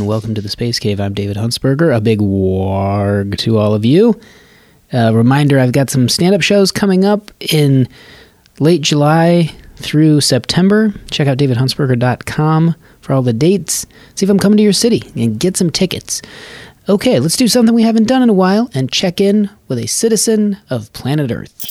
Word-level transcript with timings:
and 0.00 0.08
welcome 0.08 0.34
to 0.34 0.40
the 0.40 0.48
Space 0.48 0.78
Cave. 0.78 0.98
I'm 0.98 1.12
David 1.12 1.36
Huntsberger. 1.36 1.94
A 1.94 2.00
big 2.00 2.20
warg 2.20 3.36
to 3.38 3.58
all 3.58 3.74
of 3.74 3.84
you. 3.84 4.18
A 4.94 5.12
reminder 5.12 5.58
I've 5.58 5.72
got 5.72 5.90
some 5.90 6.08
stand 6.08 6.34
up 6.34 6.40
shows 6.40 6.72
coming 6.72 7.04
up 7.04 7.30
in 7.52 7.86
late 8.60 8.80
July 8.80 9.50
through 9.76 10.22
September. 10.22 10.94
Check 11.10 11.28
out 11.28 11.36
davidhuntsberger.com 11.36 12.74
for 13.02 13.12
all 13.12 13.20
the 13.20 13.34
dates. 13.34 13.86
See 14.14 14.24
if 14.24 14.30
I'm 14.30 14.38
coming 14.38 14.56
to 14.56 14.62
your 14.62 14.72
city 14.72 15.02
and 15.16 15.38
get 15.38 15.58
some 15.58 15.68
tickets. 15.70 16.22
Okay, 16.88 17.20
let's 17.20 17.36
do 17.36 17.46
something 17.46 17.74
we 17.74 17.82
haven't 17.82 18.08
done 18.08 18.22
in 18.22 18.30
a 18.30 18.34
while 18.34 18.70
and 18.72 18.90
check 18.90 19.20
in 19.20 19.50
with 19.68 19.78
a 19.78 19.86
citizen 19.86 20.56
of 20.70 20.90
planet 20.94 21.30
Earth. 21.30 21.66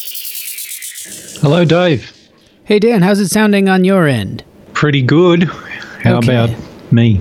Hello, 1.41 1.65
Dave. 1.65 2.15
Hey, 2.63 2.77
Dan, 2.77 3.01
how's 3.01 3.19
it 3.19 3.29
sounding 3.29 3.67
on 3.67 3.83
your 3.83 4.07
end? 4.07 4.43
Pretty 4.73 5.01
good. 5.01 5.43
How 6.03 6.17
Okay. 6.17 6.35
about 6.35 6.91
me? 6.91 7.19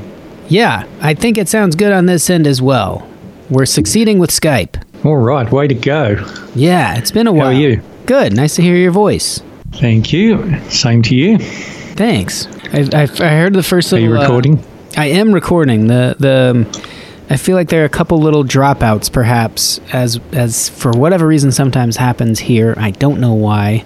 Yeah, 0.48 0.86
I 1.00 1.14
think 1.14 1.36
it 1.38 1.48
sounds 1.48 1.76
good 1.76 1.92
on 1.92 2.06
this 2.06 2.30
end 2.30 2.46
as 2.46 2.62
well. 2.62 3.08
We're 3.50 3.66
succeeding 3.66 4.18
with 4.18 4.30
Skype. 4.30 4.82
All 5.04 5.16
right, 5.16 5.50
way 5.50 5.68
to 5.68 5.74
go. 5.74 6.24
Yeah, 6.54 6.96
it's 6.96 7.10
been 7.10 7.26
a 7.26 7.32
while. 7.32 7.52
How 7.52 7.56
are 7.56 7.60
you? 7.60 7.82
Good. 8.06 8.34
Nice 8.34 8.56
to 8.56 8.62
hear 8.62 8.76
your 8.76 8.90
voice. 8.90 9.42
Thank 9.72 10.12
you. 10.12 10.58
Same 10.70 11.02
to 11.02 11.14
you. 11.14 11.38
Thanks. 11.38 12.46
I, 12.72 12.88
I, 12.94 13.02
I 13.02 13.36
heard 13.36 13.52
the 13.52 13.62
first 13.62 13.92
little. 13.92 14.06
Are 14.06 14.10
you 14.10 14.18
uh, 14.18 14.22
recording? 14.22 14.64
I 14.96 15.06
am 15.06 15.32
recording. 15.32 15.86
The 15.86 16.16
the. 16.18 16.88
I 17.30 17.36
feel 17.36 17.56
like 17.56 17.68
there 17.68 17.82
are 17.82 17.86
a 17.86 17.90
couple 17.90 18.18
little 18.18 18.42
dropouts, 18.42 19.12
perhaps, 19.12 19.80
as 19.92 20.18
as 20.32 20.68
for 20.70 20.92
whatever 20.92 21.26
reason 21.26 21.52
sometimes 21.52 21.96
happens 21.96 22.38
here. 22.38 22.74
I 22.78 22.92
don't 22.92 23.20
know 23.20 23.34
why. 23.34 23.84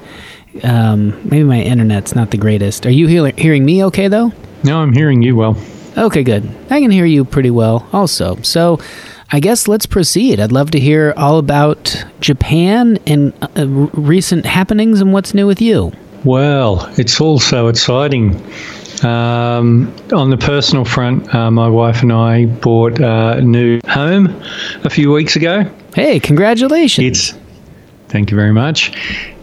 Um, 0.62 1.10
maybe 1.28 1.44
my 1.44 1.60
internet's 1.60 2.14
not 2.14 2.30
the 2.30 2.36
greatest. 2.36 2.86
Are 2.86 2.90
you 2.90 3.06
hear, 3.06 3.33
hearing 3.36 3.64
me 3.64 3.84
okay 3.86 4.08
though? 4.08 4.33
no, 4.62 4.80
I'm 4.80 4.92
hearing 4.92 5.22
you 5.22 5.34
well. 5.34 5.56
Okay, 5.96 6.22
good. 6.22 6.48
I 6.70 6.80
can 6.80 6.90
hear 6.90 7.04
you 7.04 7.24
pretty 7.24 7.50
well 7.50 7.86
also. 7.92 8.36
So 8.42 8.80
I 9.30 9.40
guess 9.40 9.68
let's 9.68 9.86
proceed. 9.86 10.40
I'd 10.40 10.52
love 10.52 10.70
to 10.72 10.80
hear 10.80 11.12
all 11.16 11.38
about 11.38 12.04
Japan 12.20 12.98
and 13.06 13.32
uh, 13.42 13.48
uh, 13.56 13.66
recent 13.66 14.46
happenings 14.46 15.00
and 15.00 15.12
what's 15.12 15.34
new 15.34 15.46
with 15.46 15.60
you. 15.60 15.92
Well, 16.24 16.86
it's 16.98 17.20
all 17.20 17.38
so 17.38 17.68
exciting. 17.68 18.36
Um, 19.02 19.92
on 20.12 20.30
the 20.30 20.36
personal 20.38 20.84
front, 20.84 21.34
uh, 21.34 21.50
my 21.50 21.68
wife 21.68 22.02
and 22.02 22.12
I 22.12 22.46
bought 22.46 23.00
a 23.00 23.40
new 23.40 23.80
home 23.88 24.28
a 24.84 24.90
few 24.90 25.10
weeks 25.10 25.34
ago. 25.34 25.64
Hey, 25.94 26.20
congratulations. 26.20 27.06
It's 27.06 27.38
thank 28.08 28.30
you 28.30 28.36
very 28.36 28.52
much. 28.52 28.92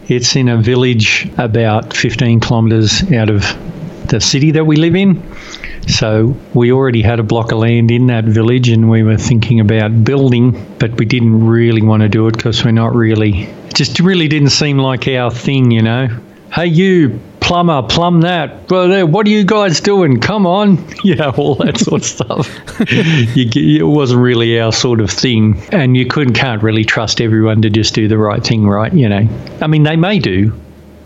It's 0.08 0.36
in 0.36 0.48
a 0.50 0.58
village 0.58 1.30
about 1.38 1.96
15 1.96 2.40
kilometres 2.40 3.04
out 3.12 3.30
of 3.30 3.44
the 4.08 4.22
city 4.22 4.52
that 4.52 4.66
we 4.66 4.76
live 4.76 4.96
in. 4.96 5.22
So 5.90 6.36
we 6.54 6.72
already 6.72 7.02
had 7.02 7.20
a 7.20 7.24
block 7.24 7.52
of 7.52 7.60
land 7.60 7.90
in 7.90 8.08
that 8.08 8.24
village, 8.24 8.70
and 8.70 8.90
we 8.90 9.02
were 9.02 9.18
thinking 9.18 9.60
about 9.60 10.04
building, 10.04 10.76
but 10.78 10.98
we 11.00 11.06
didn't 11.06 11.48
really 11.48 11.82
want 11.82 12.04
to 12.04 12.10
do 12.10 12.28
it 12.28 12.38
because 12.38 12.64
we're 12.64 12.72
not 12.72 12.94
really. 12.94 13.44
It 13.44 13.74
just 13.74 14.00
really 14.00 14.28
didn't 14.28 14.50
seem 14.50 14.78
like 14.78 15.08
our 15.08 15.32
thing, 15.32 15.72
you 15.72 15.82
know. 15.82 16.08
Hey, 16.54 16.68
you 16.68 17.20
plumber, 17.40 17.82
plumb 17.82 18.22
that. 18.22 18.70
Well, 18.70 18.88
there, 18.88 19.06
what 19.08 19.26
are 19.26 19.32
you 19.32 19.44
guys 19.44 19.82
doing? 19.82 20.20
Come 20.20 20.46
on, 20.46 20.78
you 21.04 21.16
know, 21.16 21.32
all 21.32 21.56
that 21.56 21.80
sort 21.80 22.02
of 22.02 22.08
stuff. 22.08 22.48
you, 23.36 23.80
it 23.80 23.88
wasn't 23.88 24.22
really 24.22 24.60
our 24.60 24.72
sort 24.72 25.02
of 25.02 25.10
thing, 25.10 25.60
and 25.72 25.98
you 25.98 26.06
couldn't 26.06 26.36
can't 26.36 26.62
really 26.62 26.86
trust 26.86 27.20
everyone 27.20 27.64
to 27.64 27.72
just 27.72 27.96
do 27.96 28.08
the 28.08 28.20
right 28.20 28.44
thing, 28.44 28.68
right? 28.68 28.94
You 28.94 29.10
know, 29.10 29.28
I 29.62 29.66
mean, 29.66 29.82
they 29.82 29.96
may 29.96 30.20
do, 30.20 30.54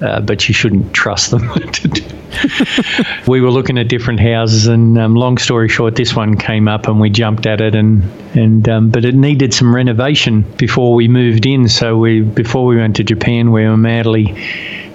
uh, 0.01 0.19
but 0.19 0.49
you 0.49 0.53
shouldn't 0.53 0.93
trust 0.93 1.31
them 1.31 1.47
to 1.71 1.87
do. 1.87 2.22
we 3.27 3.41
were 3.41 3.51
looking 3.51 3.77
at 3.77 3.87
different 3.87 4.19
houses, 4.19 4.67
and 4.67 4.97
um, 4.97 5.15
long 5.15 5.37
story 5.37 5.69
short, 5.69 5.95
this 5.95 6.15
one 6.15 6.37
came 6.37 6.67
up, 6.67 6.87
and 6.87 6.99
we 6.99 7.09
jumped 7.09 7.45
at 7.45 7.61
it, 7.61 7.75
and 7.75 8.03
and 8.35 8.67
um, 8.69 8.89
but 8.89 9.05
it 9.05 9.15
needed 9.15 9.53
some 9.53 9.73
renovation 9.73 10.41
before 10.57 10.93
we 10.93 11.07
moved 11.07 11.45
in. 11.45 11.67
So 11.67 11.97
we 11.97 12.21
before 12.21 12.65
we 12.65 12.77
went 12.77 12.95
to 12.97 13.03
Japan, 13.03 13.51
we 13.51 13.67
were 13.67 13.77
madly 13.77 14.35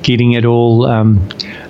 getting 0.03 0.33
it 0.33 0.45
all 0.45 0.87
um, 0.87 1.29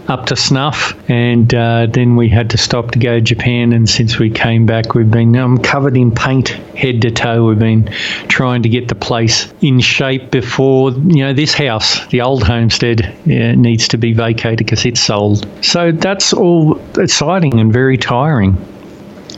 up 0.08 0.24
to 0.26 0.36
snuff, 0.36 0.94
and 1.10 1.52
uh, 1.54 1.86
then 1.86 2.16
we 2.16 2.28
had 2.30 2.50
to 2.50 2.58
stop 2.58 2.92
to 2.92 2.98
go 2.98 3.16
to 3.16 3.20
Japan. 3.20 3.72
And 3.72 3.88
since 3.88 4.18
we 4.18 4.30
came 4.30 4.64
back, 4.66 4.94
we've 4.94 5.10
been 5.10 5.36
um, 5.36 5.58
covered 5.58 5.96
in 5.96 6.10
paint 6.12 6.48
head 6.48 7.02
to 7.02 7.10
toe. 7.10 7.44
We've 7.46 7.58
been 7.58 7.84
trying 8.28 8.62
to 8.62 8.68
get 8.68 8.88
the 8.88 8.94
place 8.94 9.52
in 9.60 9.80
shape 9.80 10.30
before 10.30 10.92
you 10.92 11.24
know 11.24 11.32
this 11.34 11.52
house, 11.54 12.06
the 12.06 12.22
old 12.22 12.42
homestead, 12.42 13.02
uh, 13.04 13.52
needs 13.54 13.88
to 13.88 13.98
be 13.98 14.14
vacated 14.14 14.58
because 14.58 14.84
it's 14.86 15.00
sold. 15.00 15.46
So 15.62 15.92
that's 15.92 16.32
all 16.32 16.80
exciting 16.98 17.60
and 17.60 17.72
very 17.72 17.98
tiring. 17.98 18.56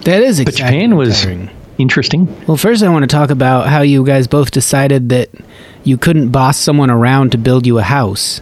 that 0.04 0.22
is 0.22 0.42
But 0.44 0.54
Japan 0.54 0.96
was 0.96 1.22
tiring. 1.22 1.50
interesting. 1.78 2.28
Well, 2.46 2.56
first 2.56 2.82
I 2.84 2.88
want 2.90 3.02
to 3.02 3.06
talk 3.08 3.30
about 3.30 3.66
how 3.66 3.82
you 3.82 4.04
guys 4.04 4.28
both 4.28 4.50
decided 4.52 5.08
that 5.08 5.30
you 5.82 5.98
couldn't 5.98 6.28
boss 6.30 6.56
someone 6.58 6.90
around 6.90 7.32
to 7.32 7.38
build 7.38 7.66
you 7.66 7.78
a 7.78 7.82
house. 7.82 8.40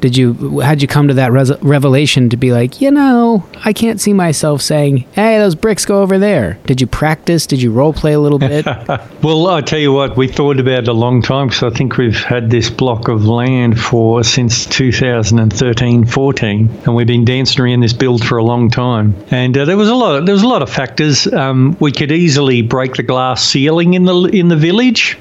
Did 0.00 0.16
you 0.16 0.60
how'd 0.60 0.82
you 0.82 0.88
come 0.88 1.08
to 1.08 1.14
that 1.14 1.32
res- 1.32 1.62
revelation 1.62 2.28
to 2.30 2.36
be 2.36 2.52
like, 2.52 2.80
you 2.80 2.90
know, 2.90 3.44
I 3.64 3.72
can't 3.72 4.00
see 4.00 4.12
myself 4.12 4.60
saying, 4.62 5.06
"Hey, 5.12 5.38
those 5.38 5.54
bricks 5.54 5.84
go 5.84 6.02
over 6.02 6.18
there." 6.18 6.58
Did 6.66 6.80
you 6.80 6.86
practice? 6.86 7.46
Did 7.46 7.62
you 7.62 7.72
role 7.72 7.92
play 7.92 8.12
a 8.12 8.20
little 8.20 8.38
bit? 8.38 8.66
Well, 9.22 9.48
I 9.48 9.60
tell 9.60 9.78
you 9.78 9.92
what, 9.92 10.16
we 10.16 10.28
thought 10.28 10.60
about 10.60 10.84
it 10.84 10.88
a 10.88 10.92
long 10.92 11.20
time 11.20 11.48
because 11.48 11.62
I 11.64 11.76
think 11.76 11.96
we've 11.96 12.22
had 12.22 12.48
this 12.50 12.70
block 12.70 13.08
of 13.08 13.26
land 13.26 13.80
for 13.80 14.22
since 14.22 14.66
2013, 14.66 16.04
14, 16.06 16.82
and 16.84 16.94
we've 16.94 17.06
been 17.06 17.24
dancing 17.24 17.64
around 17.64 17.80
this 17.80 17.92
build 17.92 18.24
for 18.24 18.38
a 18.38 18.44
long 18.44 18.70
time. 18.70 19.16
And 19.30 19.56
uh, 19.56 19.64
there 19.64 19.76
was 19.76 19.88
a 19.88 19.94
lot. 19.94 20.24
There 20.24 20.34
was 20.34 20.42
a 20.42 20.48
lot 20.48 20.62
of 20.62 20.70
factors. 20.70 21.26
Um, 21.32 21.76
we 21.80 21.90
could 21.90 22.12
easily 22.12 22.62
break 22.62 22.94
the 22.94 23.02
glass 23.02 23.42
ceiling 23.44 23.94
in 23.94 24.04
the 24.04 24.14
in 24.32 24.48
the 24.48 24.56
village. 24.56 25.18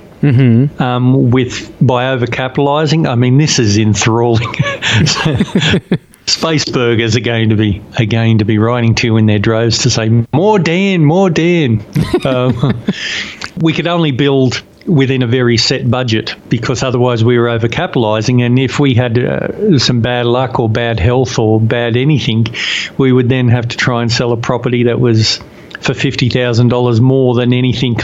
Um, 0.80 1.32
with 1.32 1.76
by 1.86 2.16
overcapitalising, 2.16 3.08
I 3.08 3.16
mean 3.16 3.38
this 3.38 3.60
is 3.60 3.78
enthralling. 3.78 4.54
Space 6.28 6.66
burgers 6.66 7.16
are 7.16 7.22
going 7.22 7.50
to 7.50 7.56
be 7.56 7.82
are 8.00 8.06
going 8.06 8.40
to 8.40 8.46
be 8.46 8.58
writing 8.58 8.96
to 8.96 9.08
you 9.08 9.18
in 9.18 9.28
their 9.28 9.40
droves 9.40 9.80
to 9.80 9.90
say 9.90 10.26
more 10.34 10.58
Dan, 10.58 11.06
more 11.06 11.30
Dan. 11.30 11.86
um, 12.26 12.84
we 13.62 13.74
could 13.74 13.88
only 13.88 14.12
build 14.12 14.64
within 14.86 15.24
a 15.24 15.28
very 15.28 15.58
set 15.58 15.90
budget 15.90 16.36
because 16.50 16.84
otherwise 16.84 17.24
we 17.24 17.38
were 17.38 17.48
overcapitalising. 17.48 18.46
And 18.46 18.60
if 18.60 18.80
we 18.80 18.94
had 18.94 19.18
uh, 19.18 19.80
some 19.80 20.02
bad 20.02 20.26
luck 20.26 20.60
or 20.60 20.70
bad 20.70 21.00
health 21.00 21.40
or 21.40 21.60
bad 21.60 21.98
anything, 21.98 22.48
we 22.98 23.12
would 23.12 23.30
then 23.30 23.48
have 23.50 23.68
to 23.68 23.78
try 23.78 24.02
and 24.02 24.12
sell 24.12 24.32
a 24.32 24.38
property 24.38 24.84
that 24.84 25.00
was 25.00 25.40
for 25.82 25.94
fifty 25.94 26.30
thousand 26.30 26.70
dollars 26.70 27.00
more 27.02 27.36
than 27.36 27.54
anything 27.54 27.98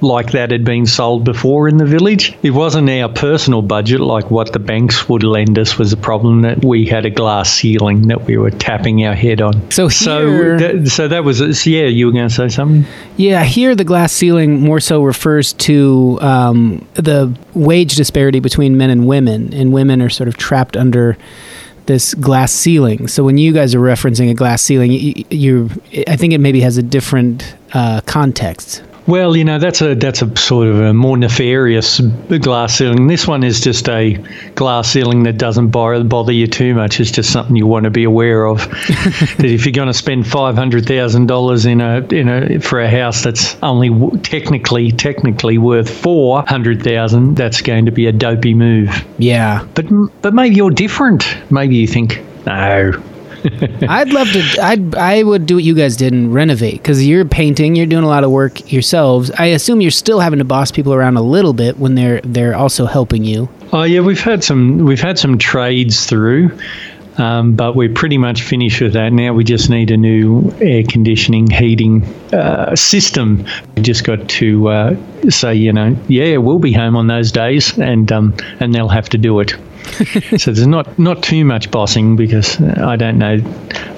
like 0.00 0.32
that 0.32 0.50
had 0.50 0.64
been 0.64 0.86
sold 0.86 1.24
before 1.24 1.68
in 1.68 1.78
the 1.78 1.86
village. 1.86 2.36
It 2.42 2.50
wasn't 2.50 2.90
our 2.90 3.08
personal 3.08 3.62
budget 3.62 4.00
like 4.00 4.30
what 4.30 4.52
the 4.52 4.58
banks 4.58 5.08
would 5.08 5.22
lend 5.22 5.58
us 5.58 5.78
was 5.78 5.92
a 5.92 5.96
problem 5.96 6.42
that 6.42 6.64
we 6.64 6.84
had 6.84 7.06
a 7.06 7.10
glass 7.10 7.50
ceiling 7.52 8.08
that 8.08 8.24
we 8.24 8.36
were 8.36 8.50
tapping 8.50 9.04
our 9.06 9.14
head 9.14 9.40
on. 9.40 9.70
So 9.70 9.88
so 9.88 10.28
here- 10.30 10.58
that, 10.58 10.88
so 10.90 11.08
that 11.08 11.24
was 11.24 11.38
so 11.38 11.70
yeah. 11.70 11.86
You 11.86 12.06
were 12.06 12.12
going 12.12 12.28
to 12.28 12.34
say 12.34 12.48
something? 12.48 12.84
Yeah, 13.16 13.44
here 13.44 13.74
the 13.74 13.84
glass 13.84 14.12
ceiling 14.12 14.60
more 14.60 14.80
so 14.80 15.02
refers 15.02 15.52
to 15.54 16.18
um, 16.20 16.86
the 16.94 17.34
wage 17.54 17.96
disparity 17.96 18.40
between 18.40 18.76
men 18.76 18.90
and 18.90 19.06
women, 19.06 19.54
and 19.54 19.72
women 19.72 20.02
are 20.02 20.10
sort 20.10 20.28
of 20.28 20.36
trapped 20.36 20.76
under 20.76 21.16
this 21.86 22.14
glass 22.14 22.52
ceiling. 22.52 23.08
So 23.08 23.24
when 23.24 23.36
you 23.38 23.52
guys 23.52 23.74
are 23.74 23.80
referencing 23.80 24.30
a 24.30 24.34
glass 24.34 24.62
ceiling, 24.62 24.92
you, 24.92 25.24
you 25.30 25.70
I 26.08 26.16
think 26.16 26.32
it 26.32 26.38
maybe 26.38 26.60
has 26.60 26.78
a 26.78 26.82
different 26.82 27.54
uh, 27.72 28.00
context. 28.06 28.82
Well, 29.06 29.36
you 29.36 29.44
know 29.44 29.58
that's 29.58 29.82
a 29.82 29.94
that's 29.94 30.22
a 30.22 30.36
sort 30.36 30.68
of 30.68 30.80
a 30.80 30.94
more 30.94 31.16
nefarious 31.18 32.00
glass 32.40 32.78
ceiling. 32.78 33.06
This 33.06 33.28
one 33.28 33.44
is 33.44 33.60
just 33.60 33.86
a 33.88 34.14
glass 34.54 34.90
ceiling 34.90 35.24
that 35.24 35.36
doesn't 35.36 35.68
bother, 35.68 36.02
bother 36.04 36.32
you 36.32 36.46
too 36.46 36.74
much. 36.74 37.00
It's 37.00 37.10
just 37.10 37.30
something 37.30 37.54
you 37.54 37.66
want 37.66 37.84
to 37.84 37.90
be 37.90 38.04
aware 38.04 38.46
of. 38.46 38.58
that 38.68 39.44
if 39.44 39.66
you're 39.66 39.72
going 39.72 39.88
to 39.88 39.94
spend 39.94 40.26
five 40.26 40.54
hundred 40.54 40.86
thousand 40.86 41.26
dollars 41.26 41.66
in 41.66 41.82
a 41.82 41.98
in 42.06 42.28
a 42.28 42.58
for 42.60 42.80
a 42.80 42.88
house 42.88 43.22
that's 43.22 43.62
only 43.62 43.90
w- 43.90 44.18
technically 44.22 44.90
technically 44.90 45.58
worth 45.58 45.90
four 45.90 46.42
hundred 46.46 46.82
thousand, 46.82 47.34
that's 47.34 47.60
going 47.60 47.84
to 47.84 47.92
be 47.92 48.06
a 48.06 48.12
dopey 48.12 48.54
move. 48.54 49.04
Yeah. 49.18 49.66
But 49.74 49.86
but 50.22 50.32
maybe 50.32 50.56
you're 50.56 50.70
different. 50.70 51.26
Maybe 51.50 51.76
you 51.76 51.86
think 51.86 52.22
no. 52.46 52.92
I'd 53.88 54.10
love 54.10 54.28
to. 54.32 54.58
I'd. 54.62 54.94
I 54.94 55.22
would 55.22 55.44
do 55.44 55.56
what 55.56 55.64
you 55.64 55.74
guys 55.74 55.96
did 55.96 56.12
and 56.12 56.32
renovate 56.32 56.74
because 56.74 57.06
you're 57.06 57.26
painting. 57.26 57.76
You're 57.76 57.86
doing 57.86 58.04
a 58.04 58.08
lot 58.08 58.24
of 58.24 58.30
work 58.30 58.72
yourselves. 58.72 59.30
I 59.32 59.46
assume 59.46 59.82
you're 59.82 59.90
still 59.90 60.20
having 60.20 60.38
to 60.38 60.44
boss 60.44 60.70
people 60.70 60.94
around 60.94 61.16
a 61.16 61.22
little 61.22 61.52
bit 61.52 61.78
when 61.78 61.94
they're 61.94 62.20
they're 62.22 62.56
also 62.56 62.86
helping 62.86 63.22
you. 63.24 63.48
Oh 63.72 63.82
yeah, 63.82 64.00
we've 64.00 64.20
had 64.20 64.42
some 64.42 64.78
we've 64.78 65.00
had 65.00 65.18
some 65.18 65.36
trades 65.36 66.06
through, 66.06 66.56
um, 67.18 67.54
but 67.54 67.76
we're 67.76 67.92
pretty 67.92 68.16
much 68.16 68.42
finished 68.42 68.80
with 68.80 68.94
that 68.94 69.12
now. 69.12 69.34
We 69.34 69.44
just 69.44 69.68
need 69.68 69.90
a 69.90 69.96
new 69.96 70.50
air 70.60 70.82
conditioning 70.82 71.50
heating 71.50 72.02
uh, 72.32 72.74
system. 72.74 73.44
We 73.76 73.82
just 73.82 74.04
got 74.04 74.26
to 74.28 74.68
uh, 74.68 74.96
say, 75.28 75.54
you 75.54 75.72
know, 75.72 75.96
yeah, 76.08 76.38
we'll 76.38 76.58
be 76.58 76.72
home 76.72 76.96
on 76.96 77.08
those 77.08 77.30
days, 77.30 77.76
and 77.78 78.10
um, 78.10 78.34
and 78.60 78.74
they'll 78.74 78.88
have 78.88 79.10
to 79.10 79.18
do 79.18 79.38
it. 79.40 79.54
so 80.36 80.50
there's 80.50 80.66
not 80.66 80.98
not 80.98 81.22
too 81.22 81.44
much 81.44 81.70
bossing 81.70 82.16
because 82.16 82.60
I 82.60 82.96
don't 82.96 83.18
know. 83.18 83.38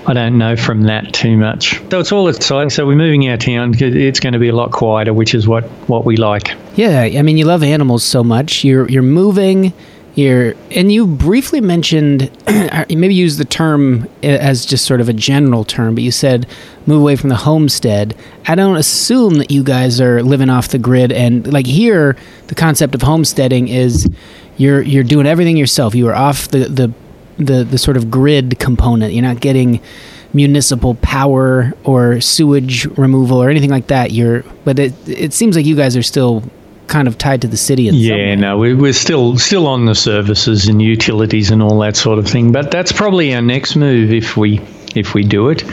I 0.06 0.12
don't 0.12 0.38
know 0.38 0.56
from 0.56 0.82
that 0.82 1.12
too 1.12 1.36
much. 1.36 1.80
So 1.90 2.00
it's 2.00 2.12
all 2.12 2.28
exciting. 2.28 2.70
So 2.70 2.86
we're 2.86 2.96
moving 2.96 3.28
our 3.28 3.36
town. 3.36 3.74
It's 3.76 4.20
going 4.20 4.34
to 4.34 4.38
be 4.38 4.48
a 4.48 4.54
lot 4.54 4.70
quieter, 4.72 5.12
which 5.12 5.34
is 5.34 5.48
what, 5.48 5.64
what 5.88 6.04
we 6.04 6.16
like. 6.16 6.54
Yeah, 6.76 7.02
I 7.02 7.22
mean, 7.22 7.36
you 7.36 7.44
love 7.44 7.62
animals 7.62 8.04
so 8.04 8.22
much. 8.22 8.64
You're 8.64 8.88
you're 8.88 9.02
moving. 9.02 9.72
You're 10.14 10.54
and 10.70 10.90
you 10.90 11.06
briefly 11.06 11.60
mentioned 11.60 12.30
uh, 12.46 12.86
maybe 12.88 13.14
use 13.14 13.36
the 13.36 13.44
term 13.44 14.04
uh, 14.22 14.26
as 14.28 14.64
just 14.64 14.86
sort 14.86 15.00
of 15.00 15.08
a 15.08 15.12
general 15.12 15.64
term, 15.64 15.94
but 15.94 16.04
you 16.04 16.10
said 16.10 16.46
move 16.86 17.02
away 17.02 17.16
from 17.16 17.28
the 17.28 17.36
homestead. 17.36 18.16
I 18.46 18.54
don't 18.54 18.76
assume 18.76 19.34
that 19.34 19.50
you 19.50 19.62
guys 19.62 20.00
are 20.00 20.22
living 20.22 20.48
off 20.48 20.68
the 20.68 20.78
grid 20.78 21.12
and 21.12 21.52
like 21.52 21.66
here 21.66 22.16
the 22.46 22.54
concept 22.54 22.94
of 22.94 23.02
homesteading 23.02 23.68
is 23.68 24.08
you're 24.56 24.80
you're 24.82 25.04
doing 25.04 25.26
everything 25.26 25.56
yourself. 25.56 25.94
You 25.94 26.08
are 26.08 26.14
off 26.14 26.48
the 26.48 26.58
the 26.68 26.92
the, 27.38 27.64
the 27.64 27.78
sort 27.78 27.96
of 27.96 28.10
grid 28.10 28.58
component. 28.58 29.12
You're 29.12 29.22
not 29.22 29.40
getting 29.40 29.80
municipal 30.32 30.94
power 30.96 31.72
or 31.84 32.20
sewage 32.20 32.84
removal 32.98 33.42
or 33.42 33.48
anything 33.50 33.70
like 33.70 33.86
that. 33.88 34.10
You're 34.12 34.42
but 34.64 34.78
it 34.78 34.94
it 35.08 35.32
seems 35.32 35.56
like 35.56 35.66
you 35.66 35.76
guys 35.76 35.96
are 35.96 36.02
still 36.02 36.42
kind 36.88 37.08
of 37.08 37.18
tied 37.18 37.42
to 37.42 37.48
the 37.48 37.56
city. 37.56 37.88
In 37.88 37.94
some 37.94 38.00
Yeah, 38.02 38.34
no, 38.36 38.58
we- 38.58 38.74
we're 38.74 38.92
still 38.92 39.36
still 39.38 39.66
on 39.66 39.86
the 39.86 39.94
services 39.94 40.68
and 40.68 40.80
utilities 40.80 41.50
and 41.50 41.62
all 41.62 41.78
that 41.80 41.96
sort 41.96 42.18
of 42.18 42.26
thing. 42.28 42.52
But 42.52 42.70
that's 42.70 42.92
probably 42.92 43.34
our 43.34 43.42
next 43.42 43.76
move 43.76 44.12
if 44.12 44.36
we 44.36 44.60
if 44.96 45.14
we 45.14 45.22
do 45.22 45.48
it 45.48 45.64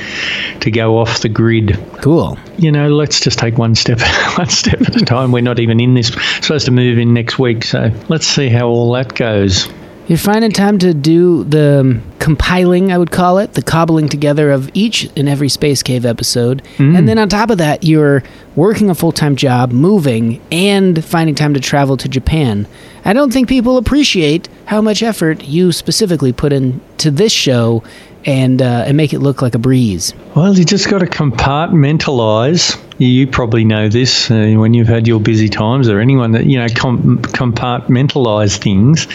to 0.61 0.71
go 0.71 0.97
off 0.97 1.21
the 1.21 1.29
grid. 1.29 1.79
Cool. 2.01 2.37
You 2.57 2.71
know, 2.71 2.89
let's 2.89 3.19
just 3.19 3.39
take 3.39 3.57
one 3.57 3.75
step 3.75 3.99
one 4.35 4.49
step 4.49 4.81
at 4.81 4.95
a 4.95 5.05
time. 5.05 5.31
We're 5.31 5.41
not 5.41 5.59
even 5.59 5.79
in 5.79 5.93
this 5.93 6.07
supposed 6.41 6.65
to 6.65 6.71
move 6.71 6.97
in 6.97 7.13
next 7.13 7.39
week, 7.39 7.63
so 7.63 7.91
let's 8.09 8.27
see 8.27 8.49
how 8.49 8.67
all 8.67 8.91
that 8.93 9.15
goes. 9.15 9.67
You're 10.07 10.17
finding 10.17 10.51
time 10.51 10.79
to 10.79 10.93
do 10.93 11.45
the 11.45 11.79
um, 11.79 12.03
compiling, 12.19 12.91
I 12.91 12.97
would 12.97 13.11
call 13.11 13.37
it, 13.37 13.53
the 13.53 13.61
cobbling 13.61 14.09
together 14.09 14.51
of 14.51 14.69
each 14.73 15.09
and 15.15 15.29
every 15.29 15.47
Space 15.47 15.81
Cave 15.81 16.05
episode. 16.05 16.61
And 16.77 17.07
then 17.07 17.17
on 17.17 17.29
top 17.29 17.49
of 17.49 17.57
that, 17.59 17.85
you're 17.85 18.21
working 18.57 18.89
a 18.89 18.95
full 18.95 19.13
time 19.13 19.37
job, 19.37 19.71
moving, 19.71 20.41
and 20.51 21.03
finding 21.05 21.35
time 21.35 21.53
to 21.53 21.61
travel 21.61 21.95
to 21.97 22.09
Japan. 22.09 22.67
I 23.05 23.13
don't 23.13 23.31
think 23.31 23.47
people 23.47 23.77
appreciate 23.77 24.49
how 24.65 24.81
much 24.81 25.01
effort 25.03 25.45
you 25.45 25.71
specifically 25.71 26.33
put 26.33 26.51
into 26.51 27.09
this 27.09 27.31
show 27.31 27.81
and, 28.25 28.61
uh, 28.61 28.85
and 28.87 28.97
make 28.97 29.13
it 29.13 29.19
look 29.19 29.41
like 29.41 29.55
a 29.55 29.59
breeze. 29.59 30.13
Well, 30.35 30.57
you 30.57 30.65
just 30.65 30.89
got 30.89 30.99
to 30.99 31.05
compartmentalize. 31.05 32.79
You 32.99 33.27
probably 33.27 33.65
know 33.65 33.89
this 33.89 34.29
uh, 34.31 34.53
when 34.55 34.73
you've 34.73 34.87
had 34.87 35.07
your 35.07 35.19
busy 35.19 35.49
times, 35.49 35.89
or 35.89 35.99
anyone 35.99 36.31
that 36.31 36.45
you 36.45 36.59
know 36.59 36.67
com- 36.75 37.19
compartmentalize 37.19 38.57
things, 38.57 39.07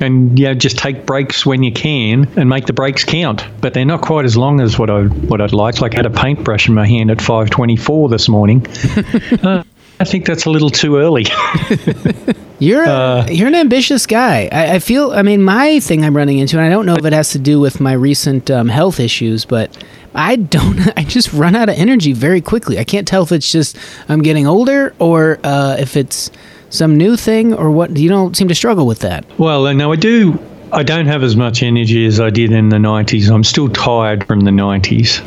and 0.00 0.38
you 0.38 0.46
know, 0.46 0.54
just 0.54 0.78
take 0.78 1.06
breaks 1.06 1.44
when 1.44 1.62
you 1.62 1.72
can 1.72 2.28
and 2.36 2.48
make 2.48 2.66
the 2.66 2.72
breaks 2.72 3.04
count. 3.04 3.44
But 3.60 3.74
they're 3.74 3.84
not 3.84 4.00
quite 4.00 4.24
as 4.24 4.36
long 4.36 4.60
as 4.60 4.78
what 4.78 4.90
I 4.90 5.04
what 5.04 5.40
I'd 5.40 5.52
like. 5.52 5.80
Like 5.80 5.94
I 5.94 5.98
had 5.98 6.06
a 6.06 6.10
paintbrush 6.10 6.68
in 6.68 6.74
my 6.74 6.86
hand 6.86 7.10
at 7.10 7.20
five 7.20 7.50
twenty 7.50 7.76
four 7.76 8.08
this 8.08 8.28
morning. 8.28 8.66
uh, 9.42 9.64
I 9.98 10.04
think 10.04 10.26
that's 10.26 10.44
a 10.44 10.50
little 10.50 10.70
too 10.70 10.96
early. 10.96 11.26
You're 12.58 12.84
a, 12.84 13.26
you're 13.30 13.48
an 13.48 13.54
ambitious 13.54 14.06
guy. 14.06 14.48
I, 14.50 14.76
I 14.76 14.78
feel. 14.78 15.10
I 15.10 15.22
mean, 15.22 15.42
my 15.42 15.78
thing 15.80 16.04
I'm 16.04 16.16
running 16.16 16.38
into, 16.38 16.56
and 16.56 16.64
I 16.64 16.70
don't 16.70 16.86
know 16.86 16.94
if 16.94 17.04
it 17.04 17.12
has 17.12 17.30
to 17.32 17.38
do 17.38 17.60
with 17.60 17.80
my 17.80 17.92
recent 17.92 18.50
um, 18.50 18.68
health 18.68 18.98
issues, 18.98 19.44
but 19.44 19.76
I 20.14 20.36
don't. 20.36 20.80
I 20.96 21.04
just 21.04 21.32
run 21.32 21.54
out 21.54 21.68
of 21.68 21.76
energy 21.76 22.14
very 22.14 22.40
quickly. 22.40 22.78
I 22.78 22.84
can't 22.84 23.06
tell 23.06 23.22
if 23.22 23.32
it's 23.32 23.52
just 23.52 23.76
I'm 24.08 24.22
getting 24.22 24.46
older 24.46 24.94
or 24.98 25.38
uh, 25.44 25.76
if 25.78 25.98
it's 25.98 26.30
some 26.70 26.96
new 26.96 27.16
thing 27.16 27.52
or 27.52 27.70
what. 27.70 27.94
You 27.96 28.08
don't 28.08 28.34
seem 28.34 28.48
to 28.48 28.54
struggle 28.54 28.86
with 28.86 29.00
that. 29.00 29.26
Well, 29.38 29.66
uh, 29.66 29.74
no, 29.74 29.92
I 29.92 29.96
do. 29.96 30.38
I 30.72 30.82
don't 30.82 31.06
have 31.06 31.22
as 31.22 31.36
much 31.36 31.62
energy 31.62 32.06
as 32.06 32.20
I 32.20 32.30
did 32.30 32.52
in 32.52 32.70
the 32.70 32.76
90s. 32.76 33.30
I'm 33.30 33.44
still 33.44 33.68
tired 33.68 34.26
from 34.26 34.40
the 34.40 34.50
90s, 34.50 35.22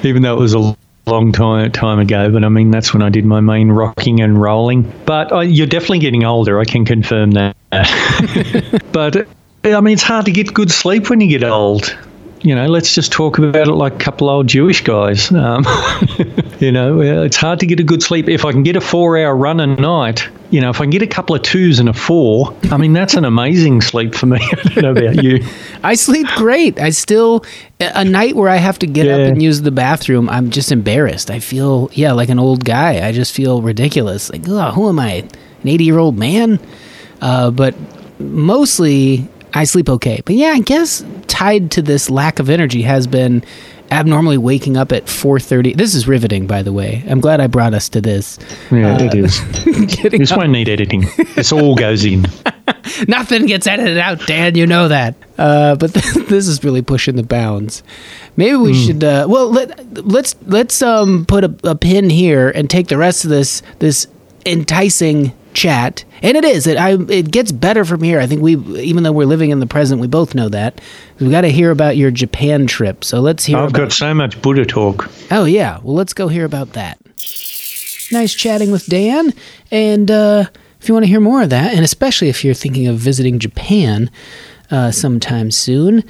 even 0.04 0.22
though 0.22 0.34
it 0.34 0.40
was 0.40 0.54
a 0.54 0.76
long 1.06 1.30
time 1.30 1.70
time 1.70 2.00
ago. 2.00 2.30
But 2.32 2.42
I 2.42 2.48
mean, 2.48 2.72
that's 2.72 2.92
when 2.92 3.02
I 3.02 3.10
did 3.10 3.24
my 3.24 3.40
main 3.40 3.70
rocking 3.70 4.20
and 4.20 4.40
rolling. 4.40 4.92
But 5.04 5.32
I, 5.32 5.44
you're 5.44 5.68
definitely 5.68 6.00
getting 6.00 6.24
older. 6.24 6.58
I 6.58 6.64
can 6.64 6.84
confirm 6.84 7.30
that. 7.32 7.56
but 8.92 9.28
I 9.64 9.80
mean, 9.80 9.94
it's 9.94 10.02
hard 10.02 10.24
to 10.26 10.32
get 10.32 10.52
good 10.52 10.70
sleep 10.70 11.08
when 11.08 11.20
you 11.20 11.28
get 11.28 11.48
old. 11.48 11.96
You 12.42 12.54
know, 12.54 12.66
let's 12.66 12.94
just 12.94 13.12
talk 13.12 13.38
about 13.38 13.68
it 13.68 13.72
like 13.72 13.94
a 13.94 13.98
couple 13.98 14.28
old 14.28 14.48
Jewish 14.48 14.82
guys. 14.82 15.30
Um, 15.32 15.64
you 16.60 16.72
know, 16.72 17.00
uh, 17.00 17.24
it's 17.24 17.36
hard 17.36 17.60
to 17.60 17.66
get 17.66 17.80
a 17.80 17.84
good 17.84 18.02
sleep. 18.02 18.28
If 18.28 18.44
I 18.44 18.52
can 18.52 18.62
get 18.62 18.76
a 18.76 18.80
four-hour 18.80 19.36
run 19.36 19.60
a 19.60 19.66
night, 19.66 20.28
you 20.50 20.60
know, 20.60 20.70
if 20.70 20.80
I 20.80 20.84
can 20.84 20.90
get 20.90 21.02
a 21.02 21.06
couple 21.06 21.36
of 21.36 21.42
twos 21.42 21.78
and 21.78 21.88
a 21.88 21.92
four, 21.92 22.54
I 22.70 22.76
mean, 22.76 22.92
that's 22.92 23.14
an 23.14 23.24
amazing 23.24 23.80
sleep 23.80 24.14
for 24.14 24.26
me. 24.26 24.38
I 24.52 24.54
don't 24.54 24.76
know 24.76 24.90
about 24.92 25.22
you. 25.22 25.44
I 25.82 25.94
sleep 25.94 26.26
great. 26.36 26.80
I 26.80 26.90
still 26.90 27.44
a 27.80 28.04
night 28.04 28.36
where 28.36 28.48
I 28.48 28.56
have 28.56 28.78
to 28.80 28.86
get 28.86 29.08
up 29.08 29.20
and 29.20 29.42
use 29.42 29.62
the 29.62 29.70
bathroom. 29.70 30.28
I'm 30.28 30.50
just 30.50 30.72
embarrassed. 30.72 31.30
I 31.30 31.40
feel 31.40 31.90
yeah, 31.92 32.12
like 32.12 32.28
an 32.28 32.38
old 32.38 32.64
guy. 32.64 33.06
I 33.06 33.12
just 33.12 33.32
feel 33.32 33.60
ridiculous. 33.60 34.30
Like, 34.30 34.42
oh, 34.48 34.70
who 34.72 34.88
am 34.88 34.98
I? 34.98 35.24
An 35.62 35.68
80 35.68 35.84
year 35.84 35.98
old 35.98 36.16
man? 36.16 36.58
Uh, 37.20 37.50
but 37.50 37.74
mostly 38.18 39.28
I 39.52 39.64
sleep 39.64 39.88
okay. 39.88 40.22
But 40.24 40.36
yeah, 40.36 40.50
I 40.50 40.60
guess 40.60 41.04
tied 41.28 41.70
to 41.72 41.82
this 41.82 42.10
lack 42.10 42.38
of 42.38 42.50
energy 42.50 42.82
has 42.82 43.06
been 43.06 43.44
abnormally 43.90 44.38
waking 44.38 44.76
up 44.76 44.92
at 44.92 45.06
4:30. 45.06 45.76
This 45.76 45.94
is 45.94 46.06
riveting, 46.08 46.46
by 46.46 46.62
the 46.62 46.72
way. 46.72 47.04
I'm 47.08 47.20
glad 47.20 47.40
I 47.40 47.46
brought 47.46 47.74
us 47.74 47.88
to 47.90 48.00
this. 48.00 48.38
Yeah, 48.70 48.98
it 49.00 49.14
is. 49.14 49.40
This 50.16 50.32
up- 50.32 50.38
won't 50.38 50.50
need 50.50 50.68
editing. 50.68 51.06
This 51.34 51.52
all 51.52 51.74
goes 51.74 52.04
in. 52.04 52.26
Nothing 53.08 53.46
gets 53.46 53.66
edited 53.66 53.98
out, 53.98 54.26
Dan. 54.26 54.54
You 54.54 54.66
know 54.66 54.88
that. 54.88 55.14
Uh, 55.38 55.74
but 55.76 55.92
this 56.28 56.46
is 56.48 56.62
really 56.64 56.82
pushing 56.82 57.16
the 57.16 57.22
bounds. 57.22 57.82
Maybe 58.36 58.56
we 58.56 58.74
should. 58.74 59.02
Uh, 59.04 59.26
well, 59.28 59.50
let 59.50 60.06
let's 60.06 60.34
let's 60.46 60.80
um 60.82 61.26
put 61.26 61.44
a, 61.44 61.54
a 61.64 61.74
pin 61.74 62.10
here 62.10 62.48
and 62.50 62.68
take 62.70 62.88
the 62.88 62.96
rest 62.96 63.24
of 63.24 63.30
this 63.30 63.62
this 63.78 64.06
enticing 64.44 65.32
chat. 65.56 66.04
And 66.22 66.36
it 66.36 66.44
is. 66.44 66.66
It 66.66 66.76
I 66.76 66.92
it 67.10 67.32
gets 67.32 67.50
better 67.50 67.84
from 67.84 68.02
here. 68.02 68.20
I 68.20 68.26
think 68.26 68.42
we 68.42 68.56
even 68.78 69.02
though 69.02 69.12
we're 69.12 69.26
living 69.26 69.50
in 69.50 69.58
the 69.58 69.66
present, 69.66 70.00
we 70.00 70.06
both 70.06 70.34
know 70.34 70.48
that. 70.50 70.80
We've 71.18 71.30
got 71.30 71.40
to 71.40 71.48
hear 71.48 71.70
about 71.70 71.96
your 71.96 72.10
Japan 72.10 72.66
trip. 72.66 73.02
So 73.02 73.20
let's 73.20 73.44
hear. 73.44 73.56
I've 73.56 73.70
about, 73.70 73.78
got 73.78 73.92
so 73.92 74.14
much 74.14 74.40
Buddha 74.40 74.64
talk. 74.64 75.10
Oh 75.32 75.44
yeah. 75.44 75.80
Well, 75.82 75.94
let's 75.94 76.12
go 76.12 76.28
hear 76.28 76.44
about 76.44 76.74
that. 76.74 76.98
Nice 78.12 78.34
chatting 78.34 78.70
with 78.70 78.86
Dan, 78.86 79.32
and 79.72 80.08
uh, 80.08 80.44
if 80.80 80.88
you 80.88 80.94
want 80.94 81.04
to 81.04 81.08
hear 81.08 81.18
more 81.18 81.42
of 81.42 81.50
that, 81.50 81.74
and 81.74 81.84
especially 81.84 82.28
if 82.28 82.44
you're 82.44 82.54
thinking 82.54 82.86
of 82.86 82.98
visiting 82.98 83.40
Japan 83.40 84.08
uh, 84.70 84.92
sometime 84.92 85.50
soon, 85.50 86.04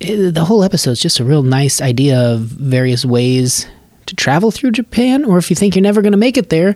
eh, 0.00 0.30
the 0.32 0.44
whole 0.46 0.64
episode 0.64 0.92
is 0.92 1.00
just 1.00 1.20
a 1.20 1.24
real 1.24 1.44
nice 1.44 1.80
idea 1.80 2.18
of 2.18 2.40
various 2.40 3.04
ways 3.04 3.68
to 4.06 4.16
travel 4.16 4.50
through 4.50 4.72
Japan. 4.72 5.24
Or 5.24 5.38
if 5.38 5.48
you 5.48 5.54
think 5.54 5.76
you're 5.76 5.82
never 5.82 6.02
going 6.02 6.10
to 6.12 6.18
make 6.18 6.36
it 6.36 6.50
there, 6.50 6.74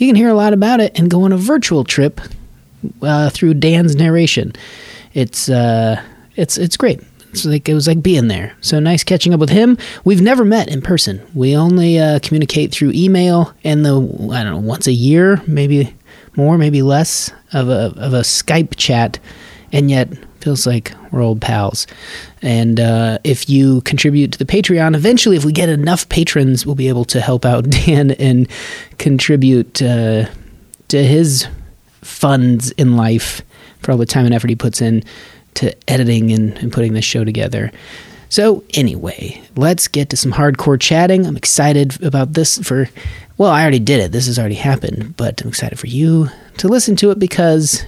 you 0.00 0.06
can 0.08 0.16
hear 0.16 0.30
a 0.30 0.34
lot 0.34 0.54
about 0.54 0.80
it 0.80 0.98
and 0.98 1.10
go 1.10 1.24
on 1.24 1.32
a 1.32 1.36
virtual 1.36 1.84
trip 1.84 2.20
uh, 3.02 3.28
through 3.28 3.54
Dan's 3.54 3.94
narration. 3.94 4.54
It's 5.12 5.50
uh, 5.50 6.02
it's 6.36 6.56
it's 6.56 6.76
great. 6.76 7.02
It's 7.30 7.44
like 7.44 7.68
it 7.68 7.74
was 7.74 7.86
like 7.86 8.02
being 8.02 8.28
there. 8.28 8.56
So 8.62 8.80
nice 8.80 9.04
catching 9.04 9.34
up 9.34 9.40
with 9.40 9.50
him. 9.50 9.76
We've 10.04 10.22
never 10.22 10.44
met 10.44 10.68
in 10.68 10.80
person. 10.80 11.20
We 11.34 11.54
only 11.54 11.98
uh, 11.98 12.18
communicate 12.20 12.72
through 12.72 12.92
email 12.94 13.52
and 13.62 13.84
the 13.84 13.96
I 14.32 14.42
don't 14.42 14.52
know 14.52 14.58
once 14.58 14.86
a 14.86 14.92
year, 14.92 15.42
maybe 15.46 15.94
more, 16.34 16.56
maybe 16.56 16.80
less 16.80 17.30
of 17.52 17.68
a 17.68 17.92
of 17.96 18.14
a 18.14 18.20
Skype 18.20 18.76
chat, 18.76 19.18
and 19.70 19.90
yet 19.90 20.08
Feels 20.40 20.66
like 20.66 20.92
we're 21.10 21.22
old 21.22 21.40
pals. 21.40 21.86
And 22.42 22.80
uh, 22.80 23.18
if 23.24 23.48
you 23.48 23.82
contribute 23.82 24.32
to 24.32 24.38
the 24.38 24.46
Patreon, 24.46 24.94
eventually, 24.94 25.36
if 25.36 25.44
we 25.44 25.52
get 25.52 25.68
enough 25.68 26.08
patrons, 26.08 26.64
we'll 26.64 26.74
be 26.74 26.88
able 26.88 27.04
to 27.06 27.20
help 27.20 27.44
out 27.44 27.68
Dan 27.70 28.12
and 28.12 28.48
contribute 28.98 29.82
uh, 29.82 30.26
to 30.88 31.04
his 31.04 31.46
funds 32.00 32.70
in 32.72 32.96
life 32.96 33.42
for 33.80 33.92
all 33.92 33.98
the 33.98 34.06
time 34.06 34.24
and 34.24 34.34
effort 34.34 34.48
he 34.50 34.56
puts 34.56 34.80
in 34.80 35.02
to 35.54 35.74
editing 35.90 36.32
and, 36.32 36.56
and 36.58 36.72
putting 36.72 36.94
this 36.94 37.04
show 37.04 37.24
together. 37.24 37.70
So, 38.30 38.62
anyway, 38.74 39.42
let's 39.56 39.88
get 39.88 40.08
to 40.10 40.16
some 40.16 40.32
hardcore 40.32 40.80
chatting. 40.80 41.26
I'm 41.26 41.36
excited 41.36 42.00
about 42.02 42.34
this 42.34 42.58
for, 42.58 42.88
well, 43.36 43.50
I 43.50 43.62
already 43.62 43.80
did 43.80 44.00
it. 44.00 44.12
This 44.12 44.26
has 44.26 44.38
already 44.38 44.54
happened, 44.54 45.16
but 45.16 45.42
I'm 45.42 45.48
excited 45.48 45.78
for 45.78 45.88
you 45.88 46.28
to 46.58 46.68
listen 46.68 46.94
to 46.96 47.10
it 47.10 47.18
because 47.18 47.84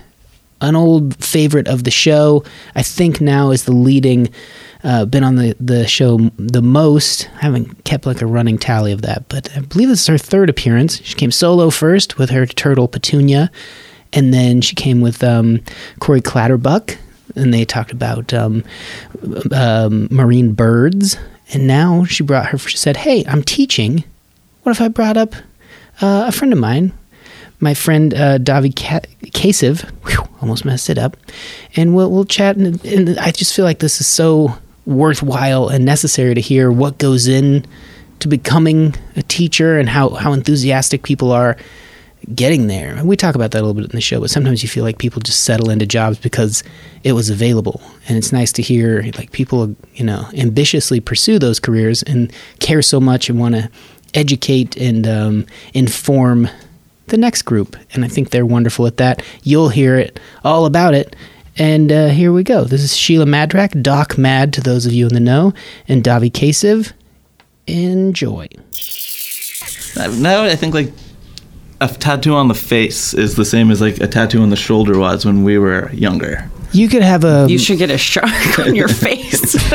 an 0.62 0.76
old 0.76 1.23
favorite 1.23 1.69
of 1.69 1.85
the 1.85 1.90
show, 1.90 2.45
I 2.75 2.83
think 2.83 3.21
now 3.21 3.50
is 3.50 3.64
the 3.64 3.73
leading, 3.73 4.28
uh, 4.85 5.04
been 5.04 5.25
on 5.25 5.37
the, 5.37 5.57
the 5.61 5.87
show 5.87 6.19
the 6.37 6.62
most. 6.62 7.28
I 7.37 7.42
haven't 7.42 7.85
kept 7.85 8.07
like 8.07 8.23
a 8.23 8.26
running 8.26 8.59
tally 8.59 8.92
of 8.92 9.02
that, 9.02 9.28
but 9.28 9.54
I 9.57 9.61
believe 9.61 9.88
this 9.88 10.00
is 10.00 10.07
her 10.07 10.19
third 10.19 10.49
appearance. 10.49 11.02
She 11.02 11.14
came 11.14 11.31
solo 11.31 11.71
first 11.71 12.19
with 12.19 12.31
her 12.31 12.47
turtle 12.47 12.88
Petunia, 12.88 13.50
and 14.12 14.33
then 14.33 14.61
she 14.61 14.75
came 14.75 15.00
with 15.00 15.23
um, 15.23 15.61
Corey 16.00 16.21
Clatterbuck, 16.21 16.97
and 17.37 17.52
they 17.52 17.64
talked 17.64 17.92
about 17.92 18.33
um, 18.33 18.64
um, 19.52 20.09
marine 20.11 20.52
birds. 20.52 21.16
And 21.52 21.66
now 21.66 22.04
she 22.04 22.23
brought 22.23 22.47
her. 22.47 22.59
She 22.59 22.76
said, 22.76 22.99
"Hey, 22.99 23.25
I'm 23.26 23.42
teaching. 23.42 24.04
What 24.62 24.73
if 24.73 24.81
I 24.81 24.88
brought 24.88 25.16
up 25.16 25.35
uh, 26.00 26.25
a 26.28 26.33
friend 26.33 26.52
of 26.52 26.59
mine, 26.59 26.92
my 27.61 27.75
friend 27.75 28.14
uh, 28.14 28.38
Davi 28.38 28.75
Ka- 28.75 29.07
Kasiv? 29.33 29.83
Whew, 30.07 30.28
almost 30.43 30.65
messed 30.65 30.91
it 30.91 30.99
up. 30.99 31.17
And 31.77 31.95
we'll 31.95 32.11
we'll 32.11 32.25
chat. 32.25 32.57
And, 32.57 32.85
and 32.85 33.19
I 33.19 33.31
just 33.31 33.55
feel 33.55 33.65
like 33.65 33.79
this 33.79 34.01
is 34.01 34.07
so 34.07 34.59
worthwhile 34.85 35.69
and 35.69 35.85
necessary 35.85 36.35
to 36.35 36.41
hear 36.41 36.71
what 36.71 36.99
goes 36.99 37.29
in 37.29 37.65
to 38.19 38.29
becoming 38.29 38.95
a 39.17 39.23
teacher 39.23 39.79
and 39.79 39.89
how 39.89 40.11
how 40.11 40.33
enthusiastic 40.33 41.03
people 41.03 41.33
are 41.33 41.57
getting 42.35 42.67
there. 42.69 42.95
And 42.95 43.09
we 43.09 43.17
talk 43.17 43.35
about 43.35 43.51
that 43.53 43.59
a 43.59 43.63
little 43.63 43.75
bit 43.75 43.85
in 43.85 43.97
the 43.97 44.01
show, 44.01 44.21
but 44.21 44.31
sometimes 44.31 44.63
you 44.63 44.69
feel 44.69 44.85
like 44.85 44.99
people 44.99 45.21
just 45.21 45.43
settle 45.43 45.71
into 45.71 45.87
jobs 45.87 46.19
because 46.19 46.63
it 47.03 47.13
was 47.13 47.31
available. 47.31 47.81
And 48.09 48.17
it's 48.17 48.33
nice 48.33 48.53
to 48.53 48.63
hear 48.63 49.03
like 49.17 49.33
people, 49.33 49.75
you 49.95 50.05
know, 50.05 50.29
ambitiously 50.35 51.01
pursue 51.01 51.39
those 51.39 51.59
careers 51.59 52.03
and 52.05 52.33
care 52.61 52.83
so 52.83 53.01
much 53.01 53.29
and 53.29 53.41
want 53.41 53.57
to 53.57 53.69
educate 54.15 54.77
and 54.77 55.07
um, 55.07 55.47
inform 55.75 56.49
the 57.07 57.17
next 57.17 57.43
group. 57.43 57.77
And 57.93 58.05
I 58.05 58.09
think 58.09 58.31
they're 58.31 58.47
wonderful 58.47 58.87
at 58.87 58.97
that. 58.99 59.23
You'll 59.43 59.69
hear 59.71 59.97
it 59.97 60.21
all 60.45 60.67
about 60.67 60.95
it. 60.95 61.17
And 61.59 61.93
uh, 61.93 62.09
here 62.09 62.33
we 62.33 62.43
go. 62.43 62.65
This 62.65 62.83
is 62.83 62.97
Sheila 62.97 63.27
Madrak, 63.27 63.83
Doc 63.83 64.17
Mad 64.17 64.53
to 64.55 64.61
those 64.61 64.87
of 64.87 64.93
you 64.93 65.07
in 65.07 65.15
the 65.15 65.21
know, 65.21 65.53
and 65.87 66.03
Davi 66.03 66.31
Kasiv. 66.31 66.93
Enjoy. 67.67 68.49
Now 69.97 70.45
I 70.45 70.57
think 70.57 70.75
like 70.75 70.93
a 71.81 71.89
tattoo 71.89 72.35
on 72.35 72.49
the 72.49 72.55
face 72.55 73.13
is 73.13 73.37
the 73.37 73.45
same 73.45 73.71
as 73.71 73.81
like 73.81 73.99
a 74.01 74.07
tattoo 74.07 74.43
on 74.43 74.51
the 74.51 74.57
shoulder 74.57 74.99
was 74.99 75.27
when 75.27 75.45
we 75.45 75.59
were 75.59 75.93
younger. 75.93 76.49
You 76.73 76.88
could 76.88 77.02
have 77.02 77.25
a. 77.25 77.47
You 77.49 77.59
should 77.59 77.79
get 77.79 77.91
a 77.91 77.99
shark 77.99 78.31
on 78.59 78.75
your 78.75 78.88
face. 78.88 79.41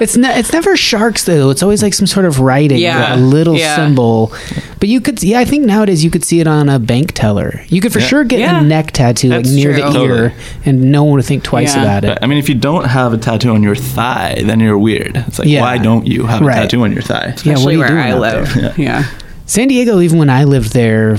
it's 0.00 0.16
ne- 0.16 0.38
it's 0.38 0.52
never 0.52 0.76
sharks 0.76 1.24
though. 1.24 1.50
It's 1.50 1.62
always 1.62 1.82
like 1.82 1.94
some 1.94 2.06
sort 2.06 2.26
of 2.26 2.40
writing, 2.40 2.78
Yeah. 2.78 3.14
a 3.14 3.16
little 3.16 3.56
Yeah. 3.56 3.76
symbol. 3.76 4.32
But 4.80 4.88
you 4.88 5.00
could, 5.00 5.22
yeah, 5.22 5.38
I 5.38 5.44
think 5.44 5.64
nowadays 5.66 6.02
you 6.02 6.10
could 6.10 6.24
see 6.24 6.40
it 6.40 6.46
on 6.48 6.68
a 6.68 6.78
bank 6.80 7.12
teller. 7.12 7.62
You 7.68 7.80
could 7.80 7.92
for 7.92 8.00
Yeah. 8.00 8.06
sure 8.06 8.24
get 8.24 8.40
Yeah. 8.40 8.60
a 8.60 8.64
neck 8.64 8.90
tattoo 8.92 9.28
like 9.28 9.44
near 9.46 9.72
true. 9.74 9.82
the 9.92 10.00
ear, 10.00 10.08
Totally. 10.28 10.32
and 10.64 10.90
no 10.90 11.04
one 11.04 11.14
would 11.14 11.24
think 11.24 11.44
twice 11.44 11.76
Yeah. 11.76 11.82
about 11.82 12.04
it. 12.04 12.08
But, 12.08 12.24
I 12.24 12.26
mean, 12.26 12.38
if 12.38 12.48
you 12.48 12.56
don't 12.56 12.86
have 12.86 13.12
a 13.12 13.18
tattoo 13.18 13.50
on 13.54 13.62
your 13.62 13.76
thigh, 13.76 14.42
then 14.44 14.58
you're 14.58 14.78
weird. 14.78 15.16
It's 15.28 15.38
like, 15.38 15.46
Yeah. 15.48 15.60
why 15.60 15.78
don't 15.78 16.06
you 16.08 16.26
have 16.26 16.40
Right. 16.40 16.58
a 16.58 16.60
tattoo 16.62 16.82
on 16.82 16.92
your 16.92 17.02
thigh? 17.02 17.14
Yeah, 17.14 17.26
what 17.26 17.46
are 17.46 17.52
Especially 17.52 17.72
you 17.74 17.78
where 17.78 17.88
doing 17.88 18.00
I 18.00 18.14
live. 18.18 18.54
there? 18.54 18.74
Yeah. 18.76 19.04
San 19.46 19.68
Diego, 19.68 20.00
even 20.00 20.18
when 20.18 20.30
I 20.30 20.44
lived 20.44 20.72
there 20.72 21.18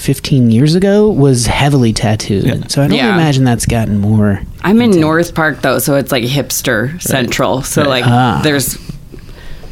15 0.00 0.50
years 0.50 0.74
ago, 0.74 1.08
was 1.08 1.46
heavily 1.46 1.92
tattooed. 1.92 2.44
Yeah. 2.44 2.66
So 2.68 2.82
I 2.82 2.88
don't 2.88 2.96
Yeah. 2.96 3.14
imagine 3.14 3.44
that's 3.44 3.66
gotten 3.66 3.98
more. 3.98 4.40
I'm 4.62 4.80
in 4.82 4.98
North 5.00 5.34
Park 5.34 5.62
though, 5.62 5.78
so 5.78 5.94
it's 5.96 6.10
like 6.12 6.24
hipster 6.24 7.00
central. 7.02 7.62
So 7.62 7.82
like 7.82 8.04
Ah. 8.06 8.40
there's 8.42 8.76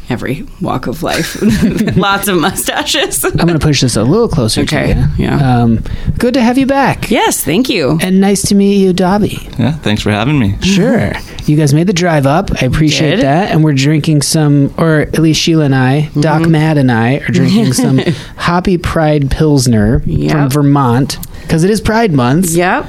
every 0.09 0.45
walk 0.61 0.87
of 0.87 1.03
life. 1.03 1.37
Lots 1.97 2.27
of 2.27 2.39
mustaches. 2.39 3.23
I'm 3.23 3.35
going 3.35 3.49
to 3.49 3.59
push 3.59 3.81
this 3.81 3.95
a 3.95 4.03
little 4.03 4.27
closer 4.27 4.61
Okay, 4.61 4.93
to 4.93 4.99
you. 4.99 5.25
yeah. 5.25 5.61
Um, 5.61 5.83
good 6.17 6.33
to 6.33 6.41
have 6.41 6.57
you 6.57 6.65
back. 6.65 7.09
yes, 7.11 7.43
thank 7.43 7.69
you. 7.69 7.99
And 8.01 8.19
nice 8.19 8.41
to 8.49 8.55
meet 8.55 8.77
you, 8.77 8.93
Davi. 8.93 9.57
Yeah, 9.59 9.73
thanks 9.73 10.01
for 10.01 10.11
having 10.11 10.39
me. 10.39 10.57
Sure. 10.61 11.11
You 11.45 11.55
guys 11.57 11.73
made 11.73 11.87
the 11.87 11.93
drive 11.93 12.25
up. 12.25 12.49
I 12.61 12.65
appreciate 12.65 13.17
Did. 13.17 13.21
that. 13.25 13.51
And 13.51 13.63
we're 13.63 13.73
drinking 13.73 14.21
some, 14.23 14.73
or 14.77 15.01
at 15.01 15.19
least 15.19 15.41
Sheila 15.41 15.65
and 15.65 15.75
I, 15.75 16.09
Doc 16.19 16.41
Mm-hmm. 16.41 16.51
Mad 16.51 16.77
and 16.77 16.91
I, 16.91 17.15
are 17.17 17.27
drinking 17.31 17.73
some 17.73 17.97
Hoppy 18.37 18.77
Pride 18.77 19.29
Pilsner 19.31 19.99
from 20.01 20.49
Vermont 20.49 21.17
because 21.41 21.63
it 21.63 21.69
is 21.69 21.81
Pride 21.81 22.11
Month. 22.13 22.51
Yep. 22.51 22.85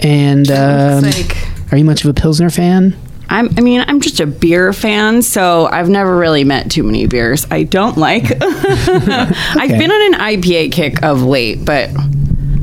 And 0.00 0.50
um, 0.50 1.02
like 1.04 1.36
are 1.72 1.76
you 1.78 1.84
much 1.84 2.04
of 2.04 2.10
a 2.10 2.14
Pilsner 2.14 2.50
fan? 2.50 2.96
I'm, 3.30 3.48
I 3.58 3.60
mean, 3.60 3.84
I'm 3.86 4.00
just 4.00 4.20
a 4.20 4.26
beer 4.26 4.72
fan, 4.72 5.20
so 5.22 5.66
I've 5.66 5.88
never 5.88 6.16
really 6.16 6.44
met 6.44 6.70
too 6.70 6.82
many 6.82 7.06
beers 7.06 7.46
I 7.50 7.64
don't 7.64 7.96
like. 7.98 8.24
I've 8.42 9.68
been 9.70 9.90
on 9.90 10.14
an 10.14 10.20
IPA 10.20 10.72
kick 10.72 11.02
of 11.02 11.22
late, 11.22 11.64
but 11.64 11.90
I 11.90 11.92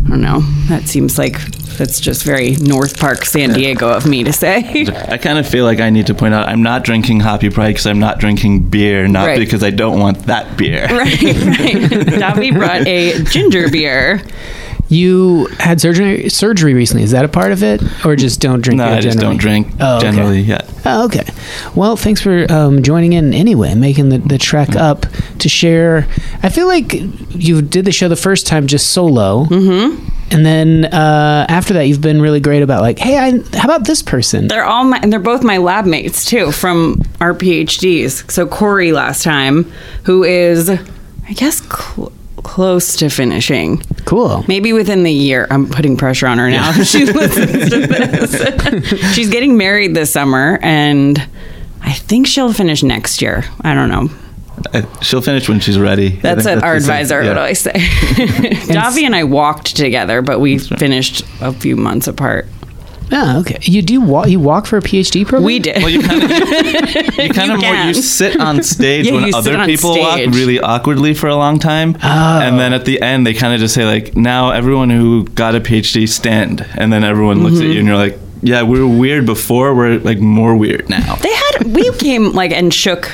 don't 0.09 0.21
know. 0.21 0.41
That 0.67 0.83
seems 0.87 1.17
like 1.17 1.39
that's 1.77 1.99
just 1.99 2.23
very 2.23 2.51
North 2.55 2.97
Park, 2.99 3.25
San 3.25 3.51
Diego 3.53 3.89
of 3.89 4.05
me 4.07 4.23
to 4.23 4.31
say. 4.33 4.85
I 5.09 5.17
kind 5.17 5.37
of 5.37 5.47
feel 5.47 5.65
like 5.65 5.79
I 5.81 5.89
need 5.89 6.07
to 6.07 6.13
point 6.13 6.33
out 6.33 6.47
I'm 6.47 6.63
not 6.63 6.83
drinking 6.83 7.19
Hoppy 7.19 7.49
Pride 7.49 7.69
because 7.71 7.85
I'm 7.85 7.99
not 7.99 8.19
drinking 8.19 8.69
beer, 8.69 9.07
not 9.07 9.25
Right. 9.27 9.39
because 9.39 9.63
I 9.63 9.71
don't 9.71 9.99
want 9.99 10.19
that 10.27 10.57
beer. 10.57 10.87
right, 10.89 11.21
right. 11.21 11.75
Davi 12.21 12.53
brought 12.53 12.87
a 12.87 13.21
ginger 13.25 13.69
beer. 13.69 14.21
You 14.87 15.47
had 15.59 15.81
surgery 15.81 16.29
surgery 16.29 16.73
recently. 16.75 17.03
Is 17.03 17.11
that 17.11 17.25
a 17.25 17.27
part 17.27 17.51
of 17.51 17.63
it, 17.63 17.81
or 18.05 18.15
just 18.15 18.39
don't 18.39 18.61
drink? 18.61 18.77
No, 18.77 18.85
it 18.85 18.97
I 18.97 18.99
just 19.01 19.17
generally? 19.17 19.33
don't 19.37 19.41
drink 19.41 19.67
Oh, 19.79 19.97
okay. 19.97 20.11
generally 20.11 20.39
yet. 20.41 20.69
Oh, 20.85 21.05
okay. 21.05 21.23
Well, 21.73 21.95
thanks 21.97 22.21
for 22.21 22.45
um, 22.51 22.83
joining 22.83 23.13
in 23.13 23.33
anyway, 23.33 23.73
making 23.73 24.09
the, 24.09 24.19
the 24.19 24.37
trek 24.37 24.75
up 24.75 25.07
to 25.39 25.49
share. 25.49 26.07
I 26.43 26.49
feel 26.49 26.67
like 26.67 26.93
you 27.33 27.63
did 27.63 27.85
the 27.85 27.91
show 27.91 28.07
the 28.09 28.15
first 28.15 28.45
time 28.45 28.67
just 28.67 28.91
solo. 28.91 29.45
Mm-hmm. 29.45 30.09
And 30.31 30.45
then 30.45 30.85
uh, 30.85 31.45
after 31.49 31.73
that, 31.75 31.83
you've 31.83 32.01
been 32.01 32.21
really 32.21 32.39
great 32.39 32.61
about 32.61 32.81
like, 32.81 32.99
hey, 32.99 33.17
I, 33.17 33.31
how 33.57 33.65
about 33.65 33.85
this 33.85 34.01
person? 34.03 34.47
They're 34.47 34.65
all 34.65 34.83
my, 34.83 34.97
and 34.99 35.11
they're 35.11 35.19
both 35.19 35.43
my 35.43 35.57
lab 35.57 35.85
mates 35.85 36.25
too 36.25 36.51
from 36.51 37.01
our 37.19 37.33
PhDs. 37.33 38.29
So 38.31 38.45
Corey 38.47 38.91
last 38.91 39.23
time, 39.23 39.71
who 40.03 40.23
is, 40.23 40.69
I 40.69 41.33
guess, 41.33 41.61
cl- 41.63 42.11
close 42.45 42.95
to 42.97 43.09
finishing. 43.09 43.79
Cool. 44.05 44.45
Maybe 44.47 44.71
within 44.71 45.01
the 45.01 45.11
year. 45.11 45.47
I'm 45.49 45.67
putting 45.67 45.97
pressure 45.97 46.27
on 46.27 46.37
her 46.37 46.49
now. 46.49 46.71
she 46.83 47.05
listens 47.05 47.71
to 47.71 47.87
this. 47.87 49.13
She's 49.15 49.29
getting 49.29 49.57
married 49.57 49.95
this 49.95 50.11
summer, 50.11 50.59
and 50.61 51.17
I 51.81 51.91
think 51.93 52.27
she'll 52.27 52.53
finish 52.53 52.83
next 52.83 53.21
year. 53.21 53.43
I 53.61 53.73
don't 53.73 53.89
know. 53.89 54.09
Uh, 54.73 55.01
she'll 55.01 55.21
finish 55.21 55.49
when 55.49 55.59
she's 55.59 55.77
ready. 55.77 56.17
I 56.19 56.21
That's 56.21 56.43
think 56.43 56.61
what 56.61 56.63
our 56.63 56.75
advisor 56.75 57.21
yeah. 57.21 57.29
would 57.29 57.37
always 57.37 57.59
say. 57.59 57.71
Davi 57.73 59.03
and 59.03 59.15
I 59.15 59.23
walked 59.23 59.75
together, 59.75 60.21
but 60.21 60.39
we 60.39 60.59
finished 60.59 61.25
a 61.41 61.51
few 61.51 61.75
months 61.75 62.07
apart. 62.07 62.45
Oh, 63.11 63.39
okay. 63.41 63.59
You 63.61 63.81
do 63.81 64.01
walk. 64.01 64.27
You 64.29 64.39
walk 64.39 64.65
for 64.65 64.77
a 64.77 64.81
PhD 64.81 65.25
program. 65.25 65.43
We 65.45 65.59
did. 65.59 65.77
Well, 65.81 65.89
you 65.91 66.01
kind 66.01 66.23
of, 66.23 66.29
you 67.17 67.29
kind 67.29 67.51
of 67.51 67.61
more 67.61 67.75
you 67.75 67.93
sit 67.93 68.39
on 68.39 68.63
stage 68.63 69.05
Yeah, 69.05 69.13
when 69.13 69.33
other 69.35 69.55
on 69.57 69.65
people 69.67 69.97
walk 69.97 70.17
really 70.17 70.59
awkwardly 70.59 71.13
for 71.13 71.27
a 71.27 71.35
long 71.35 71.59
time, 71.59 71.95
Oh. 72.03 72.39
and 72.41 72.59
then 72.59 72.73
at 72.73 72.85
the 72.85 73.01
end 73.01 73.25
they 73.27 73.33
kind 73.33 73.53
of 73.53 73.59
just 73.59 73.73
say 73.75 73.85
like, 73.85 74.15
"Now 74.15 74.51
everyone 74.51 74.89
who 74.89 75.25
got 75.29 75.53
a 75.55 75.59
PhD 75.59 76.09
stand," 76.09 76.65
and 76.77 76.91
then 76.91 77.03
everyone 77.03 77.43
looks 77.43 77.57
Mm-hmm. 77.57 77.65
at 77.67 77.73
you 77.73 77.79
and 77.79 77.87
you're 77.87 77.97
like, 77.97 78.17
"Yeah, 78.41 78.63
we 78.63 78.79
were 78.79 78.87
weird 78.87 79.25
before. 79.25 79.75
We're 79.75 79.99
like 79.99 80.19
more 80.19 80.55
weird 80.55 80.89
now." 80.89 81.15
They 81.17 81.33
had 81.33 81.63
we 81.75 81.91
came 81.97 82.31
like 82.33 82.51
and 82.51 82.73
shook 82.73 83.11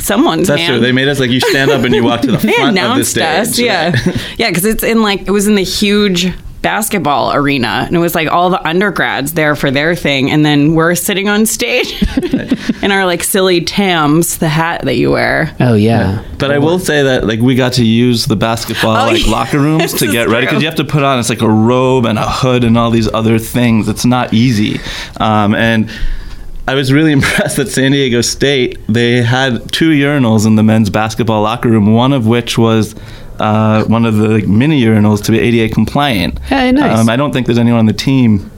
someone's 0.00 0.48
That's 0.48 0.60
hand. 0.62 0.72
true. 0.74 0.80
They 0.80 0.92
made 0.92 1.08
us 1.08 1.20
like 1.20 1.30
you 1.30 1.40
stand 1.40 1.70
up 1.70 1.84
and 1.84 1.94
you 1.94 2.02
walk 2.02 2.22
to 2.22 2.32
the 2.32 2.38
They 2.38 2.52
front 2.54 2.78
of 2.78 2.96
the 2.96 3.04
stage. 3.04 3.22
us, 3.24 3.58
yeah, 3.58 3.90
right? 3.90 4.16
yeah, 4.38 4.48
because 4.48 4.64
it's 4.64 4.82
in 4.82 5.02
like 5.02 5.28
it 5.28 5.30
was 5.30 5.46
in 5.46 5.54
the 5.54 5.62
huge 5.62 6.32
basketball 6.62 7.34
arena, 7.34 7.84
and 7.86 7.94
it 7.96 7.98
was 7.98 8.14
like 8.14 8.28
all 8.28 8.48
the 8.50 8.64
undergrads 8.66 9.34
there 9.34 9.54
for 9.56 9.70
their 9.70 9.94
thing, 9.94 10.30
and 10.30 10.44
then 10.46 10.74
we're 10.74 10.94
sitting 10.94 11.28
on 11.28 11.44
stage 11.44 12.02
in 12.82 12.92
our 12.92 13.04
like 13.04 13.22
silly 13.24 13.60
tams, 13.60 14.38
the 14.38 14.48
hat 14.48 14.82
that 14.84 14.96
you 14.96 15.10
wear. 15.10 15.54
Oh 15.60 15.74
yeah. 15.74 16.24
But 16.38 16.52
I 16.52 16.58
will 16.58 16.78
say 16.78 17.02
that 17.02 17.26
like 17.26 17.40
we 17.40 17.54
got 17.54 17.74
to 17.74 17.84
use 17.84 18.26
the 18.26 18.36
basketball 18.36 18.96
Oh, 18.96 19.06
like 19.06 19.24
yeah. 19.26 19.32
locker 19.32 19.58
rooms 19.60 19.92
to 19.94 20.10
get 20.10 20.28
ready 20.28 20.46
because 20.46 20.62
you 20.62 20.68
have 20.68 20.76
to 20.78 20.84
put 20.84 21.02
on 21.02 21.18
it's 21.18 21.28
like 21.28 21.42
a 21.42 21.50
robe 21.50 22.06
and 22.06 22.18
a 22.18 22.26
hood 22.28 22.64
and 22.64 22.78
all 22.78 22.90
these 22.90 23.12
other 23.12 23.38
things. 23.38 23.88
It's 23.88 24.04
not 24.04 24.32
easy, 24.32 24.80
um, 25.18 25.54
and. 25.54 25.90
I 26.64 26.76
was 26.76 26.92
really 26.92 27.10
impressed 27.20 27.56
that 27.56 27.66
San 27.70 27.90
Diego 27.90 28.20
State 28.20 28.78
they 28.86 29.20
had 29.20 29.72
two 29.72 29.90
urinals 29.90 30.46
in 30.46 30.54
the 30.54 30.62
men's 30.62 30.90
basketball 30.90 31.42
locker 31.42 31.68
room, 31.68 31.92
one 31.92 32.12
of 32.12 32.28
which 32.28 32.56
was 32.56 32.94
uh, 33.40 33.84
one 33.84 34.04
of 34.06 34.16
the 34.16 34.28
like, 34.28 34.46
mini 34.46 34.80
urinals 34.82 35.22
to 35.24 35.32
be 35.32 35.38
ADA 35.40 35.72
compliant. 35.74 36.38
Hey, 36.40 36.72
nice. 36.72 36.98
Um, 36.98 37.08
I 37.08 37.16
don't 37.16 37.32
think 37.32 37.46
there's 37.46 37.58
anyone 37.58 37.80
on 37.80 37.86
the 37.86 37.92
team 37.92 38.50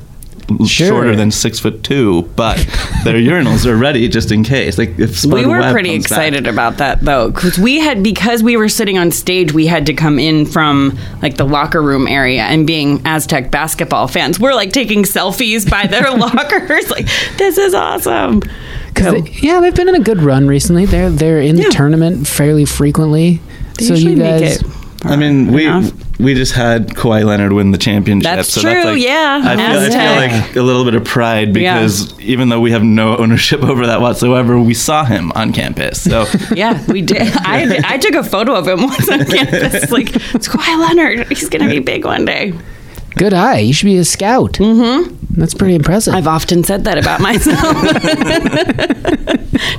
Sure. 0.67 0.89
shorter 0.89 1.17
than 1.17 1.31
six 1.31 1.59
foot 1.59 1.83
two, 1.83 2.21
but 2.37 2.59
their 3.03 3.15
urinals 3.33 3.65
are 3.65 3.75
ready 3.79 4.07
just 4.09 4.31
in 4.31 4.45
case. 4.45 4.77
Like 4.77 4.99
if 4.99 5.25
we 5.25 5.47
were 5.47 5.59
Webb 5.59 5.73
pretty 5.73 5.93
comes 5.95 6.03
back. 6.05 6.11
excited 6.19 6.47
about 6.47 6.77
that 6.79 7.01
though 7.01 7.31
because 7.31 7.59
we 7.59 7.81
had 7.81 8.03
because 8.03 8.43
we 8.43 8.59
were 8.59 8.69
sitting 8.69 8.99
on 8.99 9.11
stage 9.11 9.55
we 9.55 9.67
had 9.67 9.87
to 9.87 9.95
come 9.95 10.19
in 10.19 10.45
from 10.45 10.99
like 11.23 11.39
the 11.39 11.47
locker 11.47 11.81
room 11.81 12.07
area 12.07 12.43
and 12.43 12.67
being 12.67 13.01
aztec 13.07 13.51
basketball 13.51 14.07
fans 14.07 14.39
we're 14.39 14.53
like 14.53 14.71
taking 14.71 15.05
selfies 15.05 15.69
by 15.69 15.87
their 15.87 16.11
lockers 16.15 16.91
like 16.91 17.07
this 17.39 17.57
is 17.57 17.73
awesome 17.73 18.41
Because 18.89 19.25
So- 19.25 19.27
yeah, 19.41 19.61
they've 19.61 19.75
been 19.75 19.89
in 19.89 19.95
a 19.95 20.01
good 20.01 20.21
run 20.21 20.47
recently. 20.47 20.85
They're 20.85 21.09
they're 21.09 21.41
in 21.41 21.57
Yeah. 21.57 21.65
the 21.65 21.71
tournament 21.71 22.27
fairly 22.29 22.67
frequently. 22.67 23.41
They 23.79 23.85
so 23.87 23.95
you 23.95 24.11
usually 24.11 24.15
make 24.17 24.41
guys, 24.43 24.61
it 24.63 24.67
I 25.07 25.17
mean, 25.17 25.53
we 25.53 25.67
enough. 25.67 25.93
we 26.19 26.33
just 26.35 26.53
had 26.55 26.89
Kawhi 26.89 27.25
Leonard 27.27 27.53
win 27.53 27.73
the 27.73 27.79
championship. 27.79 28.25
That's 28.25 28.49
so 28.49 28.63
true, 28.63 28.71
That's 28.73 28.87
like, 28.87 29.03
yeah, 29.03 29.41
I 29.45 29.57
feel, 29.57 29.81
I 29.81 29.91
feel 29.91 30.39
like 30.41 30.57
a 30.57 30.63
little 30.63 30.85
bit 30.85 30.95
of 30.95 31.05
pride 31.05 31.55
Yeah. 31.55 31.75
because 31.75 32.19
even 32.21 32.49
though 32.49 32.61
we 32.61 32.71
have 32.71 32.83
no 32.83 33.17
ownership 33.19 33.63
over 33.71 33.87
that 33.87 34.01
whatsoever, 34.01 34.59
we 34.59 34.73
saw 34.73 35.05
him 35.05 35.31
on 35.33 35.53
campus. 35.53 36.01
So 36.03 36.25
yeah 36.55 36.83
we 36.87 37.03
did 37.03 37.21
I, 37.37 37.81
I 37.85 37.99
took 37.99 38.15
a 38.15 38.23
photo 38.25 38.55
of 38.55 38.67
him 38.67 38.83
once 38.85 39.09
on 39.11 39.27
campus 39.27 39.91
like 39.91 40.15
it's 40.35 40.49
Kawhi 40.49 40.79
Leonard 40.81 41.29
he's 41.29 41.49
gonna 41.51 41.69
be 41.69 41.81
big 41.81 42.05
one 42.07 42.25
day 42.25 42.55
good 43.17 43.33
eye. 43.35 43.59
You 43.59 43.73
should 43.73 43.87
be 43.87 43.97
a 43.99 44.05
scout. 44.05 44.55
Mm-hmm. 44.55 45.15
That's 45.41 45.55
pretty 45.55 45.75
impressive. 45.75 46.15
I've 46.15 46.27
often 46.29 46.63
said 46.65 46.85
that 46.85 46.99
about 46.99 47.21
myself. 47.21 47.75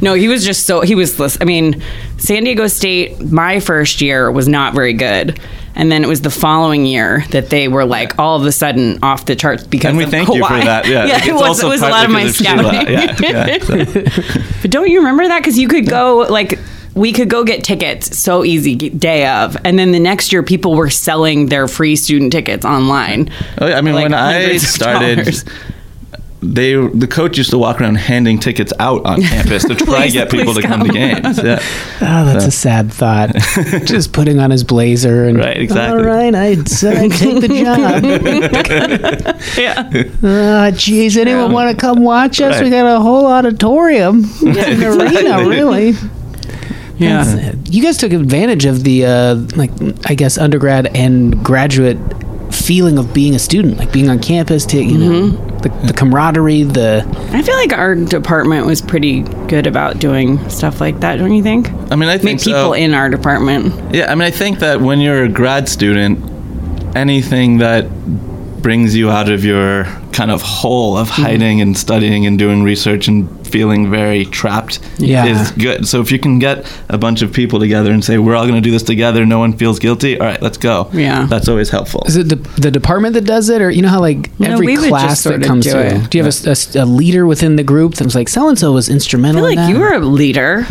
no, 0.01 0.13
he 0.13 0.27
was 0.27 0.43
just 0.45 0.65
so 0.65 0.81
he 0.81 0.95
was. 0.95 1.19
lis- 1.19 1.37
I 1.41 1.45
mean, 1.45 1.81
San 2.17 2.43
Diego 2.43 2.67
State. 2.67 3.19
My 3.31 3.59
first 3.59 4.01
year 4.01 4.31
was 4.31 4.47
not 4.47 4.73
very 4.73 4.93
good, 4.93 5.39
and 5.75 5.91
then 5.91 6.03
it 6.03 6.07
was 6.07 6.21
the 6.21 6.29
following 6.29 6.85
year 6.85 7.23
that 7.31 7.49
they 7.49 7.67
were 7.67 7.85
like 7.85 8.17
all 8.19 8.35
of 8.39 8.45
a 8.45 8.51
sudden 8.51 8.99
off 9.01 9.25
the 9.25 9.35
charts 9.35 9.63
because 9.63 9.89
and 9.89 9.97
we 9.97 10.03
of 10.03 10.09
thank 10.11 10.27
you 10.29 10.45
for 10.45 10.53
that. 10.53 10.87
Yeah, 10.87 11.05
yeah 11.07 11.13
Like, 11.15 11.27
it 11.27 11.33
was. 11.33 11.41
also 11.43 11.67
It 11.67 11.69
was 11.69 11.81
a 11.81 11.89
lot 11.89 12.05
of 12.05 12.11
my 12.11 12.27
scouting. 12.27 12.87
Yeah, 12.91 13.15
yeah. 13.19 13.57
So- 13.59 14.43
But 14.61 14.71
don't 14.71 14.89
you 14.89 14.99
remember 14.99 15.27
that? 15.27 15.39
Because 15.39 15.57
you 15.57 15.67
could 15.67 15.87
go 15.87 16.25
like 16.29 16.59
we 16.95 17.11
could 17.11 17.29
go 17.29 17.43
get 17.43 17.63
tickets 17.63 18.17
so 18.17 18.43
easy 18.43 18.75
day 18.75 19.27
of, 19.27 19.57
and 19.65 19.77
then 19.77 19.91
the 19.91 19.99
next 19.99 20.31
year 20.31 20.41
people 20.41 20.75
were 20.75 20.89
selling 20.89 21.47
their 21.47 21.67
free 21.67 21.95
student 21.95 22.31
tickets 22.31 22.65
online. 22.65 23.29
Oh, 23.59 23.67
yeah, 23.67 23.77
I 23.77 23.81
mean, 23.81 23.95
Like 23.95 24.03
when 24.05 24.13
I 24.13 24.57
started, 24.57 25.43
they 26.41 26.73
the 26.75 27.07
coach 27.07 27.37
used 27.37 27.49
to 27.49 27.57
walk 27.57 27.81
around 27.81 27.95
handing 27.95 28.39
tickets 28.39 28.71
out 28.79 29.05
on 29.05 29.21
campus 29.23 29.65
to 29.65 29.75
try 29.75 30.03
Please- 30.03 30.13
get 30.13 30.31
people 30.31 30.53
to 30.53 30.61
come 30.61 30.83
to 30.85 30.93
games. 30.93 31.37
Yeah. 31.43 31.59
oh, 32.01 32.25
that's 32.25 32.45
a 32.45 32.51
sad 32.51 32.93
thought. 32.93 33.35
Just 33.85 34.13
putting 34.13 34.39
on 34.39 34.51
his 34.51 34.63
blazer 34.63 35.25
and 35.25 35.37
Right, 35.37 35.57
exactly. 35.57 35.99
All 35.99 36.05
right, 36.05 36.33
I 36.33 36.55
said 36.63 36.97
I'd 36.97 37.11
take 37.11 37.41
the 37.41 37.47
job. 37.47 38.03
Yeah. 39.57 39.89
Ah, 40.23 40.67
oh, 40.67 40.71
jeez, 40.71 41.17
anyone 41.17 41.51
want 41.51 41.75
to 41.75 41.77
come 41.79 42.03
watch 42.03 42.39
us? 42.39 42.61
We 42.61 42.69
got 42.69 42.85
a 42.85 43.01
whole 43.01 43.25
auditorium. 43.25 44.21
It's 44.23 44.41
an 44.41 44.83
arena, 44.83 45.49
really. 45.49 45.93
Yeah. 46.97 47.23
That's- 47.23 47.55
You 47.69 47.83
guys 47.83 47.97
took 47.97 48.11
advantage 48.13 48.65
of 48.65 48.83
the, 48.83 49.05
uh, 49.05 49.35
like, 49.55 49.71
I 50.05 50.15
guess, 50.15 50.37
undergrad 50.37 50.87
and 50.95 51.43
graduate 51.43 51.97
feeling 52.51 52.97
of 52.97 53.13
being 53.13 53.35
a 53.35 53.39
student, 53.39 53.77
like 53.77 53.91
being 53.91 54.09
on 54.09 54.19
campus, 54.19 54.65
to, 54.67 54.81
you 54.81 54.97
know, 54.97 55.27
the, 55.57 55.69
the 55.87 55.93
camaraderie, 55.93 56.63
the. 56.63 57.03
I 57.31 57.41
feel 57.41 57.55
like 57.55 57.73
our 57.73 57.95
department 57.95 58.65
was 58.65 58.81
pretty 58.81 59.21
good 59.47 59.67
about 59.67 59.99
doing 59.99 60.47
stuff 60.49 60.79
like 60.79 60.99
that, 61.01 61.17
don't 61.17 61.33
you 61.33 61.43
think? 61.43 61.69
I 61.91 61.95
mean, 61.95 62.07
I 62.07 62.13
I 62.13 62.15
mean, 62.17 62.19
think 62.19 62.39
people 62.43 62.59
so. 62.69 62.73
in 62.73 62.93
our 62.93 63.09
department. 63.09 63.93
Yeah, 63.93 64.11
I 64.11 64.15
mean, 64.15 64.23
I 64.23 64.31
think 64.31 64.59
that 64.59 64.79
when 64.81 64.99
you're 65.01 65.23
a 65.23 65.29
grad 65.29 65.67
student, 65.67 66.19
anything 66.95 67.57
that 67.57 67.89
brings 68.61 68.95
you 68.95 69.11
out 69.11 69.29
of 69.29 69.43
your 69.43 69.85
kind 70.11 70.31
of 70.31 70.41
hole 70.41 70.97
of 70.97 71.09
hiding 71.09 71.61
and 71.61 71.77
studying 71.77 72.25
and 72.25 72.39
doing 72.39 72.63
research 72.63 73.07
and 73.07 73.44
feeling 73.55 73.89
very 73.89 74.25
trapped 74.25 74.79
Yeah. 74.97 75.25
is 75.27 75.51
good. 75.51 75.87
So 75.87 76.01
if 76.01 76.11
you 76.11 76.19
can 76.19 76.39
get 76.39 76.65
a 76.89 76.97
bunch 76.97 77.21
of 77.21 77.31
people 77.31 77.57
together 77.57 77.89
and 77.93 78.03
say, 78.03 78.17
we're 78.17 78.35
all 78.35 78.43
going 78.45 78.61
to 78.61 78.67
do 78.69 78.71
this 78.71 78.83
together, 78.83 79.25
no 79.25 79.39
one 79.39 79.53
feels 79.53 79.79
guilty, 79.79 80.19
all 80.19 80.25
right, 80.27 80.41
let's 80.41 80.57
go. 80.57 80.89
Yeah. 80.91 81.25
That's 81.29 81.47
always 81.47 81.69
helpful. 81.69 82.03
Is 82.05 82.17
it 82.17 82.27
the, 82.27 82.35
the 82.61 82.69
department 82.69 83.13
that 83.13 83.23
does 83.23 83.47
it, 83.49 83.61
or 83.61 83.69
you 83.69 83.81
know 83.81 83.87
how 83.87 84.01
like 84.01 84.37
No, 84.41 84.51
every 84.51 84.67
we 84.67 84.89
class 84.89 85.23
that 85.23 85.41
comes 85.41 85.63
do 85.63 85.71
through? 85.71 85.79
it. 85.81 86.09
Do 86.09 86.17
you 86.17 86.23
have 86.25 86.75
a 86.75 86.85
leader 86.85 87.25
within 87.25 87.55
the 87.55 87.63
group 87.63 87.93
that 87.95 88.03
was 88.03 88.15
like 88.15 88.27
so 88.27 88.49
and 88.49 88.59
so 88.59 88.73
was 88.73 88.89
I 88.89 88.93
instrumental? 88.93 89.43
feel 89.43 89.51
in 89.51 89.55
like 89.55 89.67
that? 89.67 89.73
you 89.73 89.79
were 89.79 89.93
a 89.93 89.99
leader. 89.99 90.67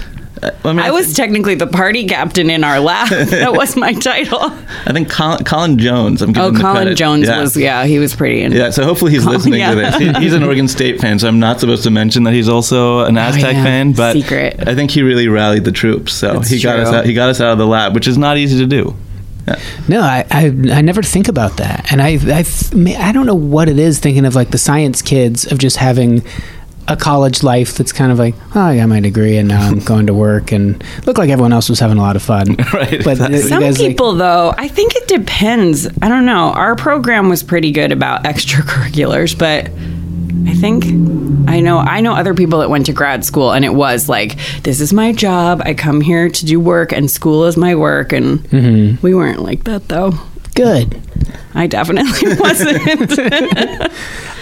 I, 0.65 0.73
mean, 0.73 0.79
I 0.81 0.91
was 0.91 1.15
technically 1.15 1.55
the 1.55 1.67
party 1.67 2.07
captain 2.07 2.51
in 2.51 2.65
our 2.65 2.81
lab. 2.81 3.09
that 3.31 3.53
was 3.53 3.77
my 3.77 3.93
title. 3.93 4.41
I 4.43 4.93
think 4.93 5.11
Colin, 5.11 5.45
Colin 5.45 5.79
Jones. 5.79 6.23
I'm 6.23 6.31
Oh, 6.31 6.33
giving 6.33 6.55
the 6.55 6.61
Colin 6.61 6.77
credit. 6.77 6.95
Jones 6.97 7.27
Yeah. 7.27 7.41
was, 7.41 7.57
yeah, 7.57 7.85
he 7.85 7.99
was 7.99 8.15
pretty. 8.15 8.43
In, 8.43 8.53
Yeah, 8.53 8.71
so 8.71 8.85
hopefully 8.85 9.13
he's 9.13 9.23
Colin, 9.25 9.37
listening 9.39 9.61
yeah. 9.61 9.71
to 9.71 9.77
this. 9.77 9.97
He, 9.97 10.13
he's 10.25 10.33
an 10.35 10.43
Oregon 10.45 10.69
State 10.69 11.01
fan, 11.01 11.19
so 11.19 11.29
I'm 11.29 11.39
not 11.41 11.61
supposed 11.61 11.83
to 11.85 11.91
mention 11.91 12.25
that 12.25 12.33
he's 12.35 12.49
also 12.49 13.01
an 13.01 13.17
oh, 13.17 13.21
Aztec 13.21 13.55
yeah. 13.55 13.63
fan. 13.65 13.93
But 13.93 14.15
Secret. 14.15 14.69
I 14.69 14.75
think 14.75 14.91
he 14.91 15.03
really 15.03 15.29
rallied 15.29 15.65
the 15.65 15.73
troops. 15.73 16.13
So 16.13 16.35
That's 16.35 16.49
he 16.51 16.61
got 16.61 16.79
us 16.79 16.89
out. 16.93 17.07
He 17.07 17.15
got 17.15 17.29
us 17.29 17.41
out 17.41 17.53
of 17.53 17.59
the 17.59 17.67
lab, 17.67 17.95
which 17.95 18.09
is 18.09 18.19
not 18.19 18.37
easy 18.39 18.59
to 18.59 18.67
do. 18.67 18.97
Yeah. 19.47 19.61
No, 19.89 20.01
I, 20.01 20.25
I 20.31 20.47
I 20.73 20.81
never 20.81 21.03
think 21.03 21.29
about 21.29 21.59
that, 21.59 21.93
and 21.93 22.01
I 22.01 22.17
I 22.33 22.45
I 22.99 23.13
don't 23.13 23.27
know 23.27 23.35
what 23.35 23.69
it 23.69 23.79
is. 23.79 23.99
Thinking 24.01 24.25
of 24.25 24.35
like 24.35 24.51
the 24.51 24.59
science 24.59 25.03
kids 25.03 25.51
of 25.53 25.59
just 25.59 25.77
having 25.77 26.23
a 26.89 26.97
college 26.97 27.43
life 27.43 27.75
that's 27.75 27.93
kind 27.93 28.13
of 28.13 28.19
like, 28.19 28.35
oh, 28.55 28.61
I 28.61 28.77
got 28.77 28.89
my 28.89 29.01
degree 29.01 29.37
and 29.39 29.49
now 29.49 29.63
I'm 29.69 29.79
going 29.93 30.07
to 30.07 30.15
work 30.15 30.53
and 30.53 30.83
look 31.07 31.17
like 31.19 31.31
everyone 31.31 31.53
else 31.53 31.69
was 31.71 31.81
having 31.81 31.97
a 31.99 32.01
lot 32.03 32.17
of 32.17 32.23
fun. 32.23 32.57
Right, 32.75 33.03
But 33.05 33.21
uh, 33.21 33.25
exactly. 33.27 33.39
Some 33.41 33.61
guys, 33.61 33.79
like- 33.79 33.89
people, 33.91 34.15
though, 34.15 34.53
I 34.59 34.69
think 34.69 34.95
it 34.97 35.09
depends. 35.09 35.87
I 36.03 36.09
don't 36.09 36.27
know. 36.27 36.53
Our 36.53 36.77
program 36.77 37.29
was 37.29 37.43
pretty 37.43 37.71
good 37.73 37.93
about 37.93 38.25
extracurriculars, 38.25 39.39
but 39.39 39.71
I 40.47 40.55
think 40.55 40.85
I 41.49 41.61
know 41.61 41.79
I 41.79 42.01
know 42.01 42.13
other 42.15 42.35
people 42.35 42.59
that 42.61 42.69
went 42.69 42.87
to 42.87 42.93
grad 42.93 43.25
school, 43.25 43.53
and 43.53 43.65
it 43.65 43.73
was 43.75 44.09
like, 44.09 44.37
this 44.63 44.81
is 44.81 44.93
my 44.93 45.13
job. 45.13 45.63
I 45.65 45.73
come 45.75 46.01
here 46.03 46.29
to 46.29 46.47
do 46.47 46.61
work, 46.61 46.93
and 46.93 47.11
school 47.11 47.45
is 47.47 47.57
my 47.57 47.75
work. 47.75 48.13
And 48.13 48.41
Mm-hmm. 48.51 49.01
we 49.03 49.15
weren't 49.15 49.41
like 49.43 49.65
that, 49.65 49.89
though. 49.89 50.13
good. 50.55 51.01
I 51.55 51.67
definitely 51.67 52.35
wasn't. 52.41 52.83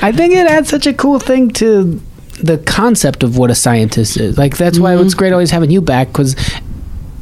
I 0.02 0.12
think 0.12 0.34
it 0.34 0.46
adds 0.46 0.68
such 0.70 0.86
a 0.86 0.94
cool 0.94 1.18
thing 1.20 1.50
to 1.52 2.00
the 2.40 2.58
concept 2.58 3.22
of 3.22 3.36
what 3.38 3.50
a 3.50 3.54
scientist 3.54 4.16
is. 4.18 4.38
Like 4.38 4.56
that's 4.56 4.78
why 4.78 4.94
it's 4.94 5.02
mm-hmm. 5.02 5.18
great 5.18 5.32
always 5.32 5.50
having 5.50 5.70
you 5.70 5.80
back 5.80 6.08
because 6.08 6.34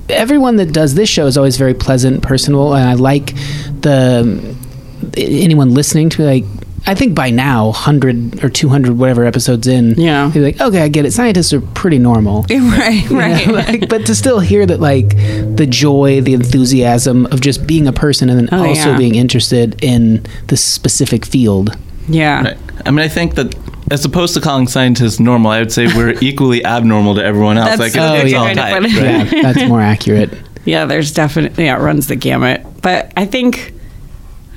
everyone 0.09 0.57
that 0.57 0.73
does 0.73 0.95
this 0.95 1.09
show 1.09 1.27
is 1.27 1.37
always 1.37 1.57
very 1.57 1.75
pleasant, 1.75 2.23
personal, 2.23 2.75
and 2.75 2.89
I 2.89 2.95
like 2.95 3.35
the 3.81 4.57
anyone 5.17 5.75
listening 5.75 6.11
to 6.11 6.21
me, 6.23 6.27
like. 6.27 6.45
I 6.87 6.95
think 6.95 7.15
by 7.15 7.29
now, 7.29 7.73
hundred 7.73 8.43
or 8.43 8.49
two 8.49 8.71
hundred, 8.71 8.97
whatever 8.97 9.27
episodes 9.27 9.67
in, 9.69 9.91
Yeah. 10.01 10.31
they're 10.33 10.43
like, 10.43 10.61
okay, 10.63 10.81
I 10.81 10.89
get 10.89 11.05
it. 11.05 11.13
Scientists 11.13 11.53
are 11.53 11.61
pretty 11.61 11.99
normal, 11.99 12.47
right, 12.51 13.05
You 13.05 13.11
know, 13.11 13.19
right. 13.19 13.47
like, 13.81 13.89
but 13.91 14.07
to 14.07 14.15
still 14.15 14.41
hear 14.41 14.65
that, 14.65 14.81
like 14.81 15.11
the 15.11 15.67
joy, 15.69 16.23
the 16.23 16.33
enthusiasm 16.33 17.27
of 17.27 17.43
just 17.43 17.67
being 17.67 17.87
a 17.87 17.93
person, 17.93 18.31
and 18.31 18.39
then 18.41 18.49
Oh, 18.51 18.67
also 18.67 18.93
yeah. 18.93 18.97
being 18.97 19.15
interested 19.15 19.77
in 19.85 20.25
the 20.47 20.57
specific 20.57 21.27
field. 21.27 21.77
yeah. 22.09 22.43
Right. 22.45 22.59
I 22.87 22.91
mean, 22.91 23.01
I 23.05 23.09
think 23.09 23.35
that 23.35 23.55
as 23.91 24.05
opposed 24.05 24.35
to 24.35 24.41
calling 24.41 24.67
scientists 24.67 25.21
normal, 25.21 25.51
I 25.51 25.59
would 25.59 25.73
say 25.73 25.87
we're 25.87 26.17
equally 26.21 26.65
abnormal 26.65 27.17
to 27.17 27.25
everyone 27.25 27.59
else. 27.59 27.71
That's 27.71 27.81
like 27.81 27.93
so 27.93 28.15
it's, 28.15 28.23
good 28.23 28.27
it's 28.27 28.37
all 28.37 28.45
way 28.45 28.55
to 28.55 28.61
tight, 28.61 28.73
put 28.75 28.85
it. 28.85 28.97
right? 28.97 29.33
Yeah, 29.33 29.43
that's 29.43 29.69
more 29.69 29.81
accurate. 29.81 30.31
Yeah, 30.67 30.85
there's 30.85 31.11
definitely 31.15 31.65
yeah, 31.65 31.79
it 31.79 31.81
runs 31.81 32.07
the 32.07 32.17
gamut. 32.17 32.67
But 32.83 33.15
I 33.17 33.25
think 33.25 33.73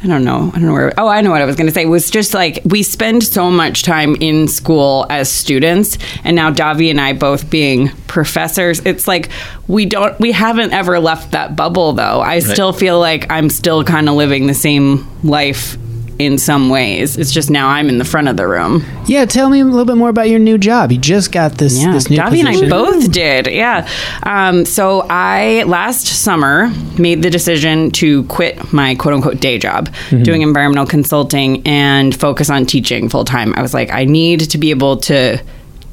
I 0.03 0.07
don't 0.07 0.25
know. 0.25 0.51
I 0.53 0.59
don't 0.59 0.65
know 0.65 0.73
where. 0.73 0.93
Oh, 0.97 1.07
I 1.07 1.21
know 1.21 1.31
what 1.31 1.41
I 1.41 1.45
was 1.45 1.55
going 1.55 1.67
to 1.67 1.73
say. 1.73 1.85
Was 1.85 2.09
just 2.09 2.33
like 2.33 2.59
we 2.65 2.83
spend 2.83 3.23
so 3.23 3.49
much 3.49 3.83
time 3.83 4.15
in 4.15 4.49
school 4.49 5.05
as 5.09 5.31
students, 5.31 5.97
and 6.25 6.35
now 6.35 6.51
Davi 6.51 6.89
and 6.89 6.99
I 6.99 7.13
both 7.13 7.49
being 7.49 7.87
professors. 8.07 8.81
It's 8.81 9.07
like 9.07 9.29
we 9.69 9.85
don't. 9.85 10.19
We 10.19 10.33
haven't 10.33 10.73
ever 10.73 10.99
left 10.99 11.31
that 11.31 11.55
bubble, 11.55 11.93
though. 11.93 12.19
I 12.19 12.39
still 12.39 12.73
feel 12.73 12.99
like 12.99 13.31
I'm 13.31 13.49
still 13.49 13.85
kind 13.85 14.09
of 14.09 14.15
living 14.15 14.47
the 14.47 14.53
same 14.53 15.07
life 15.23 15.77
in 16.19 16.37
some 16.37 16.69
ways. 16.69 17.17
It's 17.17 17.31
just 17.31 17.49
now 17.49 17.67
I'm 17.67 17.89
in 17.89 17.97
the 17.97 18.05
front 18.05 18.27
of 18.27 18.37
the 18.37 18.47
room. 18.47 18.85
Yeah, 19.05 19.25
tell 19.25 19.49
me 19.49 19.59
a 19.59 19.65
little 19.65 19.85
bit 19.85 19.97
more 19.97 20.09
about 20.09 20.29
your 20.29 20.39
new 20.39 20.57
job. 20.57 20.91
You 20.91 20.97
just 20.97 21.31
got 21.31 21.53
this 21.53 21.81
Yeah, 21.81 21.91
this 21.91 22.09
new 22.09 22.17
Davi 22.17 22.39
and 22.39 22.47
I 22.47 22.69
both 22.69 23.11
did. 23.11 23.47
Yeah. 23.47 23.87
Um, 24.23 24.65
so 24.65 25.05
I 25.09 25.63
last 25.63 26.07
summer 26.07 26.71
made 26.97 27.23
the 27.23 27.29
decision 27.29 27.91
to 27.91 28.23
quit 28.25 28.73
my 28.73 28.95
quote 28.95 29.13
unquote 29.13 29.39
day 29.39 29.57
job, 29.57 29.93
doing 30.09 30.41
environmental 30.41 30.85
consulting 30.85 31.65
and 31.67 32.17
focus 32.17 32.49
on 32.49 32.65
teaching 32.65 33.09
full 33.09 33.25
time. 33.25 33.53
I 33.55 33.61
was 33.61 33.73
like, 33.73 33.91
I 33.91 34.05
need 34.05 34.41
to 34.51 34.57
be 34.57 34.69
able 34.69 34.97
to 34.97 35.39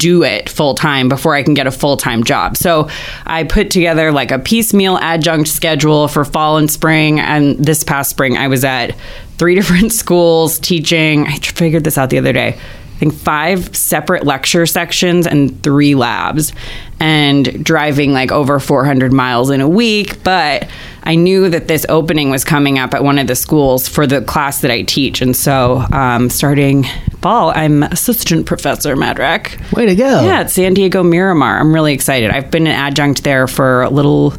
do 0.01 0.25
it 0.25 0.49
full 0.49 0.75
time 0.75 1.09
before 1.09 1.37
I 1.37 1.45
can 1.45 1.55
get 1.55 1.69
a 1.69 1.71
full 1.71 1.97
time 1.97 2.25
job. 2.25 2.57
So 2.57 2.89
I 3.27 3.45
put 3.45 3.71
together 3.71 4.11
like 4.11 4.33
a 4.33 4.39
piecemeal 4.39 4.99
adjunct 4.99 5.49
schedule 5.49 6.09
for 6.09 6.25
fall 6.25 6.57
and 6.57 6.69
spring. 6.69 7.21
And 7.21 7.57
this 7.65 7.85
past 7.85 8.11
spring, 8.11 8.37
I 8.37 8.49
was 8.49 8.65
at 8.65 8.97
three 9.39 9.55
different 9.61 9.93
schools 9.93 10.59
teaching. 10.59 11.27
I 11.27 11.37
figured 11.37 11.85
this 11.85 11.97
out 11.97 12.11
the 12.11 12.19
other 12.19 12.33
day 12.33 12.59
think 13.01 13.15
five 13.15 13.75
separate 13.75 14.25
lecture 14.25 14.67
sections 14.67 15.27
and 15.27 15.61
three 15.63 15.95
labs 15.95 16.53
and 17.01 17.65
driving 17.65 18.13
like 18.13 18.31
over 18.31 18.61
400 18.61 19.13
miles 19.13 19.51
in 19.51 19.61
a 19.61 19.69
week. 19.69 20.23
But 20.23 20.69
i 21.03 21.15
knew 21.15 21.49
that 21.49 21.67
this 21.67 21.87
opening 21.89 22.29
was 22.29 22.45
coming 22.45 22.79
up 22.79 22.93
at 22.93 23.03
one 23.03 23.19
of 23.19 23.27
the 23.27 23.35
schools 23.35 23.89
for 23.89 24.07
the 24.07 24.21
class 24.21 24.61
that 24.61 24.71
i 24.71 24.83
teach. 24.83 25.23
And 25.23 25.35
so 25.35 25.79
um, 25.93 26.29
starting 26.31 26.85
fall 27.23 27.51
i'm 27.57 27.83
assistant 27.85 28.47
professor 28.47 28.97
madrak 28.97 29.59
Way 29.75 29.87
to 29.87 29.95
go. 29.95 30.23
yeah 30.23 30.41
at 30.41 30.51
san 30.51 30.75
diego 30.75 31.03
miramar. 31.03 31.59
I'm 31.59 31.73
really 31.75 31.93
excited. 31.95 32.31
I've 32.31 32.51
been 32.51 32.67
an 32.67 32.73
adjunct 32.75 33.25
there 33.25 33.47
for 33.47 33.83
a 33.83 33.91
little 33.91 34.35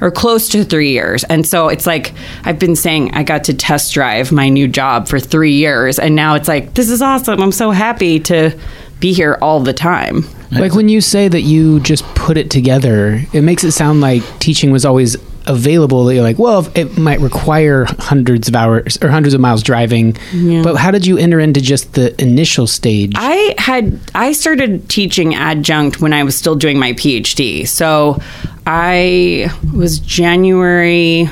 or 0.00 0.10
close 0.10 0.48
to 0.50 0.64
three 0.64 0.90
years. 0.90 1.24
And 1.24 1.46
so 1.46 1.68
it's 1.68 1.86
like 1.86 2.12
I've 2.44 2.58
been 2.58 2.76
saying 2.76 3.14
I 3.14 3.22
got 3.22 3.44
to 3.44 3.54
test 3.54 3.94
drive 3.94 4.32
my 4.32 4.48
new 4.48 4.68
job 4.68 5.08
for 5.08 5.18
three 5.18 5.52
years. 5.52 5.98
And 5.98 6.14
now 6.14 6.34
it's 6.34 6.48
like, 6.48 6.74
this 6.74 6.90
is 6.90 7.02
awesome. 7.02 7.40
I'm 7.40 7.52
so 7.52 7.70
happy 7.70 8.20
to 8.20 8.58
be 9.00 9.12
here 9.12 9.38
all 9.40 9.60
the 9.60 9.72
time. 9.72 10.24
Like 10.50 10.74
when 10.74 10.88
you 10.88 11.00
say 11.00 11.26
that 11.26 11.40
you 11.40 11.80
just 11.80 12.04
put 12.14 12.36
it 12.36 12.48
together, 12.48 13.20
it 13.32 13.42
makes 13.42 13.64
it 13.64 13.72
sound 13.72 14.00
like 14.00 14.22
teaching 14.38 14.70
was 14.70 14.84
always 14.84 15.16
available. 15.46 16.04
That 16.04 16.14
you're 16.14 16.22
like, 16.22 16.38
well, 16.38 16.68
it 16.74 16.98
might 16.98 17.20
require 17.20 17.86
hundreds 17.98 18.48
of 18.48 18.54
hours 18.54 18.98
or 19.02 19.08
hundreds 19.08 19.34
of 19.34 19.40
miles 19.40 19.62
driving. 19.62 20.16
But 20.62 20.76
how 20.76 20.90
did 20.90 21.06
you 21.06 21.18
enter 21.18 21.40
into 21.40 21.60
just 21.60 21.94
the 21.94 22.20
initial 22.20 22.66
stage? 22.66 23.12
I 23.16 23.54
had 23.58 23.98
I 24.14 24.32
started 24.32 24.88
teaching 24.88 25.34
adjunct 25.34 26.00
when 26.00 26.12
I 26.12 26.24
was 26.24 26.36
still 26.36 26.54
doing 26.54 26.78
my 26.78 26.92
PhD. 26.92 27.66
So 27.66 28.20
I 28.66 29.50
was 29.74 29.98
January 29.98 31.28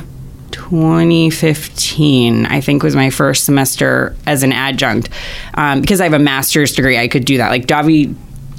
2015, 0.52 2.46
I 2.46 2.60
think 2.60 2.82
was 2.82 2.94
my 2.94 3.10
first 3.10 3.44
semester 3.44 4.14
as 4.26 4.42
an 4.42 4.52
adjunct. 4.52 5.08
Um, 5.54 5.80
because 5.80 6.00
I 6.00 6.04
have 6.04 6.12
a 6.12 6.18
master's 6.18 6.72
degree, 6.72 6.98
I 6.98 7.08
could 7.08 7.24
do 7.24 7.38
that. 7.38 7.50
Like 7.50 7.66
Davi 7.66 8.14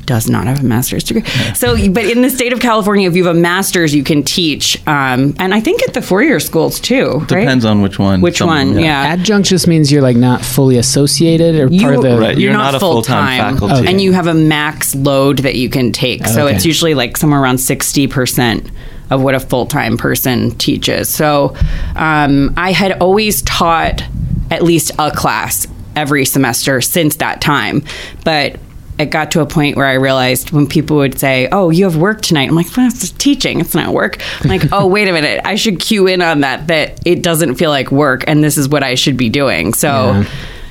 does 0.05 0.29
not 0.29 0.47
have 0.47 0.59
a 0.61 0.63
master's 0.63 1.03
degree. 1.03 1.23
So, 1.55 1.75
but 1.91 2.05
in 2.05 2.21
the 2.21 2.29
state 2.29 2.53
of 2.53 2.59
California, 2.59 3.09
if 3.09 3.15
you 3.15 3.25
have 3.25 3.35
a 3.35 3.39
master's, 3.39 3.93
you 3.95 4.03
can 4.03 4.23
teach. 4.23 4.77
Um, 4.87 5.35
and 5.39 5.53
I 5.53 5.59
think 5.61 5.81
at 5.83 5.93
the 5.93 6.01
four-year 6.01 6.39
schools 6.39 6.79
too, 6.79 7.19
right? 7.19 7.27
Depends 7.27 7.65
on 7.65 7.81
which 7.81 7.97
one. 7.99 8.21
Which 8.21 8.41
one? 8.41 8.77
Yeah. 8.79 9.13
Adjunct 9.13 9.47
just 9.47 9.67
means 9.67 9.91
you're 9.91 10.01
like 10.01 10.17
not 10.17 10.43
fully 10.43 10.77
associated 10.77 11.55
or 11.55 11.69
part 11.69 11.95
of 11.95 12.01
the. 12.03 12.17
Right. 12.19 12.37
You're 12.37 12.53
not 12.53 12.75
a 12.75 12.79
full-time 12.79 13.53
faculty. 13.57 13.87
and 13.87 14.01
you 14.01 14.11
have 14.13 14.27
a 14.27 14.33
max 14.33 14.93
load 14.95 15.39
that 15.39 15.55
you 15.55 15.69
can 15.69 15.91
take. 15.91 16.25
So 16.27 16.45
Okay. 16.47 16.55
it's 16.55 16.65
usually 16.65 16.93
like 16.95 17.17
somewhere 17.17 17.41
around 17.41 17.57
sixty 17.59 18.07
percent 18.07 18.69
of 19.09 19.21
what 19.21 19.35
a 19.35 19.39
full 19.39 19.65
time 19.65 19.97
person 19.97 20.51
teaches. 20.51 21.07
So 21.09 21.55
um, 21.95 22.53
I 22.57 22.71
had 22.71 22.93
always 22.99 23.41
taught 23.43 24.03
at 24.51 24.63
least 24.63 24.91
a 24.99 25.11
class 25.11 25.67
every 25.95 26.25
semester 26.25 26.81
since 26.81 27.17
that 27.17 27.39
time, 27.41 27.83
but. 28.25 28.59
It 28.99 29.07
got 29.07 29.31
to 29.31 29.41
a 29.41 29.45
point 29.45 29.75
where 29.75 29.87
I 29.87 29.93
realized 29.93 30.51
when 30.51 30.67
people 30.67 30.97
would 30.97 31.17
say, 31.19 31.47
"Oh, 31.51 31.69
you 31.71 31.83
have 31.85 31.95
work 31.97 32.21
tonight," 32.21 32.47
I'm 32.49 32.55
like, 32.55 32.67
well, 32.77 32.87
"That's 32.87 32.99
just 33.01 33.17
teaching; 33.19 33.59
it's 33.59 33.73
not 33.73 33.91
work." 33.93 34.19
I'm 34.41 34.49
like, 34.49 34.71
"Oh, 34.71 34.85
wait 34.85 35.07
a 35.07 35.11
minute, 35.13 35.41
I 35.45 35.55
should 35.55 35.79
cue 35.79 36.05
in 36.07 36.21
on 36.21 36.41
that. 36.41 36.67
That 36.67 36.99
it 37.05 37.23
doesn't 37.23 37.55
feel 37.55 37.71
like 37.71 37.91
work, 37.91 38.23
and 38.27 38.43
this 38.43 38.57
is 38.57 38.69
what 38.69 38.83
I 38.83 38.95
should 38.95 39.17
be 39.17 39.29
doing." 39.29 39.73
So, 39.73 39.87
Yeah. 39.87 40.23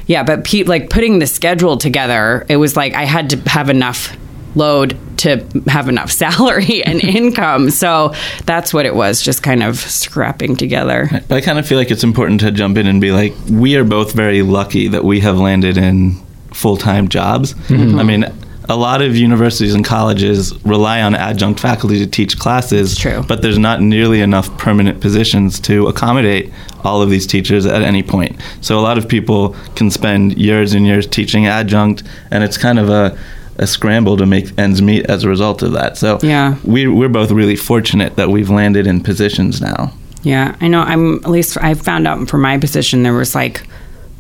yeah, 0.07 0.23
but 0.23 0.53
like 0.69 0.89
putting 0.89 1.19
the 1.19 1.27
schedule 1.27 1.77
together, 1.77 2.47
it 2.49 2.57
was 2.57 2.77
like 2.77 2.95
I 2.95 3.05
had 3.05 3.31
to 3.31 3.37
have 3.51 3.69
enough 3.69 4.17
load 4.55 4.97
to 5.17 5.45
have 5.67 5.89
enough 5.89 6.11
salary 6.25 6.85
and 6.85 7.03
income. 7.21 7.71
So 7.71 8.13
that's 8.47 8.73
what 8.75 8.87
it 8.87 8.95
was, 8.95 9.21
just 9.23 9.43
kind 9.43 9.63
of 9.63 9.79
scrapping 9.79 10.57
together. 10.57 11.09
But 11.29 11.37
I 11.37 11.41
kind 11.41 11.59
of 11.59 11.67
feel 11.67 11.79
like 11.79 11.91
it's 11.91 12.05
important 12.05 12.41
to 12.43 12.51
jump 12.51 12.77
in 12.77 12.87
and 12.87 13.01
be 13.01 13.13
like, 13.13 13.33
we 13.51 13.77
are 13.77 13.85
both 13.85 14.13
very 14.13 14.43
lucky 14.43 14.89
that 14.89 15.05
we 15.05 15.21
have 15.21 15.39
landed 15.39 15.77
in 15.79 16.21
full 16.55 16.77
time 16.77 17.09
jobs. 17.09 17.55
Mm-hmm. 17.55 17.99
I 17.99 18.03
mean, 18.03 18.25
a 18.69 18.77
lot 18.77 19.03
of 19.03 19.17
universities 19.17 19.75
and 19.75 19.85
colleges 19.85 20.55
rely 20.65 21.03
on 21.03 21.15
adjunct 21.15 21.59
faculty 21.61 21.99
to 21.99 22.07
teach 22.07 22.39
classes. 22.39 22.97
true. 22.97 23.25
But 23.27 23.43
there's 23.43 23.59
not 23.59 23.81
nearly 23.81 24.21
enough 24.21 24.57
permanent 24.57 25.01
positions 25.01 25.59
to 25.61 25.89
accommodate 25.89 26.53
all 26.85 27.03
of 27.03 27.11
these 27.11 27.27
teachers 27.27 27.67
at 27.67 27.83
any 27.83 28.03
point. 28.03 28.41
So 28.61 28.79
a 28.79 28.83
lot 28.83 28.99
of 28.99 29.09
people 29.09 29.57
can 29.75 29.91
spend 29.91 30.39
years 30.39 30.75
and 30.75 30.87
years 30.87 31.07
teaching 31.07 31.47
adjunct, 31.47 32.03
and 32.31 32.45
it's 32.45 32.57
kind 32.57 32.79
of 32.79 32.89
a 32.89 33.19
a 33.59 33.67
scramble 33.67 34.17
to 34.17 34.25
make 34.25 34.59
ends 34.59 34.81
meet 34.81 35.05
as 35.11 35.25
a 35.25 35.29
result 35.29 35.63
of 35.63 35.73
that. 35.73 35.99
So 35.99 36.19
Yeah. 36.23 36.57
we, 36.65 36.87
we're 36.89 37.11
both 37.11 37.31
really 37.31 37.55
fortunate 37.55 38.17
that 38.17 38.31
we've 38.31 38.49
landed 38.49 38.87
in 38.87 39.03
positions 39.03 39.61
now. 39.61 39.93
Yeah, 40.23 40.57
I 40.63 40.69
know. 40.69 40.81
I'm 40.81 41.17
at 41.17 41.29
least 41.31 41.59
I 41.61 41.75
found 41.75 42.09
out 42.09 42.31
for 42.31 42.39
my 42.39 42.57
position 42.57 43.03
there 43.03 43.13
was 43.13 43.35
like 43.35 43.67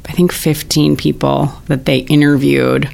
I 0.09 0.12
think 0.12 0.33
15 0.33 0.97
people 0.97 1.53
that 1.67 1.85
they 1.85 1.99
interviewed 1.99 2.88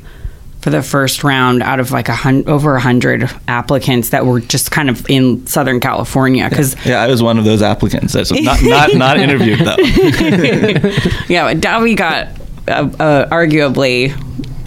for 0.60 0.70
the 0.70 0.82
first 0.82 1.22
round 1.24 1.62
out 1.62 1.78
of 1.80 1.92
like 1.92 2.08
a 2.08 2.14
hun- 2.14 2.44
over 2.48 2.74
a 2.74 2.80
hundred 2.80 3.30
applicants 3.46 4.08
that 4.10 4.26
were 4.26 4.40
just 4.40 4.70
kind 4.70 4.90
of 4.90 5.08
in 5.08 5.46
Southern 5.46 5.78
California 5.80 6.48
because 6.48 6.74
Yeah, 6.84 7.00
I 7.00 7.06
was 7.06 7.22
one 7.22 7.38
of 7.38 7.44
those 7.44 7.62
applicants. 7.62 8.12
That's 8.12 8.30
not 8.32 8.62
not, 8.62 8.94
not 8.94 9.16
interviewed 9.18 9.60
though. 9.60 9.76
yeah, 11.28 11.44
but 11.52 11.58
Davi 11.60 11.96
got 11.96 12.28
uh, 12.66 12.90
uh, 13.02 13.28
arguably 13.30 14.12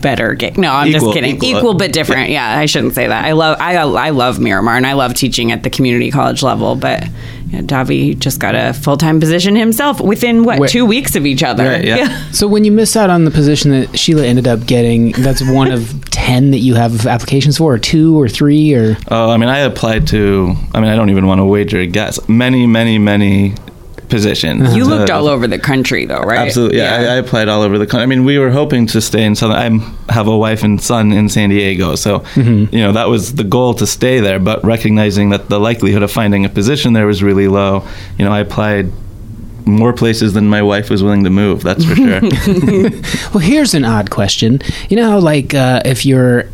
better 0.01 0.33
gig. 0.33 0.57
No, 0.57 0.71
I'm 0.71 0.87
Equal- 0.87 0.99
just 1.09 1.13
kidding. 1.13 1.35
equal. 1.35 1.49
Equal, 1.49 1.73
but 1.75 1.93
different. 1.93 2.29
Yeah. 2.29 2.57
I 2.57 2.65
shouldn't 2.65 2.95
say 2.95 3.07
that. 3.07 3.25
I 3.25 3.33
love 3.33 3.57
I 3.59 3.75
I 3.77 4.09
love 4.11 4.39
Miramar 4.39 4.75
and 4.77 4.87
I 4.87 4.93
love 4.93 5.13
teaching 5.13 5.51
at 5.51 5.63
the 5.63 5.69
community 5.69 6.09
college 6.09 6.41
level, 6.41 6.75
but 6.75 7.03
yeah, 7.51 7.61
Davi 7.61 8.17
just 8.17 8.39
got 8.39 8.55
a 8.55 8.73
full 8.73 8.97
time 8.97 9.19
position 9.19 9.55
himself 9.55 9.99
within 9.99 10.43
what 10.43 10.59
Wait. 10.59 10.69
two 10.69 10.85
weeks 10.85 11.15
of 11.15 11.25
each 11.25 11.43
other. 11.43 11.65
Right, 11.65 11.83
yeah. 11.83 12.17
So 12.31 12.47
when 12.47 12.63
you 12.63 12.71
miss 12.71 12.95
out 12.95 13.09
on 13.09 13.25
the 13.25 13.31
position 13.31 13.71
that 13.71 13.99
Sheila 13.99 14.25
ended 14.25 14.47
up 14.47 14.65
getting, 14.65 15.11
that's 15.11 15.41
one 15.51 15.71
of 15.71 16.03
ten 16.11 16.51
that 16.51 16.59
you 16.59 16.75
have 16.75 17.05
applications 17.05 17.57
for, 17.57 17.73
or 17.73 17.77
two, 17.77 18.17
or 18.19 18.29
three, 18.29 18.73
or 18.73 18.97
Oh, 19.09 19.29
I 19.29 19.37
mean, 19.37 19.49
I 19.49 19.59
applied 19.59 20.07
to. 20.07 20.55
I 20.73 20.79
mean, 20.79 20.89
I 20.89 20.95
don't 20.95 21.09
even 21.09 21.27
want 21.27 21.39
to 21.39 21.45
wager 21.45 21.79
a 21.79 21.87
guess. 21.87 22.25
Many, 22.29 22.65
many, 22.67 22.97
many 22.97 23.55
positions. 24.11 24.75
You 24.75 24.85
looked 24.85 25.09
Uh, 25.09 25.15
all 25.17 25.27
over 25.27 25.47
the 25.47 25.57
country 25.57 26.05
though, 26.05 26.19
right? 26.21 26.37
Absolutely, 26.39 26.77
yeah. 26.77 26.93
I, 26.93 26.97
I 27.13 27.15
applied 27.15 27.47
all 27.47 27.63
over 27.63 27.79
the 27.79 27.87
country. 27.87 28.03
I 28.03 28.05
mean, 28.05 28.23
we 28.25 28.37
were 28.37 28.51
hoping 28.51 28.85
to 28.87 29.01
stay 29.01 29.23
in 29.23 29.33
Southern. 29.35 29.81
I 30.09 30.13
have 30.13 30.27
a 30.27 30.37
wife 30.37 30.61
and 30.61 30.79
son 30.79 31.11
in 31.11 31.29
San 31.29 31.49
Diego, 31.49 31.95
so 31.95 32.23
you 32.35 32.67
know 32.83 32.91
that 32.91 33.09
was 33.09 33.33
the 33.33 33.43
goal 33.43 33.73
to 33.75 33.87
stay 33.87 34.19
there. 34.19 34.37
But 34.39 34.63
recognizing 34.63 35.29
that 35.31 35.49
the 35.49 35.59
likelihood 35.59 36.03
of 36.03 36.11
finding 36.11 36.45
a 36.45 36.49
position 36.49 36.93
there 36.93 37.07
was 37.07 37.23
really 37.23 37.47
low, 37.47 37.83
you 38.19 38.25
know, 38.25 38.31
I 38.31 38.39
applied 38.41 38.91
more 39.65 39.93
places 39.93 40.33
than 40.33 40.47
my 40.49 40.61
wife 40.61 40.89
was 40.89 41.01
willing 41.03 41.23
to 41.23 41.29
move. 41.29 41.63
That's 41.63 41.85
for 41.85 41.95
sure. 41.95 42.19
Well, 43.33 43.39
here's 43.39 43.73
an 43.73 43.85
odd 43.85 44.09
question. 44.09 44.59
You 44.89 44.97
know 44.97 45.19
like, 45.19 45.53
uh, 45.53 45.81
if 45.85 46.05
you're, 46.05 46.45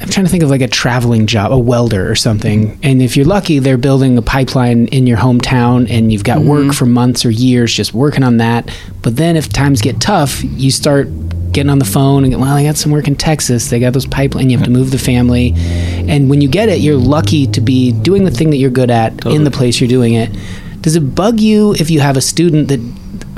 I'm 0.00 0.08
trying 0.08 0.26
to 0.26 0.30
think 0.30 0.44
of 0.44 0.50
like 0.50 0.60
a 0.60 0.68
traveling 0.68 1.26
job, 1.26 1.52
a 1.52 1.58
welder 1.58 2.08
or 2.08 2.14
something, 2.14 2.78
and 2.82 3.02
if 3.02 3.16
you're 3.16 3.26
lucky, 3.26 3.58
they're 3.58 3.76
building 3.76 4.16
a 4.16 4.22
pipeline 4.22 4.86
in 4.88 5.06
your 5.06 5.18
hometown, 5.18 5.90
and 5.90 6.12
you've 6.12 6.24
got 6.24 6.40
work 6.40 6.62
mm-hmm. 6.62 6.70
for 6.70 6.86
months 6.86 7.24
or 7.24 7.30
years 7.30 7.74
just 7.74 7.92
working 7.92 8.22
on 8.22 8.36
that. 8.36 8.70
But 9.02 9.16
then, 9.16 9.36
if 9.36 9.48
times 9.48 9.80
get 9.80 10.00
tough, 10.00 10.42
you 10.44 10.70
start 10.70 11.08
getting 11.52 11.70
on 11.70 11.80
the 11.80 11.84
phone 11.84 12.22
and 12.22 12.32
get, 12.32 12.38
well, 12.38 12.54
I 12.54 12.62
got 12.62 12.76
some 12.76 12.92
work 12.92 13.08
in 13.08 13.16
Texas. 13.16 13.70
They 13.70 13.80
got 13.80 13.92
those 13.92 14.06
pipeline. 14.06 14.50
You 14.50 14.58
have 14.58 14.66
to 14.66 14.70
move 14.72 14.92
the 14.92 14.98
family, 14.98 15.52
and 15.56 16.30
when 16.30 16.40
you 16.40 16.48
get 16.48 16.68
it, 16.68 16.80
you're 16.80 16.96
lucky 16.96 17.46
to 17.48 17.60
be 17.60 17.90
doing 17.92 18.24
the 18.24 18.30
thing 18.30 18.50
that 18.50 18.58
you're 18.58 18.70
good 18.70 18.90
at 18.90 19.26
in 19.26 19.42
the 19.42 19.50
place 19.50 19.80
you're 19.80 19.88
doing 19.88 20.14
it. 20.14 20.30
Does 20.80 20.94
it 20.94 21.14
bug 21.14 21.40
you 21.40 21.74
if 21.74 21.90
you 21.90 22.00
have 22.00 22.16
a 22.16 22.20
student 22.20 22.68
that 22.68 22.80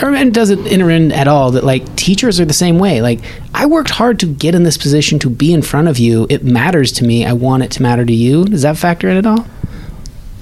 or 0.02 0.14
it 0.14 0.32
doesn't 0.32 0.66
enter 0.66 0.90
in 0.90 1.12
at 1.12 1.28
all 1.28 1.50
that 1.50 1.64
like 1.64 1.96
teachers 1.96 2.40
are 2.40 2.44
the 2.44 2.52
same 2.52 2.78
way 2.78 3.00
like 3.00 3.20
i 3.54 3.66
worked 3.66 3.90
hard 3.90 4.18
to 4.18 4.26
get 4.26 4.54
in 4.54 4.62
this 4.62 4.76
position 4.76 5.18
to 5.18 5.28
be 5.28 5.52
in 5.52 5.62
front 5.62 5.88
of 5.88 5.98
you 5.98 6.26
it 6.30 6.44
matters 6.44 6.92
to 6.92 7.04
me 7.04 7.24
i 7.24 7.32
want 7.32 7.62
it 7.62 7.70
to 7.70 7.82
matter 7.82 8.04
to 8.04 8.14
you 8.14 8.44
does 8.44 8.62
that 8.62 8.76
factor 8.76 9.08
in 9.08 9.16
at 9.16 9.26
all 9.26 9.46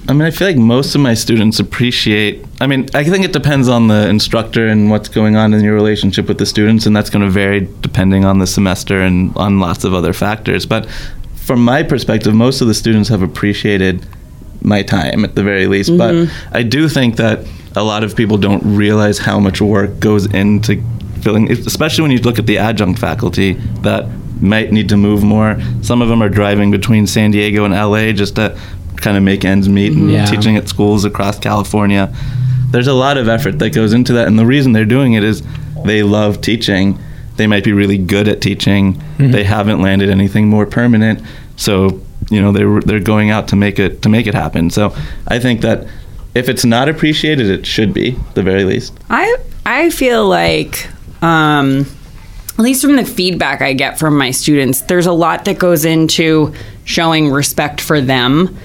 I 0.09 0.15
mean, 0.15 0.23
I 0.23 0.31
feel 0.31 0.49
like 0.49 0.57
most 0.57 0.95
of 0.95 1.03
my 1.03 1.13
students 1.13 1.61
appreciate. 1.61 2.43
I 2.63 2.67
mean, 2.67 2.89
I 2.95 3.05
think 3.05 3.27
it 3.27 3.35
depends 3.35 3.69
on 3.69 3.89
the 3.89 4.09
instructor 4.09 4.67
and 4.67 4.89
what's 4.89 5.11
going 5.11 5.37
on 5.37 5.53
in 5.53 5.63
your 5.63 5.75
relationship 5.75 6.29
with 6.29 6.39
the 6.39 6.47
students, 6.47 6.87
and 6.87 6.97
that's 6.97 7.11
going 7.11 7.27
to 7.27 7.31
vary 7.31 7.69
depending 7.83 8.25
on 8.25 8.39
the 8.39 8.47
semester 8.47 9.03
and 9.03 9.37
on 9.37 9.61
lots 9.61 9.85
of 9.85 9.93
other 9.93 10.15
factors. 10.15 10.65
But 10.65 10.89
from 11.35 11.63
my 11.63 11.83
perspective, 11.83 12.35
most 12.35 12.63
of 12.63 12.69
the 12.69 12.75
students 12.75 13.11
have 13.11 13.21
appreciated 13.21 14.07
my 14.63 14.83
time 14.83 15.27
at 15.27 15.35
the 15.35 15.43
very 15.43 15.67
least. 15.67 15.97
But 15.99 16.15
mm-hmm. 16.15 16.57
I 16.57 16.63
do 16.63 16.89
think 16.89 17.17
that 17.17 17.47
a 17.79 17.83
lot 17.83 18.05
of 18.05 18.15
people 18.17 18.37
don't 18.39 18.63
realize 18.65 19.19
how 19.19 19.39
much 19.41 19.61
work 19.61 19.99
goes 20.01 20.27
into 20.33 20.83
filling, 21.23 21.51
especially 21.51 22.03
when 22.03 22.11
you 22.11 22.19
look 22.19 22.39
at 22.39 22.47
the 22.47 22.59
adjunct 22.59 22.99
faculty 23.01 23.55
that 23.83 24.07
might 24.41 24.73
need 24.73 24.89
to 24.91 24.97
move 24.97 25.23
more. 25.25 25.61
Some 25.83 26.01
of 26.03 26.09
them 26.09 26.23
are 26.23 26.29
driving 26.29 26.71
between 26.71 27.07
San 27.07 27.31
Diego 27.33 27.65
and 27.65 27.75
LA 27.75 28.13
just 28.13 28.37
to 28.37 28.57
kind 28.97 29.17
of 29.17 29.23
make 29.23 29.45
ends 29.45 29.69
meet 29.69 29.93
and 29.93 30.11
Yeah. 30.11 30.27
teaching 30.27 30.57
at 30.57 30.69
schools 30.69 31.05
across 31.05 31.39
California. 31.39 32.13
There's 32.71 32.87
a 32.87 32.93
lot 32.95 33.17
of 33.17 33.29
effort 33.29 33.59
that 33.61 33.71
goes 33.71 33.93
into 33.93 34.13
that, 34.15 34.29
and 34.29 34.39
the 34.39 34.47
reason 34.47 34.73
they're 34.73 34.85
doing 34.85 35.15
it 35.15 35.25
is 35.25 35.43
they 35.85 36.03
love 36.03 36.41
teaching. 36.41 36.99
They 37.37 37.47
might 37.47 37.65
be 37.65 37.73
really 37.73 37.99
good 37.99 38.29
at 38.29 38.41
teaching. 38.41 38.95
Mm-hmm. 38.95 39.31
They 39.31 39.45
haven't 39.45 39.81
landed 39.81 40.11
anything 40.11 40.49
more 40.49 40.67
permanent, 40.67 41.21
so 41.57 42.01
you 42.31 42.43
know 42.43 42.53
they're 42.53 42.81
they're 42.81 43.01
going 43.01 43.31
out 43.31 43.49
to 43.49 43.57
make 43.57 43.79
it 43.79 44.03
to 44.03 44.09
make 44.09 44.27
it 44.27 44.35
happen. 44.35 44.71
So 44.71 44.93
I 45.29 45.39
think 45.39 45.61
that 45.63 45.87
if 46.35 46.49
it's 46.49 46.65
not 46.65 46.89
appreciated, 46.89 47.49
it 47.49 47.67
should 47.67 47.93
be 47.93 48.19
the 48.35 48.43
very 48.43 48.65
least. 48.65 48.95
I 49.11 49.37
I 49.67 49.91
feel 49.91 50.27
like 50.27 50.89
um, 51.23 51.87
at 52.59 52.65
least 52.65 52.83
from 52.83 52.97
the 52.97 53.05
feedback 53.05 53.63
I 53.63 53.73
get 53.73 53.99
from 53.99 54.17
my 54.17 54.31
students, 54.31 54.83
there's 54.83 55.07
a 55.07 55.13
lot 55.13 55.45
that 55.45 55.59
goes 55.59 55.85
into 55.85 56.53
showing 56.85 57.31
respect 57.31 57.81
for 57.81 58.01
them. 58.01 58.57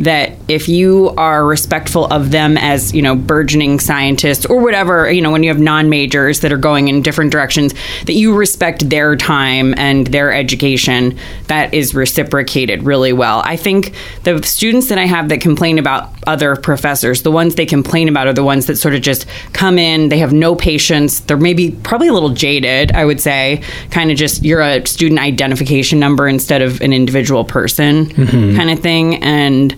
That 0.00 0.32
if 0.48 0.68
you 0.68 1.14
are 1.16 1.44
respectful 1.44 2.06
of 2.06 2.30
them 2.30 2.56
as, 2.56 2.92
you 2.94 3.02
know, 3.02 3.14
burgeoning 3.14 3.80
scientists 3.80 4.46
or 4.46 4.58
whatever, 4.60 5.10
you 5.10 5.20
know, 5.20 5.30
when 5.30 5.42
you 5.42 5.50
have 5.50 5.60
non 5.60 5.88
majors 5.88 6.40
that 6.40 6.52
are 6.52 6.58
going 6.58 6.88
in 6.88 7.02
different 7.02 7.32
directions, 7.32 7.74
that 8.06 8.14
you 8.14 8.34
respect 8.34 8.88
their 8.88 9.14
time 9.14 9.74
and 9.76 10.06
their 10.08 10.32
education, 10.32 11.18
that 11.48 11.72
is 11.74 11.94
reciprocated 11.94 12.82
really 12.82 13.12
well. 13.12 13.42
I 13.44 13.56
think 13.56 13.92
the 14.24 14.42
students 14.42 14.88
that 14.88 14.98
I 14.98 15.06
have 15.06 15.28
that 15.28 15.40
complain 15.40 15.78
about 15.78 16.10
other 16.26 16.56
professors, 16.56 17.22
the 17.22 17.30
ones 17.30 17.54
they 17.54 17.66
complain 17.66 18.08
about 18.08 18.26
are 18.26 18.32
the 18.32 18.44
ones 18.44 18.66
that 18.66 18.76
sort 18.76 18.94
of 18.94 19.02
just 19.02 19.26
come 19.52 19.78
in, 19.78 20.08
they 20.08 20.18
have 20.18 20.32
no 20.32 20.54
patience, 20.54 21.20
they're 21.20 21.36
maybe 21.36 21.72
probably 21.82 22.08
a 22.08 22.12
little 22.12 22.30
jaded, 22.30 22.92
I 22.92 23.04
would 23.04 23.20
say, 23.20 23.62
kind 23.90 24.10
of 24.10 24.16
just 24.16 24.42
you're 24.42 24.62
a 24.62 24.86
student 24.86 25.20
identification 25.20 25.98
number 25.98 26.26
instead 26.28 26.62
of 26.62 26.80
an 26.80 26.92
individual 26.92 27.44
person 27.44 28.06
mm-hmm. 28.06 28.56
kind 28.56 28.70
of 28.70 28.80
thing. 28.80 29.22
And 29.22 29.74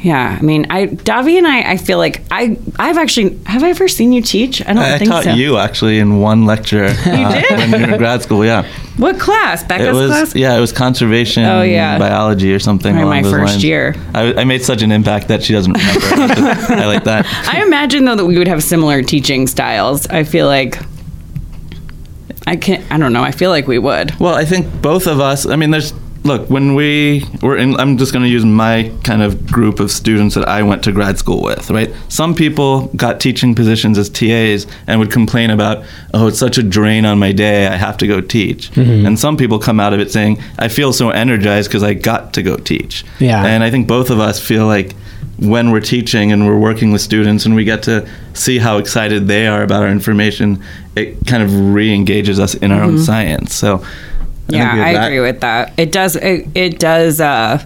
yeah, 0.00 0.36
I 0.38 0.42
mean, 0.42 0.66
I 0.70 0.86
Davi 0.86 1.38
and 1.38 1.46
I, 1.46 1.72
I 1.72 1.76
feel 1.76 1.98
like 1.98 2.22
I 2.30 2.56
I've 2.78 2.98
actually 2.98 3.36
have 3.46 3.64
I 3.64 3.70
ever 3.70 3.88
seen 3.88 4.12
you 4.12 4.22
teach? 4.22 4.60
I 4.62 4.72
don't 4.72 4.78
I, 4.78 4.94
I 4.94 4.98
think 4.98 5.10
taught 5.10 5.24
so. 5.24 5.30
you 5.32 5.56
actually 5.58 5.98
in 5.98 6.20
one 6.20 6.46
lecture 6.46 6.84
uh, 6.84 6.94
did? 7.40 7.50
when 7.58 7.80
you 7.80 7.86
were 7.86 7.92
in 7.94 7.98
grad 7.98 8.22
school. 8.22 8.44
Yeah, 8.44 8.64
What 8.96 9.18
class? 9.18 9.64
Becca's 9.64 9.88
it 9.88 9.92
was 9.92 10.10
class. 10.10 10.34
yeah, 10.36 10.56
it 10.56 10.60
was 10.60 10.72
conservation 10.72 11.44
Oh, 11.44 11.62
yeah. 11.62 11.98
biology 11.98 12.54
or 12.54 12.60
something. 12.60 12.94
My 12.94 13.22
first 13.24 13.52
lines. 13.54 13.64
year. 13.64 13.96
I, 14.14 14.34
I 14.34 14.44
made 14.44 14.62
such 14.62 14.82
an 14.82 14.92
impact 14.92 15.28
that 15.28 15.42
she 15.42 15.52
doesn't 15.52 15.72
remember. 15.72 16.00
I 16.74 16.86
like 16.86 17.04
that. 17.04 17.26
I 17.52 17.62
imagine 17.62 18.04
though 18.04 18.16
that 18.16 18.26
we 18.26 18.38
would 18.38 18.48
have 18.48 18.62
similar 18.62 19.02
teaching 19.02 19.48
styles. 19.48 20.06
I 20.06 20.22
feel 20.22 20.46
like 20.46 20.78
I 22.46 22.56
can 22.56 22.80
not 22.82 22.92
I 22.92 22.98
don't 22.98 23.12
know. 23.12 23.22
I 23.24 23.32
feel 23.32 23.50
like 23.50 23.66
we 23.66 23.78
would. 23.78 24.18
Well, 24.20 24.34
I 24.34 24.44
think 24.44 24.80
both 24.80 25.06
of 25.06 25.18
us. 25.20 25.44
I 25.44 25.56
mean, 25.56 25.70
there's 25.70 25.92
look 26.28 26.48
when 26.48 26.74
we 26.74 27.24
were 27.42 27.56
in. 27.56 27.74
I'm 27.76 27.98
just 27.98 28.12
going 28.12 28.24
to 28.24 28.30
use 28.30 28.44
my 28.44 28.92
kind 29.02 29.22
of 29.22 29.46
group 29.46 29.80
of 29.80 29.90
students 29.90 30.36
that 30.36 30.46
I 30.46 30.62
went 30.62 30.84
to 30.84 30.92
grad 30.92 31.18
school 31.18 31.42
with. 31.42 31.70
Right. 31.70 31.92
Some 32.08 32.34
people 32.34 32.86
got 32.94 33.18
teaching 33.20 33.54
positions 33.54 33.98
as 33.98 34.08
TAs 34.08 34.66
and 34.86 35.00
would 35.00 35.10
complain 35.10 35.50
about, 35.50 35.84
oh, 36.14 36.28
it's 36.28 36.38
such 36.38 36.58
a 36.58 36.62
drain 36.62 37.04
on 37.04 37.18
my 37.18 37.32
day. 37.32 37.66
I 37.66 37.76
have 37.76 37.96
to 37.98 38.06
go 38.06 38.20
teach. 38.20 38.70
Mm-hmm. 38.72 39.06
And 39.06 39.18
some 39.18 39.36
people 39.36 39.58
come 39.58 39.80
out 39.80 39.92
of 39.92 40.00
it 40.00 40.12
saying, 40.12 40.40
I 40.58 40.68
feel 40.68 40.92
so 40.92 41.10
energized 41.10 41.68
because 41.68 41.82
I 41.82 41.94
got 41.94 42.34
to 42.34 42.42
go 42.42 42.56
teach. 42.56 43.04
Yeah. 43.18 43.44
And 43.44 43.64
I 43.64 43.70
think 43.70 43.88
both 43.88 44.10
of 44.10 44.20
us 44.20 44.38
feel 44.38 44.66
like 44.66 44.94
when 45.38 45.70
we're 45.70 45.80
teaching 45.80 46.32
and 46.32 46.46
we're 46.46 46.58
working 46.58 46.90
with 46.90 47.00
students 47.00 47.46
and 47.46 47.54
we 47.54 47.64
get 47.64 47.84
to 47.84 48.08
see 48.34 48.58
how 48.58 48.78
excited 48.78 49.28
they 49.28 49.46
are 49.46 49.62
about 49.62 49.82
our 49.82 49.88
information, 49.88 50.62
it 50.96 51.26
kind 51.26 51.42
of 51.42 51.74
re-engages 51.74 52.40
us 52.40 52.54
in 52.54 52.72
our 52.72 52.82
own 52.82 52.94
mm-hmm. 52.94 53.04
science. 53.04 53.54
So, 53.54 53.84
yeah, 54.48 54.72
I 54.72 54.92
that. 54.94 55.06
agree 55.06 55.20
with 55.20 55.40
that. 55.40 55.72
It 55.78 55.92
does. 55.92 56.16
It, 56.16 56.48
it 56.54 56.78
does 56.78 57.20
uh, 57.20 57.64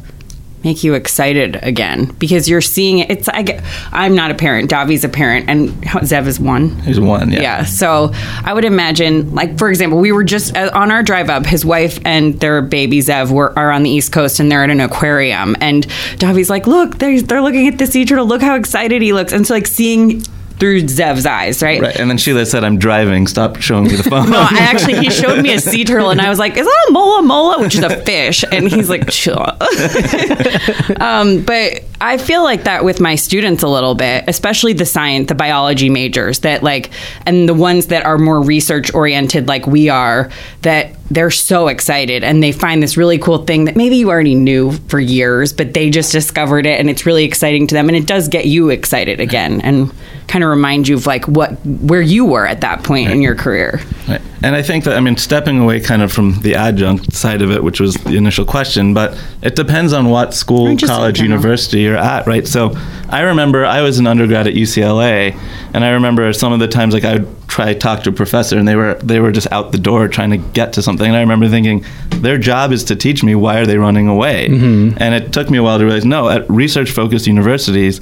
make 0.64 0.84
you 0.84 0.94
excited 0.94 1.56
again 1.62 2.06
because 2.18 2.48
you're 2.48 2.60
seeing 2.60 2.98
it. 2.98 3.10
It's. 3.10 3.28
I 3.28 3.42
get, 3.42 3.64
I'm 3.92 4.14
not 4.14 4.30
a 4.30 4.34
parent. 4.34 4.70
Davi's 4.70 5.04
a 5.04 5.08
parent, 5.08 5.48
and 5.48 5.70
Zev 5.70 6.26
is 6.26 6.38
one. 6.40 6.70
He's 6.82 7.00
one, 7.00 7.30
yeah. 7.30 7.40
Yeah. 7.40 7.64
So 7.64 8.10
I 8.14 8.52
would 8.52 8.64
imagine, 8.64 9.34
like 9.34 9.58
for 9.58 9.68
example, 9.68 9.98
we 9.98 10.12
were 10.12 10.24
just 10.24 10.56
uh, 10.56 10.70
on 10.74 10.90
our 10.90 11.02
drive 11.02 11.30
up. 11.30 11.46
His 11.46 11.64
wife 11.64 11.98
and 12.04 12.38
their 12.40 12.62
baby 12.62 12.98
Zev 12.98 13.30
were 13.30 13.56
are 13.58 13.70
on 13.70 13.82
the 13.82 13.90
East 13.90 14.12
Coast, 14.12 14.40
and 14.40 14.50
they're 14.50 14.64
at 14.64 14.70
an 14.70 14.80
aquarium. 14.80 15.56
And 15.60 15.86
Davi's 16.18 16.50
like, 16.50 16.66
"Look, 16.66 16.98
they're 16.98 17.20
they're 17.22 17.42
looking 17.42 17.68
at 17.68 17.78
the 17.78 17.86
sea 17.86 18.04
turtle. 18.04 18.26
Look 18.26 18.42
how 18.42 18.56
excited 18.56 19.02
he 19.02 19.12
looks." 19.12 19.32
And 19.32 19.46
so 19.46 19.54
like 19.54 19.66
seeing 19.66 20.22
through 20.62 20.86
Zev's 20.86 21.26
eyes, 21.26 21.60
right? 21.60 21.82
Right, 21.82 21.96
and 21.96 22.08
then 22.08 22.18
Sheila 22.18 22.46
said, 22.46 22.62
"I'm 22.62 22.78
driving. 22.78 23.26
Stop 23.26 23.60
showing 23.60 23.88
me 23.88 23.96
the 23.96 24.04
phone." 24.04 24.30
No, 24.30 24.38
I 24.38 24.58
actually 24.60 24.94
he 24.94 25.10
showed 25.10 25.42
me 25.42 25.52
a 25.54 25.60
sea 25.60 25.84
turtle, 25.84 26.10
and 26.10 26.20
I 26.20 26.28
was 26.28 26.38
like, 26.38 26.56
"Is 26.56 26.64
that 26.64 26.86
a 26.88 26.92
mola 26.92 27.22
mola?" 27.22 27.60
Which 27.60 27.74
is 27.74 27.82
a 27.82 28.00
fish, 28.02 28.44
and 28.52 28.68
he's 28.68 28.88
like, 28.88 29.10
"Chill." 29.10 29.40
um, 31.00 31.42
but 31.42 31.82
I 32.02 32.18
feel 32.18 32.42
like 32.42 32.64
that 32.64 32.84
with 32.84 33.00
my 33.00 33.14
students 33.14 33.62
a 33.62 33.68
little 33.68 33.94
bit, 33.94 34.24
especially 34.26 34.72
the 34.72 34.84
science, 34.84 35.28
the 35.28 35.36
biology 35.36 35.88
majors 35.88 36.40
that 36.40 36.64
like, 36.64 36.90
and 37.26 37.48
the 37.48 37.54
ones 37.54 37.86
that 37.86 38.04
are 38.04 38.18
more 38.18 38.42
research 38.42 38.92
oriented, 38.92 39.46
like 39.46 39.68
we 39.68 39.88
are, 39.88 40.28
that 40.62 40.96
they're 41.12 41.30
so 41.30 41.68
excited 41.68 42.24
and 42.24 42.42
they 42.42 42.50
find 42.52 42.82
this 42.82 42.96
really 42.96 43.18
cool 43.18 43.44
thing 43.44 43.66
that 43.66 43.76
maybe 43.76 43.96
you 43.96 44.10
already 44.10 44.34
knew 44.34 44.72
for 44.88 44.98
years, 44.98 45.52
but 45.52 45.74
they 45.74 45.90
just 45.90 46.10
discovered 46.10 46.66
it, 46.66 46.80
and 46.80 46.90
it's 46.90 47.06
really 47.06 47.24
exciting 47.24 47.66
to 47.68 47.74
them, 47.74 47.88
and 47.88 47.96
it 47.96 48.06
does 48.06 48.28
get 48.28 48.46
you 48.46 48.70
excited 48.70 49.20
again, 49.20 49.60
and 49.60 49.92
kind 50.26 50.42
of 50.42 50.50
remind 50.50 50.88
you 50.88 50.96
of 50.96 51.06
like 51.06 51.28
what 51.28 51.52
where 51.66 52.00
you 52.00 52.24
were 52.24 52.46
at 52.46 52.62
that 52.62 52.82
point 52.82 53.10
in 53.10 53.20
your 53.20 53.34
career. 53.34 53.80
Right. 54.08 54.22
And 54.42 54.56
I 54.56 54.62
think 54.62 54.84
that, 54.84 54.96
I 54.96 55.00
mean, 55.00 55.16
stepping 55.16 55.58
away 55.60 55.80
kind 55.80 56.02
of 56.02 56.10
from 56.10 56.40
the 56.40 56.54
adjunct 56.54 57.12
side 57.12 57.42
of 57.42 57.50
it, 57.50 57.62
which 57.62 57.78
was 57.78 57.94
the 57.94 58.16
initial 58.16 58.44
question, 58.44 58.94
but 58.94 59.16
it 59.42 59.54
depends 59.54 59.92
on 59.92 60.08
what 60.08 60.34
school, 60.34 60.76
college, 60.78 61.16
general. 61.16 61.34
university 61.34 61.86
you're 61.92 62.00
at, 62.00 62.26
right? 62.26 62.46
So 62.46 62.72
I 63.08 63.20
remember 63.20 63.64
I 63.64 63.82
was 63.82 63.98
an 63.98 64.06
undergrad 64.06 64.46
at 64.46 64.54
UCLA, 64.54 65.38
and 65.74 65.84
I 65.84 65.90
remember 65.90 66.32
some 66.32 66.52
of 66.52 66.58
the 66.58 66.68
times 66.68 66.94
like 66.94 67.04
I 67.04 67.18
would 67.18 67.48
try 67.48 67.72
to 67.72 67.78
talk 67.78 68.02
to 68.04 68.10
a 68.10 68.12
professor, 68.12 68.58
and 68.58 68.66
they 68.66 68.76
were 68.76 68.94
they 68.94 69.20
were 69.20 69.32
just 69.32 69.50
out 69.52 69.72
the 69.72 69.78
door 69.78 70.08
trying 70.08 70.30
to 70.30 70.38
get 70.38 70.72
to 70.74 70.82
something. 70.82 71.06
And 71.06 71.16
I 71.16 71.20
remember 71.20 71.48
thinking, 71.48 71.84
their 72.08 72.38
job 72.38 72.72
is 72.72 72.84
to 72.84 72.96
teach 72.96 73.22
me. 73.22 73.34
Why 73.34 73.58
are 73.58 73.66
they 73.66 73.78
running 73.78 74.08
away? 74.08 74.48
Mm-hmm. 74.48 74.96
And 75.00 75.14
it 75.14 75.32
took 75.32 75.50
me 75.50 75.58
a 75.58 75.62
while 75.62 75.78
to 75.78 75.84
realize, 75.84 76.04
no, 76.04 76.28
at 76.28 76.48
research-focused 76.50 77.26
universities, 77.26 78.00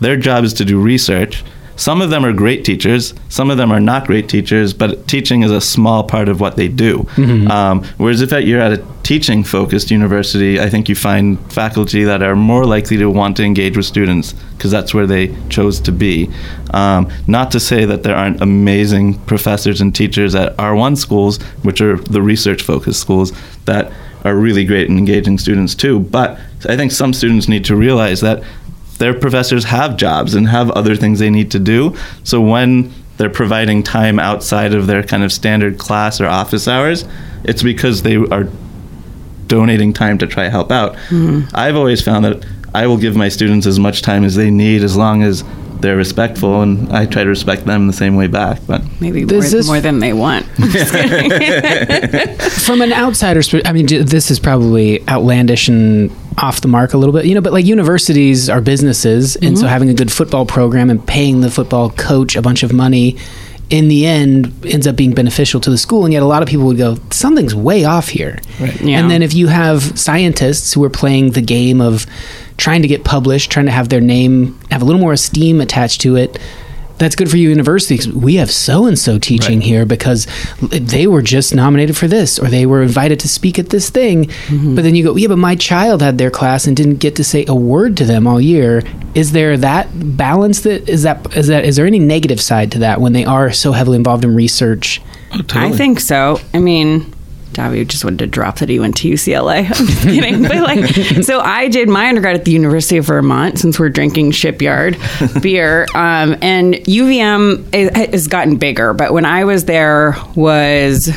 their 0.00 0.16
job 0.16 0.44
is 0.44 0.54
to 0.54 0.64
do 0.64 0.80
research. 0.80 1.42
Some 1.80 2.02
of 2.02 2.10
them 2.10 2.26
are 2.26 2.32
great 2.34 2.62
teachers. 2.62 3.14
Some 3.30 3.50
of 3.50 3.56
them 3.56 3.72
are 3.72 3.80
not 3.80 4.06
great 4.06 4.28
teachers, 4.28 4.74
but 4.74 5.08
teaching 5.08 5.42
is 5.42 5.50
a 5.50 5.62
small 5.62 6.04
part 6.04 6.28
of 6.28 6.38
what 6.38 6.56
they 6.56 6.68
do. 6.68 7.06
Um, 7.50 7.82
whereas 7.96 8.20
if 8.20 8.32
you're 8.32 8.60
at 8.60 8.72
a 8.74 8.84
teaching 9.02 9.42
focused 9.42 9.90
university, 9.90 10.60
I 10.60 10.68
think 10.68 10.90
you 10.90 10.94
find 10.94 11.38
faculty 11.50 12.04
that 12.04 12.22
are 12.22 12.36
more 12.36 12.66
likely 12.66 12.98
to 12.98 13.08
want 13.08 13.38
to 13.38 13.44
engage 13.44 13.78
with 13.78 13.86
students 13.86 14.34
because 14.56 14.70
that's 14.70 14.92
where 14.92 15.06
they 15.06 15.34
chose 15.48 15.80
to 15.80 15.90
be. 15.90 16.28
Um, 16.74 17.10
not 17.26 17.50
to 17.52 17.60
say 17.60 17.86
that 17.86 18.02
there 18.02 18.14
aren't 18.14 18.42
amazing 18.42 19.18
professors 19.20 19.80
and 19.80 19.94
teachers 19.94 20.34
at 20.34 20.54
R1 20.58 20.98
schools, 20.98 21.40
which 21.62 21.80
are 21.80 21.96
the 21.96 22.20
research 22.20 22.60
focused 22.60 23.00
schools, 23.00 23.32
that 23.64 23.90
are 24.24 24.36
really 24.36 24.66
great 24.66 24.90
in 24.90 24.98
engaging 24.98 25.38
students 25.38 25.74
too. 25.74 25.98
But 26.00 26.38
I 26.68 26.76
think 26.76 26.92
some 26.92 27.14
students 27.14 27.48
need 27.48 27.64
to 27.64 27.74
realize 27.74 28.20
that 28.20 28.42
their 29.00 29.14
professors 29.14 29.64
have 29.64 29.96
jobs 29.96 30.34
and 30.34 30.46
have 30.46 30.70
other 30.72 30.94
things 30.94 31.18
they 31.18 31.30
need 31.30 31.50
to 31.52 31.58
do. 31.58 31.96
So 32.22 32.38
when 32.40 32.92
they're 33.16 33.30
providing 33.30 33.82
time 33.82 34.18
outside 34.18 34.74
of 34.74 34.86
their 34.86 35.02
kind 35.02 35.24
of 35.24 35.32
standard 35.32 35.78
class 35.78 36.20
or 36.20 36.26
office 36.26 36.68
hours, 36.68 37.06
it's 37.42 37.62
because 37.62 38.02
they 38.02 38.16
are 38.16 38.46
donating 39.46 39.94
time 39.94 40.18
to 40.18 40.26
try 40.26 40.44
to 40.44 40.50
help 40.50 40.70
out. 40.70 40.96
Mm-hmm. 41.08 41.48
I've 41.54 41.76
always 41.76 42.02
found 42.02 42.26
that 42.26 42.44
I 42.74 42.86
will 42.86 42.98
give 42.98 43.16
my 43.16 43.30
students 43.30 43.66
as 43.66 43.78
much 43.78 44.02
time 44.02 44.22
as 44.22 44.36
they 44.36 44.50
need 44.50 44.84
as 44.84 44.98
long 44.98 45.22
as 45.22 45.44
they're 45.80 45.96
respectful 45.96 46.60
and 46.60 46.92
I 46.92 47.06
try 47.06 47.24
to 47.24 47.30
respect 47.30 47.64
them 47.64 47.86
the 47.86 47.94
same 47.94 48.16
way 48.16 48.26
back. 48.26 48.60
But 48.66 48.82
Maybe 49.00 49.20
more, 49.24 49.28
Does 49.28 49.50
this- 49.50 49.66
more 49.66 49.80
than 49.80 50.00
they 50.00 50.12
want. 50.12 50.44
from 52.66 52.82
an 52.82 52.92
outsider's 52.92 53.48
per- 53.48 53.62
i 53.64 53.72
mean 53.72 53.86
this 53.86 54.30
is 54.30 54.38
probably 54.38 55.02
outlandish 55.08 55.68
and 55.68 56.10
off 56.42 56.60
the 56.60 56.68
mark 56.68 56.92
a 56.94 56.98
little 56.98 57.12
bit. 57.12 57.26
You 57.26 57.34
know 57.34 57.40
but 57.40 57.52
like 57.52 57.66
universities 57.66 58.48
are 58.48 58.60
businesses 58.60 59.36
and 59.36 59.58
so 59.58 59.64
mm-hmm. 59.64 59.72
having 59.72 59.88
a 59.90 59.94
good 59.94 60.12
football 60.12 60.46
program 60.46 60.90
and 60.90 61.04
paying 61.06 61.40
the 61.40 61.50
football 61.50 61.90
coach 61.90 62.36
a 62.36 62.42
bunch 62.42 62.62
of 62.62 62.72
money 62.72 63.16
in 63.70 63.86
the 63.86 64.04
end 64.04 64.52
ends 64.66 64.86
up 64.86 64.96
being 64.96 65.12
beneficial 65.12 65.60
to 65.60 65.70
the 65.70 65.78
school 65.78 66.04
and 66.04 66.12
yet 66.12 66.22
a 66.22 66.26
lot 66.26 66.42
of 66.42 66.48
people 66.48 66.66
would 66.66 66.76
go 66.76 66.96
something's 67.10 67.54
way 67.54 67.84
off 67.84 68.08
here. 68.08 68.40
Yeah. 68.58 68.98
and 68.98 69.10
then 69.10 69.22
if 69.22 69.32
you 69.32 69.46
have 69.46 69.98
scientists 69.98 70.72
who 70.72 70.82
are 70.84 70.90
playing 70.90 71.32
the 71.32 71.42
game 71.42 71.80
of 71.80 72.06
trying 72.56 72.82
to 72.82 72.88
get 72.88 73.04
published 73.04 73.50
trying 73.50 73.66
to 73.66 73.72
have 73.72 73.88
their 73.88 74.00
name 74.00 74.58
have 74.70 74.82
a 74.82 74.84
little 74.84 75.00
more 75.00 75.12
esteem 75.12 75.60
attached 75.60 76.00
to 76.02 76.16
it 76.16 76.38
that's 77.00 77.16
good 77.16 77.30
for 77.30 77.36
you 77.38 77.48
universities. 77.48 78.06
We 78.06 78.34
have 78.36 78.50
so 78.50 78.86
and 78.86 78.96
so 78.98 79.18
teaching 79.18 79.58
Right. 79.58 79.66
here 79.66 79.86
because 79.86 80.26
they 80.70 81.06
were 81.06 81.22
just 81.22 81.54
nominated 81.54 81.96
for 81.96 82.06
this 82.06 82.38
or 82.38 82.46
they 82.48 82.66
were 82.66 82.82
invited 82.82 83.18
to 83.20 83.28
speak 83.28 83.58
at 83.58 83.70
this 83.70 83.88
thing. 83.90 84.26
Mm-hmm. 84.26 84.74
But 84.74 84.82
then 84.84 84.94
you 84.94 85.02
go, 85.02 85.16
yeah, 85.16 85.28
but 85.28 85.38
my 85.38 85.56
child 85.56 86.02
had 86.02 86.18
their 86.18 86.30
class 86.30 86.66
and 86.66 86.76
didn't 86.76 86.96
get 86.96 87.16
to 87.16 87.24
say 87.24 87.44
a 87.48 87.54
word 87.54 87.96
to 87.96 88.04
them 88.04 88.26
all 88.26 88.40
year. 88.40 88.82
Is 89.14 89.32
there 89.32 89.56
that 89.56 89.88
balance 90.16 90.60
that 90.60 90.88
is 90.88 91.02
that 91.04 91.34
is 91.36 91.46
that 91.48 91.64
is 91.64 91.76
there 91.76 91.86
any 91.86 91.98
negative 91.98 92.40
side 92.40 92.70
to 92.72 92.78
that 92.80 93.00
when 93.00 93.14
they 93.14 93.24
are 93.24 93.50
so 93.50 93.72
heavily 93.72 93.96
involved 93.96 94.22
in 94.24 94.34
research? 94.34 95.00
I 95.54 95.72
think 95.72 96.00
so. 96.00 96.38
I 96.52 96.58
mean, 96.58 97.12
Davi 97.52 97.86
just 97.86 98.04
wanted 98.04 98.20
to 98.20 98.26
drop 98.26 98.58
that 98.60 98.68
he 98.68 98.78
went 98.78 98.96
to 98.98 99.10
UCLA. 99.10 99.64
I'm 99.64 99.86
just 99.86 100.02
kidding. 100.02 100.42
but 100.42 100.56
like, 100.56 101.24
so 101.24 101.40
I 101.40 101.68
did 101.68 101.88
my 101.88 102.08
undergrad 102.08 102.36
at 102.36 102.44
the 102.44 102.52
University 102.52 102.96
of 102.96 103.06
Vermont 103.06 103.58
since 103.58 103.78
we're 103.78 103.88
drinking 103.88 104.32
shipyard 104.32 104.96
beer. 105.42 105.86
Um, 105.94 106.36
and 106.42 106.74
UVM 106.74 107.74
has 108.10 108.28
gotten 108.28 108.56
bigger, 108.56 108.94
but 108.94 109.12
when 109.12 109.24
I 109.24 109.44
was 109.44 109.64
there 109.64 110.16
was 110.36 111.10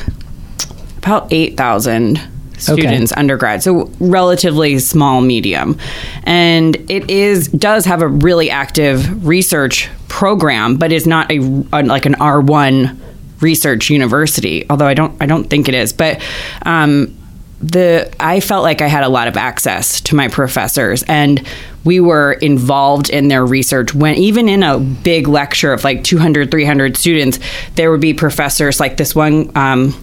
about 0.98 1.32
8,000 1.32 2.20
students 2.58 3.12
undergrad 3.18 3.62
so 3.62 3.92
relatively 4.00 4.80
small 4.80 5.20
medium 5.22 5.78
and 6.24 6.78
it 6.90 7.10
is 7.10 7.50
does 7.50 7.84
have 7.84 8.02
a 8.02 8.08
really 8.08 8.50
active 8.50 9.26
research 9.28 9.90
program 10.08 10.78
but 10.78 10.92
is 10.92 11.06
not 11.06 11.30
a, 11.30 11.40
a 11.74 11.84
like 11.84 12.06
an 12.06 12.14
r1 12.14 12.98
research 13.44 13.90
university, 13.90 14.66
although 14.70 14.88
I 14.88 14.94
don't 14.94 15.16
I 15.22 15.26
don't 15.26 15.50
think 15.50 15.70
it 15.70 15.76
is, 15.76 15.94
but 15.94 16.22
um, 16.66 17.16
the 17.62 18.12
I 18.20 18.40
felt 18.40 18.64
like 18.64 18.82
I 18.82 18.88
had 18.88 19.04
a 19.04 19.10
lot 19.10 19.28
of 19.28 19.38
access 19.38 20.02
to 20.02 20.16
my 20.16 20.28
professors 20.28 21.04
and 21.04 21.46
we 21.86 22.00
were 22.00 22.34
involved 22.34 23.10
in 23.10 23.28
their 23.28 23.46
research. 23.46 23.94
When 23.94 24.16
even 24.16 24.50
in 24.50 24.64
a 24.64 24.80
big 24.80 25.28
lecture 25.28 25.74
of 25.74 25.84
like 25.84 26.04
200 26.04 26.50
300 26.50 26.98
students 26.98 27.40
there 27.76 27.92
would 27.92 28.02
be 28.02 28.14
professors 28.14 28.80
like 28.80 28.98
this 28.98 29.14
one 29.14 29.52
um, 29.56 29.94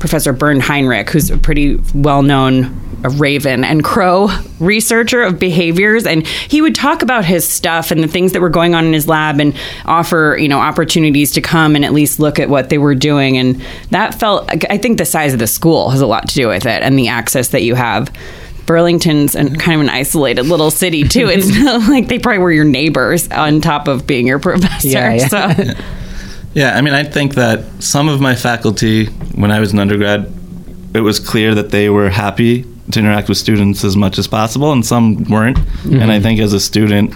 professor 0.00 0.32
Bernd 0.32 0.62
Heinrich 0.62 1.10
who's 1.10 1.30
a 1.30 1.38
pretty 1.38 1.78
well-known 1.94 2.76
raven 3.02 3.64
and 3.64 3.82
crow 3.82 4.28
researcher 4.58 5.22
of 5.22 5.38
behaviors 5.38 6.06
and 6.06 6.26
he 6.26 6.60
would 6.60 6.74
talk 6.74 7.02
about 7.02 7.24
his 7.24 7.48
stuff 7.48 7.90
and 7.90 8.02
the 8.02 8.08
things 8.08 8.32
that 8.32 8.40
were 8.40 8.50
going 8.50 8.74
on 8.74 8.84
in 8.84 8.92
his 8.92 9.08
lab 9.08 9.40
and 9.40 9.56
offer 9.86 10.36
you 10.38 10.48
know 10.48 10.60
opportunities 10.60 11.32
to 11.32 11.40
come 11.40 11.76
and 11.76 11.84
at 11.84 11.92
least 11.92 12.18
look 12.18 12.38
at 12.38 12.48
what 12.50 12.68
they 12.68 12.76
were 12.76 12.94
doing 12.94 13.38
and 13.38 13.62
that 13.90 14.14
felt 14.14 14.50
i 14.68 14.76
think 14.76 14.98
the 14.98 15.06
size 15.06 15.32
of 15.32 15.38
the 15.38 15.46
school 15.46 15.90
has 15.90 16.00
a 16.00 16.06
lot 16.06 16.28
to 16.28 16.34
do 16.34 16.48
with 16.48 16.66
it 16.66 16.82
and 16.82 16.98
the 16.98 17.08
access 17.08 17.48
that 17.48 17.62
you 17.62 17.74
have 17.74 18.12
Burlington's 18.66 19.34
and 19.34 19.58
kind 19.58 19.74
of 19.74 19.80
an 19.80 19.88
isolated 19.90 20.44
little 20.44 20.70
city 20.70 21.02
too. 21.02 21.28
It's 21.28 21.50
like 21.88 22.06
they 22.06 22.20
probably 22.20 22.38
were 22.38 22.52
your 22.52 22.64
neighbors 22.64 23.28
on 23.28 23.60
top 23.60 23.88
of 23.88 24.06
being 24.06 24.28
your 24.28 24.38
professor. 24.38 24.86
Yeah, 24.86 25.14
yeah. 25.14 25.26
So 25.26 25.74
Yeah, 26.54 26.76
I 26.76 26.80
mean, 26.80 26.94
I 26.94 27.04
think 27.04 27.34
that 27.34 27.64
some 27.82 28.08
of 28.08 28.20
my 28.20 28.34
faculty, 28.34 29.06
when 29.36 29.52
I 29.52 29.60
was 29.60 29.72
an 29.72 29.78
undergrad, 29.78 30.32
it 30.94 31.00
was 31.00 31.20
clear 31.20 31.54
that 31.54 31.70
they 31.70 31.88
were 31.88 32.10
happy 32.10 32.64
to 32.90 32.98
interact 32.98 33.28
with 33.28 33.38
students 33.38 33.84
as 33.84 33.96
much 33.96 34.18
as 34.18 34.26
possible, 34.26 34.72
and 34.72 34.84
some 34.84 35.24
weren't. 35.24 35.58
And 35.84 36.04
I 36.04 36.16
mm-hmm. 36.16 36.22
think 36.22 36.40
as 36.40 36.52
a 36.52 36.60
student, 36.60 37.14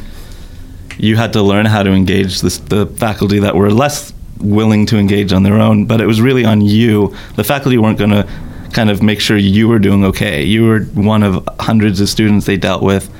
you 0.98 1.16
had 1.16 1.32
to 1.32 1.42
learn 1.42 1.66
how 1.66 1.82
to 1.82 1.90
engage 1.90 2.40
this, 2.40 2.58
the 2.58 2.86
faculty 2.86 3.40
that 3.40 3.56
were 3.56 3.72
less 3.72 4.12
willing 4.38 4.86
to 4.86 4.98
engage 4.98 5.32
on 5.32 5.42
their 5.42 5.60
own. 5.60 5.86
But 5.86 6.00
it 6.00 6.06
was 6.06 6.20
really 6.20 6.44
on 6.44 6.60
you. 6.60 7.14
The 7.34 7.44
faculty 7.44 7.78
weren't 7.78 7.98
going 7.98 8.10
to 8.10 8.28
kind 8.72 8.90
of 8.90 9.02
make 9.02 9.20
sure 9.20 9.36
you 9.36 9.66
were 9.68 9.78
doing 9.80 10.04
okay. 10.04 10.44
You 10.44 10.66
were 10.66 10.80
one 10.80 11.22
of 11.24 11.48
hundreds 11.58 12.00
of 12.00 12.08
students 12.08 12.46
they 12.46 12.56
dealt 12.56 12.82
with. 12.82 13.10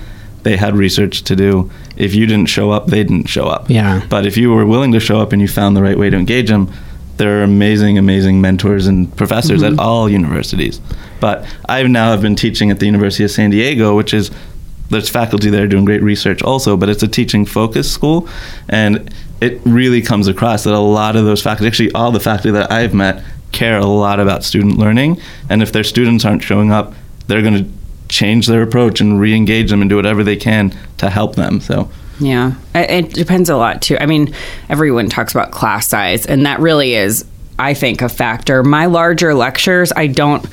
They 0.45 0.57
had 0.57 0.77
research 0.77 1.23
to 1.25 1.37
do. 1.37 1.71
If 1.97 2.15
you 2.15 2.27
didn't 2.27 2.47
show 2.47 2.71
up, 2.71 2.87
they 2.87 3.03
didn't 3.03 3.27
show 3.27 3.47
up. 3.47 3.69
Yeah. 3.69 4.07
But 4.09 4.27
if 4.27 4.37
you 4.37 4.51
were 4.53 4.65
willing 4.65 4.93
to 4.93 5.01
show 5.01 5.21
up 5.21 5.33
and 5.33 5.43
you 5.43 5.49
found 5.49 5.77
the 5.77 5.83
right 5.83 5.99
way 5.99 6.11
to 6.11 6.17
engage 6.17 6.49
them, 6.49 6.73
there 7.17 7.41
are 7.41 7.43
amazing, 7.43 7.99
amazing 7.99 8.41
mentors 8.41 8.87
and 8.87 9.15
professors 9.17 9.63
at 9.63 9.73
mm-hmm. 9.73 9.81
all 9.81 10.09
universities. 10.09 10.81
But 11.21 11.47
I 11.69 11.83
now 11.85 12.11
have 12.11 12.23
been 12.23 12.37
teaching 12.37 12.71
at 12.71 12.81
the 12.81 12.87
University 12.87 13.25
of 13.25 13.31
San 13.31 13.51
Diego, 13.51 13.97
which 13.97 14.13
is 14.13 14.31
there's 14.91 15.09
faculty 15.09 15.51
there 15.51 15.67
doing 15.67 15.85
great 15.85 16.03
research 16.03 16.43
also, 16.43 16.77
but 16.77 16.89
it's 16.89 17.03
a 17.03 17.09
teaching 17.09 17.47
focused 17.47 17.93
school, 17.93 18.29
and 18.69 19.13
it 19.41 19.61
really 19.65 20.03
comes 20.03 20.29
across 20.29 20.65
that 20.65 20.75
a 20.75 20.79
lot 20.79 21.17
of 21.17 21.25
those 21.25 21.43
faculty, 21.43 21.67
actually 21.67 21.93
all 21.93 22.13
the 22.13 22.21
faculty 22.21 22.51
that 22.51 22.71
I've 22.71 22.95
met, 22.95 23.25
care 23.53 23.79
a 23.79 23.87
lot 23.87 24.21
about 24.21 24.45
student 24.45 24.79
learning, 24.79 25.21
and 25.49 25.63
if 25.63 25.73
their 25.73 25.85
students 25.85 26.25
aren't 26.25 26.43
showing 26.43 26.71
up, 26.71 26.93
they're 27.27 27.43
going 27.43 27.65
to 27.65 27.71
change 28.15 28.47
their 28.47 28.63
approach 28.63 29.01
and 29.01 29.21
re-engage 29.21 29.71
them 29.71 29.81
and 29.81 29.91
do 29.91 29.97
whatever 29.97 30.23
they 30.23 30.37
can 30.37 30.73
to 30.99 31.11
help 31.11 31.35
them. 31.35 31.61
So. 31.61 31.91
Yeah, 32.21 32.55
it, 32.75 32.91
it 32.91 33.13
depends 33.13 33.51
a 33.51 33.57
lot 33.57 33.83
too. 33.83 33.99
I 33.99 34.07
mean, 34.07 34.33
everyone 34.69 35.09
talks 35.09 35.35
about 35.35 35.51
class 35.51 35.89
size, 35.89 36.27
and 36.27 36.47
that 36.47 36.61
really 36.61 36.95
is, 36.95 37.25
I 37.59 37.75
think, 37.75 38.03
a 38.03 38.09
factor. 38.09 38.63
My 38.63 38.87
larger 38.87 39.35
lectures, 39.35 39.93
I 39.95 40.07
don't. 40.07 40.47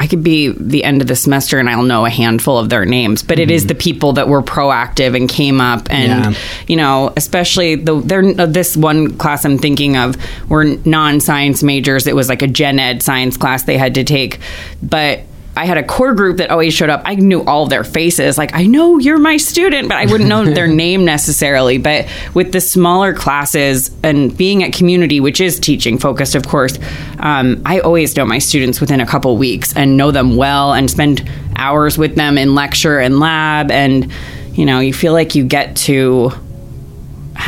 I 0.00 0.06
could 0.06 0.22
be 0.22 0.48
the 0.50 0.84
end 0.84 1.02
of 1.02 1.08
the 1.08 1.16
semester 1.16 1.58
and 1.58 1.68
I'll 1.68 1.82
know 1.82 2.06
a 2.06 2.10
handful 2.10 2.56
of 2.56 2.68
their 2.68 2.84
names, 2.84 3.24
but 3.24 3.40
it 3.40 3.50
is 3.50 3.66
the 3.66 3.74
people 3.74 4.12
that 4.12 4.28
were 4.28 4.42
proactive 4.42 5.16
and 5.16 5.28
came 5.28 5.60
up 5.60 5.90
and 5.90 6.34
Yeah. 6.34 6.40
you 6.68 6.76
know, 6.76 7.12
especially 7.16 7.74
the 7.74 8.00
there 8.00 8.22
uh, 8.22 8.46
this 8.46 8.76
one 8.76 9.16
class 9.18 9.44
I'm 9.44 9.58
thinking 9.58 9.96
of 9.96 10.14
were 10.48 10.62
non-science 10.84 11.64
majors. 11.64 12.06
It 12.06 12.14
was 12.14 12.28
like 12.28 12.42
a 12.42 12.46
gen 12.46 12.78
ed 12.78 13.02
science 13.02 13.36
class 13.36 13.64
they 13.64 13.76
had 13.76 13.96
to 13.96 14.04
take, 14.04 14.38
but 14.80 15.22
I 15.58 15.64
had 15.64 15.76
a 15.76 15.82
core 15.82 16.14
group 16.14 16.36
that 16.36 16.50
always 16.50 16.72
showed 16.72 16.88
up. 16.88 17.02
I 17.04 17.16
knew 17.16 17.42
all 17.42 17.66
their 17.66 17.82
faces. 17.82 18.38
Like, 18.38 18.54
I 18.54 18.66
know 18.66 18.98
you're 18.98 19.18
my 19.18 19.38
student, 19.38 19.88
but 19.88 19.96
I 19.96 20.06
wouldn't 20.06 20.28
know 20.28 20.44
their 20.44 20.68
name 20.84 21.04
necessarily. 21.04 21.78
But 21.78 22.06
with 22.32 22.52
the 22.52 22.60
smaller 22.60 23.12
classes 23.12 23.90
and 24.04 24.36
being 24.36 24.62
at 24.62 24.72
community, 24.72 25.18
which 25.18 25.40
is 25.40 25.58
teaching 25.58 25.98
focused, 25.98 26.36
of 26.36 26.46
course, 26.46 26.78
um, 27.18 27.60
I 27.66 27.80
always 27.80 28.16
know 28.16 28.24
my 28.24 28.38
students 28.38 28.80
within 28.80 29.00
a 29.00 29.06
couple 29.06 29.36
weeks 29.36 29.74
and 29.74 29.96
know 29.96 30.12
them 30.12 30.36
well 30.36 30.74
and 30.74 30.88
spend 30.88 31.28
hours 31.56 31.98
with 31.98 32.14
them 32.14 32.38
in 32.38 32.54
lecture 32.54 33.00
and 33.00 33.18
lab. 33.18 33.72
And, 33.72 34.12
you 34.52 34.64
know, 34.64 34.78
you 34.78 34.94
feel 34.94 35.12
like 35.12 35.34
you 35.34 35.42
get 35.42 35.74
to 35.88 36.30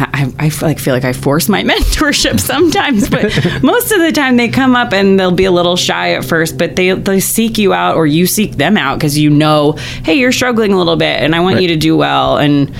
I, 0.01 0.33
I 0.39 0.49
feel 0.51 0.69
like 0.69 0.79
feel 0.79 0.95
like 0.95 1.05
I 1.05 1.13
force 1.13 1.49
my 1.49 1.63
mentorship 1.71 2.41
sometimes, 2.41 3.09
but 3.09 3.25
most 3.63 3.93
of 3.93 4.01
the 4.01 4.13
time 4.13 4.37
they 4.37 4.49
come 4.49 4.75
up 4.77 4.93
and 4.93 5.19
they'll 5.19 5.31
be 5.31 5.45
a 5.45 5.51
little 5.53 5.77
shy 5.77 6.15
at 6.15 6.25
first, 6.25 6.57
but 6.59 6.77
they 6.77 6.93
they 6.93 7.21
seek 7.21 7.59
you 7.59 7.73
out 7.73 7.97
or 7.97 8.07
you 8.07 8.27
seek 8.27 8.53
them 8.53 8.77
out 8.77 8.99
because 8.99 9.19
you 9.19 9.31
know, 9.31 9.73
hey, 10.05 10.15
you're 10.15 10.33
struggling 10.33 10.73
a 10.73 10.79
little 10.79 10.97
bit, 10.97 11.23
and 11.23 11.35
I 11.35 11.41
want 11.41 11.55
Right. 11.55 11.63
you 11.63 11.69
to 11.69 11.77
do 11.77 11.97
well, 11.97 12.39
and 12.39 12.73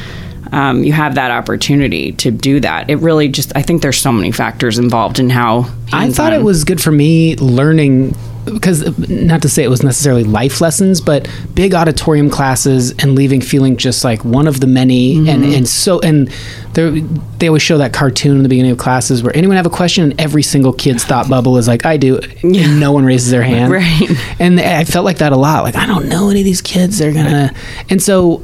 um, 0.53 0.83
you 0.83 0.93
have 0.93 1.15
that 1.15 1.31
opportunity 1.31 2.13
to 2.13 2.31
do 2.31 2.59
that. 2.61 2.91
It 2.91 2.97
really 2.97 3.29
just 3.29 3.57
I 3.57 3.63
think 3.63 3.83
there's 3.83 3.99
so 3.99 4.11
many 4.13 4.33
factors 4.33 4.79
involved 4.79 5.19
in 5.19 5.31
how 5.31 5.67
I 5.93 6.11
thought 6.11 6.33
it 6.33 6.43
was 6.43 6.65
good 6.65 6.81
for 6.83 6.91
me 6.91 7.37
learning 7.37 8.17
because 8.45 8.99
not 9.09 9.43
to 9.43 9.49
say 9.49 9.63
it 9.63 9.69
was 9.69 9.83
necessarily 9.83 10.25
life 10.25 10.61
lessons, 10.61 11.01
but 11.01 11.29
big 11.55 11.75
auditorium 11.75 12.31
classes 12.31 12.93
and 12.99 13.15
leaving 13.15 13.41
feeling 13.41 13.77
just 13.77 14.03
like 14.05 14.25
one 14.25 14.47
of 14.47 14.61
the 14.61 14.67
many, 14.67 15.17
and 15.29 15.43
Mm-hmm. 15.45 15.55
and 15.55 15.69
so 15.69 16.01
and 16.01 16.29
they 16.75 17.01
they 17.39 17.49
always 17.49 17.63
show 17.63 17.79
that 17.79 17.93
cartoon 17.93 18.37
in 18.37 18.43
the 18.43 18.49
beginning 18.49 18.71
of 18.73 18.79
classes 18.79 19.23
where 19.23 19.35
anyone 19.37 19.57
have 19.57 19.67
a 19.67 19.71
question 19.71 20.05
and 20.11 20.21
every 20.21 20.43
single 20.43 20.73
kid's 20.73 21.05
thought 21.05 21.29
bubble 21.29 21.57
is 21.59 21.67
like 21.69 21.85
I 21.87 21.97
do, 21.97 22.19
and 22.43 22.81
no 22.81 22.93
one 22.93 23.05
raises 23.05 23.31
their 23.31 23.43
hand, 23.43 23.73
Right. 23.81 24.11
And 24.39 24.59
I 24.61 24.85
felt 24.85 25.05
like 25.05 25.19
that 25.19 25.33
a 25.33 25.37
lot. 25.37 25.65
Like 25.65 25.77
I 25.77 25.87
don't 25.87 26.09
know 26.09 26.31
any 26.31 26.41
of 26.41 26.45
these 26.45 26.63
kids. 26.63 26.99
They're 26.99 27.13
gonna, 27.13 27.55
and 27.89 28.03
so 28.03 28.43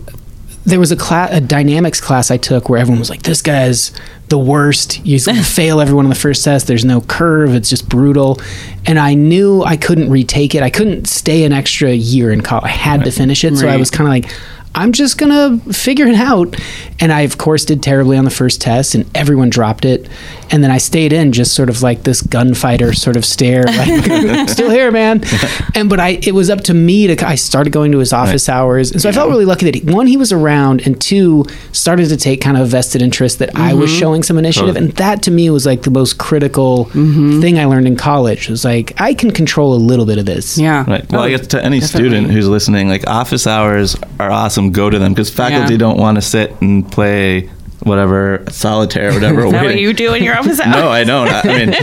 there 0.67 0.81
was 0.81 0.93
a 0.93 0.97
class, 0.97 1.31
a 1.33 1.41
dynamics 1.41 2.01
class 2.01 2.31
I 2.31 2.37
took 2.37 2.69
where 2.69 2.79
everyone 2.79 2.99
was 2.99 3.09
like, 3.09 3.23
"This 3.23 3.41
guy's 3.41 3.93
the 4.29 4.39
worst. 4.39 4.95
He's 4.95 5.25
gonna 5.27 5.43
fail 5.43 5.81
everyone 5.81 6.07
on 6.07 6.11
the 6.11 6.17
first 6.17 6.45
test. 6.45 6.67
There's 6.67 6.85
no 6.85 7.01
curve. 7.01 7.55
It's 7.55 7.71
just 7.71 7.89
brutal." 7.89 8.41
And 8.85 8.99
I 8.99 9.15
knew 9.15 9.63
I 9.63 9.77
couldn't 9.77 10.11
retake 10.11 10.55
it. 10.55 10.63
I 10.63 10.71
couldn't 10.71 11.07
stay 11.07 11.45
an 11.45 11.53
extra 11.53 11.93
year 11.93 12.33
in 12.33 12.41
college. 12.41 12.65
I 12.65 12.69
had 12.69 13.05
to 13.05 13.11
finish 13.11 13.45
it. 13.45 13.57
So 13.57 13.69
I 13.69 13.77
was 13.77 13.91
kind 13.91 14.07
of 14.07 14.13
like, 14.13 14.33
"I'm 14.77 14.93
just 14.93 15.19
gonna 15.19 15.59
figure 15.73 16.07
it 16.07 16.15
out." 16.15 16.55
And 17.01 17.13
I, 17.13 17.23
of 17.23 17.37
course, 17.37 17.65
did 17.65 17.83
terribly 17.83 18.17
on 18.17 18.25
the 18.25 18.31
first 18.31 18.61
test, 18.61 18.95
and 18.95 19.05
everyone 19.15 19.51
dropped 19.51 19.85
it. 19.85 20.09
And 20.51 20.63
then 20.63 20.71
I 20.71 20.79
stayed 20.79 21.13
in, 21.13 21.33
just 21.33 21.55
sort 21.55 21.69
of 21.69 21.83
like 21.83 22.05
this 22.05 22.23
gunfighter 22.23 22.93
sort 22.95 23.17
of 23.17 23.25
stare, 23.25 23.65
like, 23.67 24.49
"Still 24.49 24.71
here, 24.71 24.91
man." 24.91 25.23
And 25.75 25.91
but 25.91 26.01
I, 26.01 26.19
it 26.23 26.33
was 26.33 26.49
up 26.49 26.63
to 26.63 26.75
me 26.75 27.07
to. 27.09 27.27
I 27.27 27.35
started 27.35 27.73
going 27.73 27.93
to 27.93 27.99
his 27.99 28.13
office 28.13 28.49
hours, 28.49 28.93
and 28.93 29.03
so 29.03 29.09
I 29.09 29.13
felt 29.13 29.29
really 29.29 29.45
lucky 29.45 29.67
that 29.71 29.75
he, 29.75 29.81
one, 29.93 30.07
he 30.07 30.17
was 30.17 30.33
around, 30.33 30.87
and 30.87 30.99
two, 31.01 31.45
started 31.73 32.09
to 32.09 32.17
take 32.17 32.41
kind 32.41 32.57
of 32.57 32.63
a 32.63 32.67
vested 32.67 33.03
interest 33.03 33.39
that 33.41 33.55
I 33.55 33.75
was 33.75 33.91
mm-hmm. 33.91 33.99
showing 33.99 34.23
some 34.23 34.39
initiative, 34.39 34.75
Totally. 34.75 34.91
and 34.91 34.97
that 34.97 35.23
to 35.25 35.31
me 35.31 35.51
was 35.51 35.67
like 35.67 35.83
the 35.83 35.91
most 35.91 36.19
critical 36.19 36.87
mm-hmm. 36.87 37.41
thing 37.41 37.59
I 37.59 37.67
learned 37.67 37.87
in 37.87 37.97
college. 37.97 38.49
It 38.49 38.51
was 38.51 38.65
like 38.65 38.99
I 39.01 39.15
can 39.15 39.31
control 39.33 39.75
a 39.75 39.77
little 39.77 40.07
bit 40.07 40.19
of 40.19 40.27
this. 40.27 40.57
yeah 40.59 40.85
Right. 40.89 41.11
Well, 41.11 41.21
Oh, 41.21 41.25
I 41.25 41.31
guess 41.31 41.47
to 41.49 41.65
any 41.65 41.81
definitely. 41.81 42.09
student 42.09 42.31
who's 42.31 42.49
listening, 42.49 42.89
like 42.89 43.07
office 43.07 43.47
hours 43.47 43.97
are 44.21 44.31
awesome. 44.31 44.66
Go 44.73 44.91
to 44.91 44.99
them 44.99 45.13
because 45.13 45.31
faculty 45.31 45.75
Yeah. 45.75 45.79
don't 45.79 45.99
want 45.99 46.17
to 46.17 46.23
sit 46.23 46.61
and 46.61 46.91
play 46.91 47.51
whatever 47.81 48.43
solitaire 48.51 49.11
or 49.11 49.15
whatever. 49.15 49.45
Is 49.47 49.53
that 49.53 49.59
what 49.63 49.67
waiting. 49.69 49.83
you 49.83 49.93
do 49.93 50.15
in 50.15 50.23
your 50.25 50.37
office 50.37 50.59
hours? 50.65 50.75
No, 50.75 50.89
I 50.89 51.05
don't. 51.05 51.29
I 51.29 51.41
I 51.41 51.47
mean, 51.47 51.69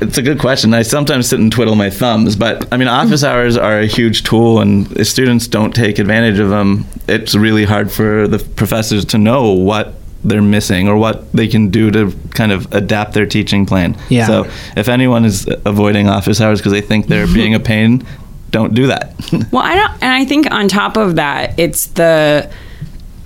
it's 0.00 0.16
a 0.16 0.22
good 0.22 0.38
question. 0.38 0.72
I 0.72 0.82
sometimes 0.82 1.28
sit 1.28 1.38
and 1.40 1.52
twiddle 1.52 1.74
my 1.74 1.90
thumbs, 1.90 2.36
but 2.36 2.66
I 2.72 2.76
mean, 2.76 2.88
office 2.88 3.24
hours 3.24 3.56
are 3.56 3.80
a 3.80 3.86
huge 3.86 4.22
tool, 4.22 4.60
and 4.60 4.90
if 4.98 5.08
students 5.08 5.46
don't 5.48 5.74
take 5.74 5.98
advantage 5.98 6.38
of 6.38 6.48
them, 6.50 6.86
it's 7.08 7.34
really 7.34 7.64
hard 7.64 7.90
for 7.92 8.26
the 8.28 8.38
professors 8.38 9.04
to 9.06 9.18
know 9.18 9.50
what 9.50 9.94
they're 10.22 10.42
missing 10.42 10.86
or 10.86 10.96
what 10.96 11.30
they 11.32 11.48
can 11.48 11.68
do 11.70 11.90
to 11.90 12.12
kind 12.34 12.52
of 12.52 12.72
adapt 12.74 13.14
their 13.14 13.26
teaching 13.26 13.64
plan. 13.66 13.96
Yeah. 14.10 14.26
So 14.26 14.44
if 14.76 14.88
anyone 14.88 15.24
is 15.24 15.48
avoiding 15.64 16.08
office 16.08 16.40
hours 16.42 16.60
because 16.60 16.72
they 16.72 16.82
think 16.82 17.06
they're 17.06 17.26
being 17.26 17.54
a 17.54 17.60
pain, 17.60 18.06
don't 18.50 18.74
do 18.74 18.88
that. 18.88 19.14
Well, 19.52 19.62
I 19.62 19.74
don't, 19.74 19.92
and 20.02 20.12
I 20.12 20.24
think 20.24 20.50
on 20.50 20.68
top 20.68 20.96
of 20.96 21.16
that, 21.16 21.58
it's 21.58 21.86
the, 21.86 22.50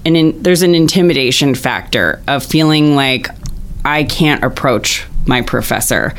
and 0.04 0.16
in, 0.16 0.42
there's 0.42 0.62
an 0.62 0.74
intimidation 0.74 1.54
factor 1.54 2.22
of 2.28 2.44
feeling 2.44 2.94
like 2.94 3.28
I 3.84 4.04
can't 4.04 4.42
approach 4.42 5.06
my 5.26 5.42
professor. 5.42 6.14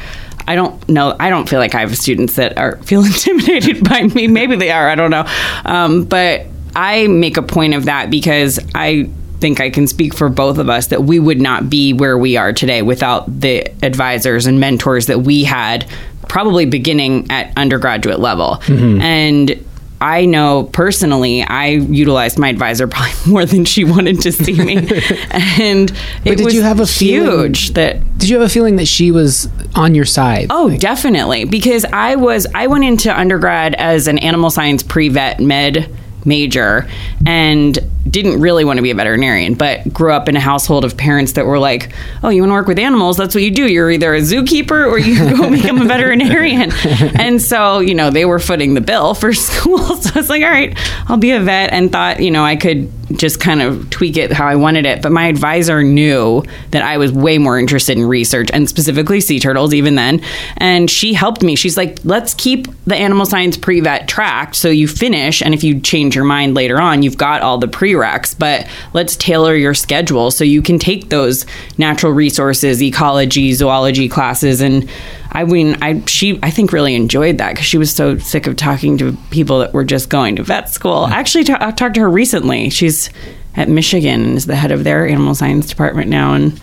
I 0.48 0.56
don't 0.56 0.88
know. 0.88 1.16
I 1.20 1.30
don't 1.30 1.50
feel 1.50 1.60
like 1.60 1.74
I 1.74 1.80
have 1.82 1.98
students 1.98 2.36
that 2.36 2.58
are 2.58 2.78
feel 2.84 3.04
intimidated 3.04 3.88
by 3.88 4.04
me. 4.04 4.28
Maybe 4.28 4.56
they 4.56 4.72
are. 4.72 4.90
I 4.90 4.96
don't 4.96 5.12
know. 5.12 5.26
Um, 5.66 6.06
but 6.06 6.46
I 6.76 7.08
make 7.08 7.38
a 7.38 7.42
point 7.42 7.74
of 7.74 7.86
that 7.86 8.10
because 8.10 8.60
I 8.76 9.10
think 9.40 9.60
I 9.60 9.70
can 9.70 9.88
speak 9.88 10.14
for 10.14 10.30
both 10.30 10.58
of 10.58 10.70
us 10.70 10.88
that 10.88 11.04
we 11.04 11.20
would 11.20 11.42
not 11.42 11.70
be 11.70 11.94
where 11.94 12.18
we 12.18 12.38
are 12.38 12.54
today 12.54 12.82
without 12.82 13.42
the 13.42 13.68
advisors 13.84 14.46
and 14.46 14.60
mentors 14.60 15.08
that 15.08 15.20
we 15.20 15.44
had 15.44 15.90
probably 16.28 16.66
beginning 16.66 17.30
at 17.32 17.54
undergraduate 17.58 18.20
level. 18.20 18.58
Mm-hmm. 18.64 19.02
And 19.02 19.66
I 20.02 20.26
know 20.26 20.70
personally, 20.74 21.42
I 21.42 21.68
utilized 21.68 22.38
my 22.38 22.50
advisor 22.50 22.88
probably 22.90 23.32
more 23.32 23.46
than 23.46 23.66
she 23.66 23.84
wanted 23.86 24.22
to 24.22 24.32
see 24.32 24.54
me, 24.54 24.78
and 25.32 25.92
it 26.26 26.36
did 26.38 26.46
was 26.46 26.54
you 26.54 26.62
have 26.64 26.80
a 26.80 26.86
feeling- 26.86 27.54
huge 27.54 27.74
that 27.74 28.18
Did 28.18 28.30
you 28.30 28.38
have 28.40 28.46
a 28.46 28.50
feeling 28.50 28.76
that 28.76 28.88
she 28.88 29.12
was 29.12 29.50
on 29.76 29.96
your 29.96 30.06
side? 30.06 30.48
Oh, 30.50 30.76
definitely. 30.78 31.46
Because 31.46 31.86
I 31.86 32.16
was 32.16 32.46
I 32.54 32.68
went 32.68 32.84
into 32.84 33.18
undergrad 33.18 33.76
as 33.76 34.08
an 34.08 34.18
animal 34.20 34.50
science 34.50 34.84
pre-vet 34.84 35.40
med 35.40 35.90
major 36.26 36.90
and 37.26 37.78
didn't 38.10 38.40
really 38.40 38.64
want 38.64 38.78
to 38.78 38.84
be 38.84 38.92
a 38.92 38.96
veterinarian, 38.96 39.56
but 39.56 39.92
grew 39.92 40.14
up 40.14 40.30
in 40.30 40.36
a 40.36 40.40
household 40.40 40.86
of 40.86 40.96
parents 40.96 41.34
that 41.34 41.46
were 41.46 41.58
like, 41.58 41.92
"Oh, 42.24 42.30
you 42.30 42.42
want 42.42 42.52
to 42.52 42.54
work 42.54 42.68
with 42.68 42.80
animals? 42.80 43.18
That's 43.18 43.34
what 43.34 43.44
you 43.44 43.52
do. 43.52 43.68
You're 43.68 43.90
either 43.92 44.14
a 44.14 44.20
zookeeper 44.20 44.88
or 44.88 45.00
you 45.00 45.18
go 45.36 45.50
become 45.52 45.82
a 45.82 45.86
veterinarian." 45.86 46.72
and 47.16 47.42
so, 47.42 47.80
you 47.80 47.96
know, 47.96 48.12
they 48.12 48.26
were 48.26 48.40
footing 48.40 48.74
the 48.74 48.82
bill 48.82 49.14
for 49.14 49.34
school. 49.34 49.80
So 49.80 50.12
I 50.14 50.20
was 50.20 50.30
like, 50.30 50.44
"All 50.44 50.50
right, 50.50 50.78
I'll 51.08 51.18
be 51.18 51.32
a 51.32 51.40
vet," 51.40 51.74
and 51.74 51.92
thought, 51.92 52.20
you 52.20 52.32
know, 52.32 52.44
I 52.44 52.56
could 52.56 52.92
just 53.14 53.40
kind 53.40 53.62
of 53.62 53.90
tweak 53.90 54.18
it 54.18 54.32
how 54.32 54.48
I 54.48 54.56
wanted 54.56 54.86
it. 54.86 55.02
But 55.02 55.12
my 55.12 55.28
advisor 55.28 55.84
knew 55.84 56.44
that 56.72 56.82
I 56.82 56.98
was 56.98 57.12
way 57.12 57.38
more 57.38 57.60
interested 57.60 57.98
in 57.98 58.06
research 58.06 58.50
and 58.54 58.68
specifically 58.68 59.22
sea 59.22 59.40
turtles 59.40 59.74
even 59.74 59.96
then. 59.96 60.22
And 60.58 60.90
she 60.90 61.14
helped 61.14 61.44
me. 61.44 61.56
She's 61.56 61.78
like, 61.78 62.00
let's 62.04 62.34
keep 62.34 62.68
the 62.86 62.96
animal 62.96 63.26
science 63.26 63.58
pre 63.58 63.80
vet 63.80 64.08
tracked 64.08 64.56
so 64.56 64.70
you 64.70 64.88
finish. 64.88 65.42
And 65.42 65.54
if 65.54 65.64
you 65.64 65.80
change 65.80 66.16
your 66.16 66.26
mind 66.26 66.56
later 66.56 66.80
on, 66.80 67.04
you've 67.04 67.15
got 67.18 67.42
all 67.42 67.58
the 67.58 67.68
prereqs. 67.68 68.38
But 68.38 68.68
let's 68.94 69.16
tailor 69.16 69.56
your 69.56 69.74
schedule 69.74 70.32
so 70.32 70.44
you 70.44 70.62
can 70.62 70.80
take 70.80 71.10
those 71.10 71.46
natural 71.78 72.12
resources, 72.12 72.82
ecology, 72.82 73.54
zoology 73.54 74.10
classes. 74.10 74.62
And 74.62 74.90
I 75.32 75.44
mean, 75.44 75.78
I 75.82 76.02
she 76.06 76.40
I 76.42 76.50
think 76.50 76.72
really 76.72 76.96
enjoyed 76.96 77.40
that 77.40 77.52
because 77.52 77.66
she 77.66 77.78
was 77.78 77.94
so 77.94 78.18
sick 78.18 78.48
of 78.48 78.56
talking 78.56 78.98
to 79.00 79.18
people 79.32 79.60
that 79.60 79.74
were 79.74 79.84
just 79.84 80.10
going 80.10 80.38
to 80.38 80.44
vet 80.44 80.70
school. 80.70 81.06
I 81.06 81.12
actually 81.12 81.44
ta- 81.44 81.58
I 81.60 81.72
talked 81.72 81.96
to 81.96 82.02
her 82.02 82.10
recently. 82.10 82.70
She's 82.70 83.10
at 83.58 83.68
Michigan 83.68 84.24
and 84.24 84.38
is 84.38 84.46
the 84.46 84.56
head 84.56 84.72
of 84.72 84.84
their 84.84 85.08
animal 85.08 85.36
science 85.36 85.68
department 85.68 86.10
now, 86.10 86.34
and 86.34 86.60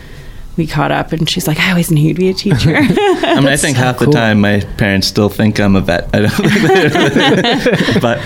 we 0.57 0.67
caught 0.67 0.91
up. 0.91 1.13
And 1.13 1.29
she's 1.29 1.47
like, 1.47 1.59
"I 1.61 1.71
always 1.71 1.91
knew 1.91 2.03
you'd 2.03 2.17
be 2.17 2.31
a 2.31 2.35
teacher." 2.35 2.77
I 2.77 3.37
mean, 3.41 3.49
I 3.49 3.57
think 3.59 3.77
half 3.77 3.99
the 3.99 4.07
time 4.07 4.41
my 4.41 4.61
parents 4.79 5.07
still 5.07 5.29
think 5.29 5.61
I'm 5.61 5.77
a 5.77 5.83
vet. 5.83 6.09
I 6.15 6.21
don't 6.21 8.01
but 8.01 8.23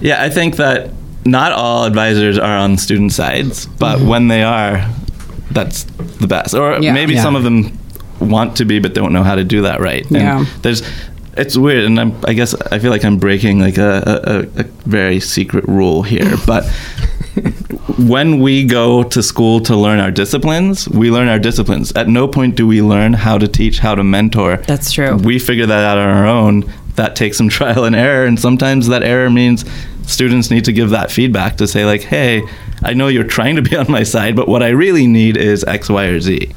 yeah, 0.00 0.22
I 0.22 0.30
think 0.30 0.56
that 0.56 0.90
not 1.24 1.52
all 1.52 1.84
advisors 1.84 2.38
are 2.38 2.56
on 2.56 2.76
student 2.78 3.12
sides, 3.12 3.66
but 3.66 3.98
mm-hmm. 3.98 4.08
when 4.08 4.28
they 4.28 4.42
are, 4.42 4.88
that's 5.50 5.84
the 5.84 6.26
best. 6.26 6.54
Or 6.54 6.78
Yeah. 6.80 6.92
maybe 6.92 7.14
Yeah. 7.14 7.22
some 7.22 7.36
of 7.36 7.42
them 7.44 7.78
want 8.20 8.56
to 8.56 8.64
be, 8.64 8.78
but 8.78 8.94
don't 8.94 9.12
know 9.12 9.22
how 9.22 9.34
to 9.34 9.44
do 9.44 9.62
that 9.62 9.80
right. 9.80 10.04
And 10.06 10.16
Yeah. 10.16 10.44
there's. 10.62 10.82
It's 11.34 11.56
weird, 11.56 11.84
and 11.84 11.98
I'm, 11.98 12.14
I 12.26 12.34
guess 12.34 12.54
I 12.70 12.78
feel 12.78 12.90
like 12.90 13.06
I'm 13.06 13.16
breaking 13.16 13.58
like 13.58 13.78
a, 13.78 14.44
a, 14.54 14.60
a 14.60 14.64
very 14.84 15.18
secret 15.18 15.64
rule 15.66 16.02
here. 16.02 16.30
But 16.46 16.66
when 17.98 18.40
we 18.40 18.64
go 18.64 19.02
to 19.02 19.22
school 19.22 19.60
to 19.60 19.76
learn 19.76 19.98
our 19.98 20.10
disciplines, 20.10 20.88
we 20.88 21.10
learn 21.10 21.28
our 21.28 21.38
disciplines. 21.38 21.90
At 21.92 22.08
no 22.08 22.28
point 22.28 22.56
do 22.56 22.66
we 22.66 22.82
learn 22.82 23.14
how 23.14 23.38
to 23.38 23.48
teach, 23.48 23.78
how 23.78 23.94
to 23.94 24.04
mentor. 24.04 24.58
That's 24.58 24.92
true. 24.92 25.16
We 25.16 25.38
figure 25.38 25.66
that 25.66 25.84
out 25.84 25.96
on 25.96 26.08
our 26.08 26.26
own. 26.26 26.70
That 26.96 27.16
takes 27.16 27.38
some 27.38 27.48
trial 27.58 27.84
and 27.84 27.96
error, 27.96 28.26
and 28.26 28.38
sometimes 28.38 28.88
that 28.88 29.02
error 29.02 29.30
means 29.30 29.64
students 30.06 30.50
need 30.50 30.64
to 30.64 30.72
give 30.72 30.90
that 30.90 31.10
feedback 31.10 31.56
to 31.56 31.66
say 31.66 31.84
like, 31.84 32.02
"Hey, 32.02 32.42
I 32.82 32.94
know 32.94 33.08
you're 33.08 33.24
trying 33.24 33.56
to 33.56 33.62
be 33.62 33.76
on 33.76 33.90
my 33.90 34.02
side, 34.02 34.36
but 34.36 34.48
what 34.48 34.62
I 34.62 34.68
really 34.68 35.06
need 35.06 35.36
is 35.36 35.64
X, 35.64 35.88
Y, 35.88 36.04
or 36.04 36.20
Z." 36.20 36.52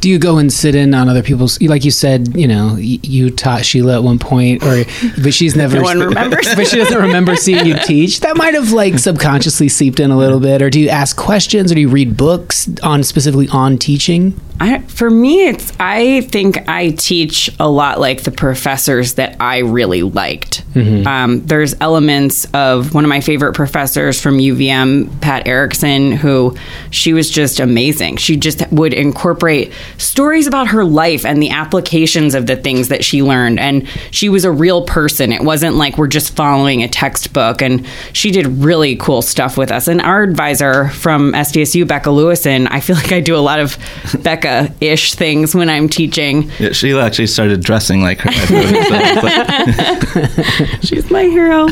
Do 0.00 0.08
you 0.08 0.18
go 0.18 0.38
and 0.38 0.52
sit 0.52 0.74
in 0.74 0.94
on 0.94 1.08
other 1.08 1.22
people's? 1.22 1.60
Like 1.60 1.84
you 1.84 1.90
said, 1.90 2.36
you 2.36 2.48
know, 2.48 2.76
you 2.76 3.30
taught 3.30 3.64
Sheila 3.64 3.96
at 3.96 4.02
one 4.02 4.18
point, 4.18 4.62
or 4.62 4.84
but 5.22 5.34
she's 5.34 5.54
never. 5.56 5.76
No 5.76 5.82
one 5.82 5.98
remembers. 6.08 6.46
but 6.54 6.66
she 6.66 6.76
doesn't 6.76 7.00
remember 7.00 7.36
seeing 7.36 7.66
you 7.66 7.76
teach. 7.84 8.20
That 8.20 8.36
might 8.36 8.54
have 8.54 8.72
like 8.72 8.98
subconsciously 8.98 9.68
seeped 9.68 10.00
in 10.00 10.10
a 10.10 10.16
little 10.16 10.40
bit. 10.40 10.62
Or 10.62 10.70
do 10.70 10.80
you 10.80 10.88
ask 10.88 11.16
questions, 11.16 11.70
or 11.70 11.74
do 11.74 11.80
you 11.82 11.88
read 11.88 12.16
books 12.16 12.68
on 12.82 13.02
specifically 13.02 13.48
on 13.48 13.78
teaching? 13.78 14.40
I, 14.62 14.80
for 14.80 15.08
me, 15.08 15.48
it's 15.48 15.72
I 15.80 16.20
think 16.22 16.68
I 16.68 16.90
teach 16.90 17.50
a 17.58 17.66
lot 17.68 17.98
like 17.98 18.24
the 18.24 18.30
professors 18.30 19.14
that 19.14 19.36
I 19.40 19.58
really 19.58 20.02
liked. 20.02 20.64
Um, 20.76 21.44
there's 21.46 21.74
elements 21.80 22.46
of 22.54 22.94
one 22.94 23.04
of 23.04 23.08
my 23.08 23.20
favorite 23.20 23.54
professors 23.54 24.20
from 24.20 24.38
UVM, 24.38 25.20
Pat 25.20 25.46
Erickson, 25.46 26.12
who 26.12 26.56
she 26.90 27.12
was 27.12 27.28
just 27.30 27.58
amazing. 27.58 28.18
She 28.18 28.36
just 28.36 28.70
would 28.70 28.92
incorporate 28.94 29.72
stories 30.00 30.46
about 30.46 30.68
her 30.68 30.84
life 30.84 31.24
and 31.24 31.42
the 31.42 31.50
applications 31.50 32.34
of 32.34 32.46
the 32.46 32.56
things 32.56 32.88
that 32.88 33.04
she 33.04 33.22
learned. 33.22 33.60
And 33.60 33.86
she 34.10 34.28
was 34.28 34.44
a 34.44 34.50
real 34.50 34.84
person. 34.84 35.32
It 35.32 35.42
wasn't 35.42 35.76
like 35.76 35.98
we're 35.98 36.06
just 36.08 36.34
following 36.34 36.82
a 36.82 36.88
textbook. 36.88 37.62
And 37.62 37.86
she 38.12 38.30
did 38.30 38.46
really 38.46 38.96
cool 38.96 39.22
stuff 39.22 39.56
with 39.56 39.70
us. 39.70 39.88
And 39.88 40.00
our 40.00 40.22
advisor 40.22 40.88
from 40.90 41.32
SDSU, 41.32 41.86
Becca 41.86 42.10
Lewison, 42.10 42.66
I 42.70 42.80
feel 42.80 42.96
like 43.02 43.12
I 43.12 43.20
do 43.20 43.36
a 43.36 43.38
lot 43.38 43.60
of 43.60 43.76
Becca 44.22 44.74
ish 44.80 45.14
things 45.14 45.54
when 45.54 45.68
I'm 45.68 45.88
teaching. 45.88 46.50
Yeah, 46.58 46.72
Sheila 46.72 47.04
actually 47.04 47.26
started 47.28 47.62
dressing 47.62 48.02
like 48.02 48.18
her. 48.20 48.30
I've 48.32 48.50
noticed. 48.50 48.88
So 48.88 48.96
it's 50.22 50.60
like- 50.60 50.82
She's 50.82 51.10
my 51.10 51.22
hero. 51.24 51.66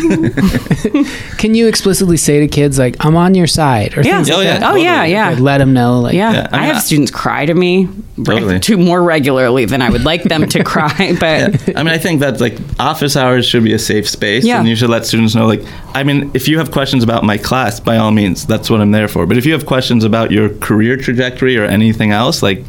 Can 1.39 1.55
you 1.55 1.67
explicitly 1.69 2.17
say 2.17 2.41
to 2.41 2.49
kids 2.49 2.79
like, 2.79 2.97
"I'm 3.05 3.17
on 3.17 3.35
your 3.35 3.47
side"? 3.47 3.97
Or 3.97 4.03
Yeah. 4.03 4.17
things 4.17 4.31
Oh, 4.31 4.37
like 4.37 4.45
yeah. 4.45 4.59
that? 4.59 4.73
Oh, 4.73 4.77
yeah, 4.77 4.95
totally. 4.97 5.13
yeah. 5.13 5.29
Like, 5.31 5.39
let 5.41 5.59
them 5.59 5.73
know. 5.73 6.01
Like, 6.01 6.15
Yeah, 6.15 6.33
Yeah, 6.33 6.49
I 6.53 6.59
I, 6.59 6.63
have 6.67 6.77
I- 6.77 6.81
students 6.81 7.11
cry 7.11 7.47
to 7.47 7.55
me 7.55 7.89
Totally. 8.25 8.61
to 8.61 8.77
more 8.77 9.03
regularly 9.03 9.65
than 9.65 9.83
I 9.83 9.91
would 9.91 10.05
like 10.05 10.23
them 10.25 10.49
to 10.49 10.65
cry. 10.73 11.17
But 11.19 11.77
I 11.77 11.83
mean, 11.83 11.95
I 11.95 11.99
think 11.99 12.21
that 12.21 12.41
like 12.41 12.57
office 12.79 13.17
hours 13.17 13.47
should 13.47 13.65
be 13.65 13.73
a 13.73 13.79
safe 13.79 14.09
space, 14.09 14.45
Yeah. 14.45 14.59
and 14.59 14.69
you 14.69 14.77
should 14.77 14.91
let 14.91 15.07
students 15.07 15.35
know. 15.35 15.47
Like, 15.47 15.63
I 15.95 16.03
mean, 16.03 16.31
if 16.35 16.49
you 16.49 16.59
have 16.59 16.71
questions 16.71 17.03
about 17.05 17.25
my 17.25 17.39
class, 17.39 17.81
by 17.81 17.97
all 17.97 18.11
means, 18.11 18.47
that's 18.47 18.69
what 18.71 18.81
I'm 18.81 18.91
there 18.93 19.09
for. 19.09 19.27
But 19.27 19.37
if 19.37 19.47
you 19.47 19.53
have 19.53 19.67
questions 19.67 20.05
about 20.05 20.31
your 20.31 20.51
career 20.51 20.97
trajectory 20.97 21.57
or 21.57 21.65
anything 21.65 22.11
else, 22.13 22.43
like, 22.43 22.65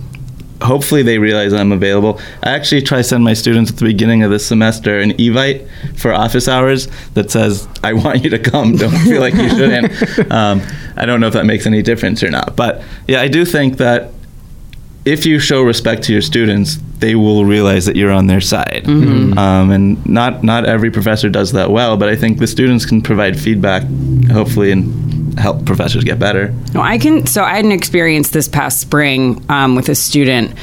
hopefully 0.61 1.01
they 1.03 1.17
realize 1.17 1.53
I'm 1.53 1.71
available. 1.71 2.19
I 2.43 2.49
actually 2.49 2.81
try 2.81 2.97
to 2.97 3.03
send 3.03 3.23
my 3.23 3.33
students 3.33 3.71
at 3.71 3.77
the 3.77 3.85
beginning 3.85 4.23
of 4.23 4.31
the 4.31 4.39
semester 4.39 4.99
an 4.99 5.11
evite 5.11 5.65
for 5.97 6.11
office 6.13 6.49
hours 6.49 6.89
that 7.13 7.31
says, 7.31 7.65
"I 7.81 7.93
want 7.93 8.23
you 8.25 8.29
to 8.31 8.39
come. 8.39 8.75
Don't 8.75 8.91
feel 8.99 9.21
like 9.21 9.35
you 9.35 9.49
shouldn't." 9.49 10.31
um, 10.31 10.61
I 10.97 11.05
don't 11.05 11.21
know 11.21 11.27
if 11.27 11.33
that 11.33 11.45
makes 11.45 11.65
any 11.65 11.81
difference 11.81 12.21
or 12.23 12.29
not, 12.29 12.57
but 12.57 12.81
yeah, 13.07 13.21
I 13.21 13.29
do 13.29 13.45
think 13.45 13.77
that 13.77 14.11
if 15.09 15.25
you 15.25 15.39
show 15.39 15.63
respect 15.63 16.03
to 16.03 16.13
your 16.13 16.21
students, 16.21 16.77
they 16.99 17.15
will 17.15 17.43
realize 17.43 17.85
that 17.87 17.95
you're 17.95 18.11
on 18.11 18.27
their 18.27 18.41
side. 18.41 18.87
Um, 18.87 19.71
and 19.71 20.05
not 20.05 20.43
not 20.43 20.65
every 20.65 20.91
professor 20.91 21.29
does 21.29 21.51
that 21.53 21.71
well, 21.71 21.97
but 21.97 22.09
I 22.09 22.15
think 22.15 22.37
the 22.37 22.47
students 22.47 22.85
can 22.85 23.01
provide 23.01 23.39
feedback, 23.39 23.83
hopefully, 24.31 24.71
and 24.71 25.37
help 25.39 25.65
professors 25.65 26.03
get 26.03 26.19
better. 26.19 26.53
No, 26.73 26.81
I 26.81 26.97
can. 26.97 27.25
So 27.25 27.43
I 27.43 27.55
had 27.55 27.65
an 27.65 27.71
experience 27.71 28.29
this 28.29 28.47
past 28.47 28.79
spring 28.79 29.43
um, 29.49 29.75
with 29.75 29.89
a 29.89 29.95
student 29.95 30.53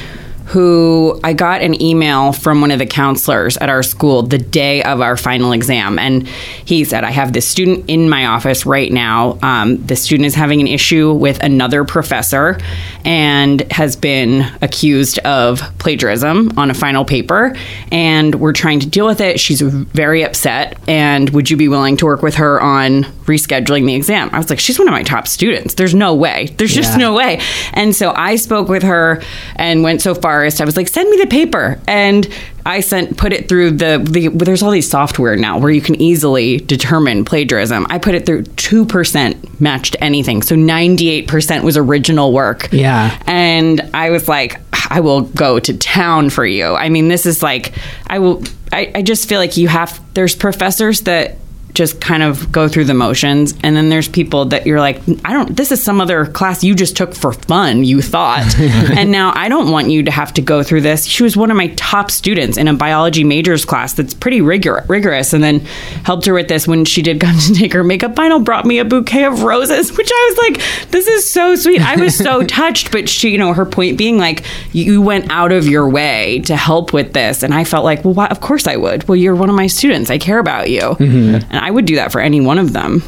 who 0.47 1.19
I 1.25 1.33
got 1.33 1.61
an 1.61 1.81
email 1.81 2.31
from 2.31 2.61
one 2.61 2.71
of 2.71 2.79
the 2.79 2.85
counselors 2.85 3.57
at 3.57 3.69
our 3.69 3.83
school 3.83 4.23
the 4.23 4.37
day 4.37 4.81
of 4.81 5.01
our 5.01 5.17
final 5.17 5.51
exam. 5.51 5.99
And 5.99 6.25
he 6.25 6.85
said, 6.85 7.03
I 7.03 7.11
have 7.11 7.33
this 7.33 7.45
student 7.45 7.83
in 7.89 8.09
my 8.09 8.27
office 8.27 8.65
right 8.65 8.89
now. 8.89 9.37
Um, 9.41 9.85
the 9.85 9.97
student 9.97 10.25
is 10.25 10.35
having 10.35 10.61
an 10.61 10.67
issue 10.67 11.11
with 11.11 11.43
another 11.43 11.83
professor 11.83 12.57
and 13.03 13.69
has 13.73 13.97
been 13.97 14.49
accused 14.61 15.19
of 15.19 15.59
plagiarism 15.79 16.57
on 16.57 16.71
a 16.71 16.73
final 16.73 17.03
paper. 17.03 17.53
And 17.91 18.35
we're 18.35 18.53
trying 18.53 18.79
to 18.79 18.87
deal 18.87 19.05
with 19.05 19.19
it. 19.19 19.41
She's 19.41 19.59
very 19.59 20.23
upset. 20.23 20.79
And 20.87 21.29
would 21.31 21.51
you 21.51 21.57
be 21.57 21.67
willing 21.67 21.97
to 21.97 22.05
work 22.05 22.21
with 22.21 22.35
her 22.35 22.61
on 22.61 23.03
rescheduling 23.25 23.85
the 23.85 23.95
exam? 23.95 24.29
I 24.31 24.37
was 24.37 24.49
like, 24.49 24.59
she's 24.59 24.79
one 24.79 24.87
of 24.87 24.93
my 24.93 25.03
top 25.03 25.27
students. 25.27 25.73
There's 25.73 25.93
no 25.93 26.15
way. 26.15 26.47
There's 26.57 26.73
just 26.73 26.97
no 26.97 27.13
way. 27.13 27.41
And 27.73 27.93
so 27.93 28.13
I 28.15 28.37
spoke 28.37 28.69
with 28.69 28.83
her 28.83 29.21
and 29.57 29.83
went 29.83 30.01
so 30.01 30.15
far 30.15 30.36
as 30.43 30.59
I 30.61 30.65
was 30.65 30.77
like, 30.77 30.87
send 30.87 31.09
me 31.09 31.17
the 31.17 31.27
paper. 31.27 31.79
And 31.87 32.27
I 32.65 32.81
sent 32.81 33.17
put 33.17 33.31
it 33.33 33.47
through 33.47 33.71
the, 33.71 34.05
the 34.09 34.27
there's 34.27 34.61
all 34.61 34.71
these 34.71 34.89
software 34.89 35.35
now 35.35 35.57
where 35.57 35.71
you 35.71 35.81
can 35.81 35.95
easily 36.01 36.57
determine 36.57 37.23
plagiarism. 37.23 37.87
I 37.89 37.97
put 37.97 38.15
it 38.15 38.25
through 38.25 38.43
two 38.43 38.85
percent 38.85 39.59
matched 39.61 39.95
anything. 40.01 40.41
So 40.41 40.55
ninety 40.55 41.09
eight 41.09 41.27
percent 41.27 41.63
was 41.63 41.77
original 41.77 42.33
work. 42.33 42.69
Yeah. 42.71 43.17
And 43.25 43.81
I 43.93 44.09
was 44.09 44.27
like, 44.27 44.59
I 44.89 44.99
will 44.99 45.21
go 45.21 45.59
to 45.59 45.77
town 45.77 46.29
for 46.29 46.45
you. 46.45 46.75
I 46.75 46.89
mean, 46.89 47.07
this 47.07 47.25
is 47.25 47.41
like 47.41 47.73
I 48.07 48.19
will 48.19 48.43
I, 48.71 48.91
I 48.95 49.01
just 49.01 49.29
feel 49.29 49.39
like 49.39 49.57
you 49.57 49.67
have 49.69 50.01
there's 50.13 50.35
professors 50.35 51.01
that 51.01 51.37
just 51.77 52.01
kind 52.01 52.23
of 52.23 52.51
go 52.51 52.67
through 52.67 52.85
the 52.85 52.93
motions. 52.95 53.53
And 53.61 53.75
then 53.75 53.89
there's 53.89 54.07
people 54.07 54.45
that 54.45 54.65
you're 54.65 54.79
like 54.79 54.99
I 55.23 55.31
don't 55.31 55.55
this 55.55 55.71
is 55.71 55.81
some 55.81 56.01
other 56.01 56.25
class 56.25 56.63
you 56.63 56.73
just 56.73 56.97
took 56.97 57.13
for 57.13 57.33
fun 57.33 57.83
you 57.83 58.01
thought. 58.01 58.55
And 58.97 59.11
now 59.11 59.31
I 59.35 59.47
don't 59.47 59.69
want 59.69 59.91
you 59.91 60.03
to 60.03 60.11
have 60.11 60.33
to 60.33 60.41
go 60.41 60.63
through 60.63 60.81
this. 60.81 61.05
She 61.05 61.21
was 61.21 61.37
one 61.37 61.51
of 61.51 61.57
my 61.57 61.67
top 61.75 62.09
students 62.09 62.57
in 62.57 62.67
a 62.67 62.73
biology 62.73 63.23
majors 63.23 63.63
class 63.63 63.93
that's 63.93 64.13
pretty 64.13 64.41
rigor- 64.41 64.83
rigorous 64.87 65.33
and 65.33 65.43
then 65.43 65.59
helped 66.03 66.25
her 66.25 66.33
with 66.33 66.47
this 66.47 66.67
when 66.67 66.83
she 66.83 67.01
did 67.03 67.19
come 67.19 67.37
to 67.47 67.53
take 67.53 67.73
her 67.73 67.83
makeup 67.83 68.15
final 68.15 68.39
brought 68.39 68.65
me 68.65 68.79
a 68.79 68.85
bouquet 68.85 69.25
of 69.25 69.43
roses 69.43 69.95
which 69.95 70.09
I 70.11 70.29
was 70.29 70.37
like 70.37 70.89
this 70.89 71.07
is 71.07 71.29
so 71.29 71.55
sweet. 71.55 71.81
I 71.81 71.97
was 71.97 72.17
so 72.17 72.43
touched 72.47 72.91
but 72.91 73.07
she 73.07 73.29
you 73.29 73.37
know 73.37 73.53
her 73.53 73.65
point 73.65 73.97
being 73.97 74.17
like 74.17 74.43
you 74.71 75.01
went 75.01 75.29
out 75.29 75.51
of 75.51 75.67
your 75.67 75.87
way 75.87 76.39
to 76.45 76.55
help 76.55 76.93
with 76.93 77.13
this. 77.13 77.43
And 77.43 77.53
I 77.53 77.65
felt 77.65 77.85
like 77.85 78.03
well 78.03 78.15
why, 78.15 78.27
of 78.27 78.41
course 78.41 78.65
I 78.65 78.77
would. 78.77 79.07
Well 79.07 79.15
you're 79.15 79.35
one 79.35 79.49
of 79.49 79.55
my 79.55 79.67
students. 79.67 80.09
I 80.09 80.17
care 80.17 80.39
about 80.39 80.69
you. 80.71 80.81
Mm-hmm. 80.81 81.51
And 81.51 81.57
I 81.59 81.66
would 81.71 81.85
do 81.85 81.95
that 81.95 82.11
for 82.11 82.21
any 82.21 82.41
one 82.41 82.57
of 82.59 82.73
them. 82.73 83.03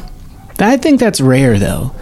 I 0.58 0.76
think 0.76 1.00
that's 1.00 1.20
rare, 1.20 1.58
though. 1.58 1.92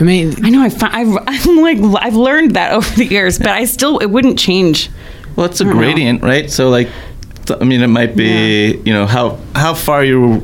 I 0.00 0.02
mean, 0.02 0.44
I 0.44 0.50
know 0.50 0.62
I 0.62 0.68
fi- 0.70 0.90
I've, 0.92 1.16
I'm 1.26 1.56
like 1.58 1.78
I've 2.02 2.16
learned 2.16 2.52
that 2.52 2.72
over 2.78 2.94
the 2.96 3.04
years, 3.06 3.38
but 3.38 3.48
I 3.48 3.64
still 3.64 3.98
it 3.98 4.06
wouldn't 4.06 4.38
change. 4.38 4.90
Well, 5.36 5.46
it's 5.46 5.60
a 5.60 5.64
don't 5.64 5.74
know. 5.74 5.78
gradient, 5.80 6.22
right? 6.22 6.50
So 6.50 6.70
like, 6.70 6.88
th- 7.46 7.60
I 7.60 7.64
mean, 7.64 7.82
it 7.82 7.86
might 7.88 8.16
be 8.16 8.80
you 8.84 8.92
know 8.92 9.06
how 9.06 9.38
how 9.54 9.74
far 9.74 10.02
you're 10.04 10.40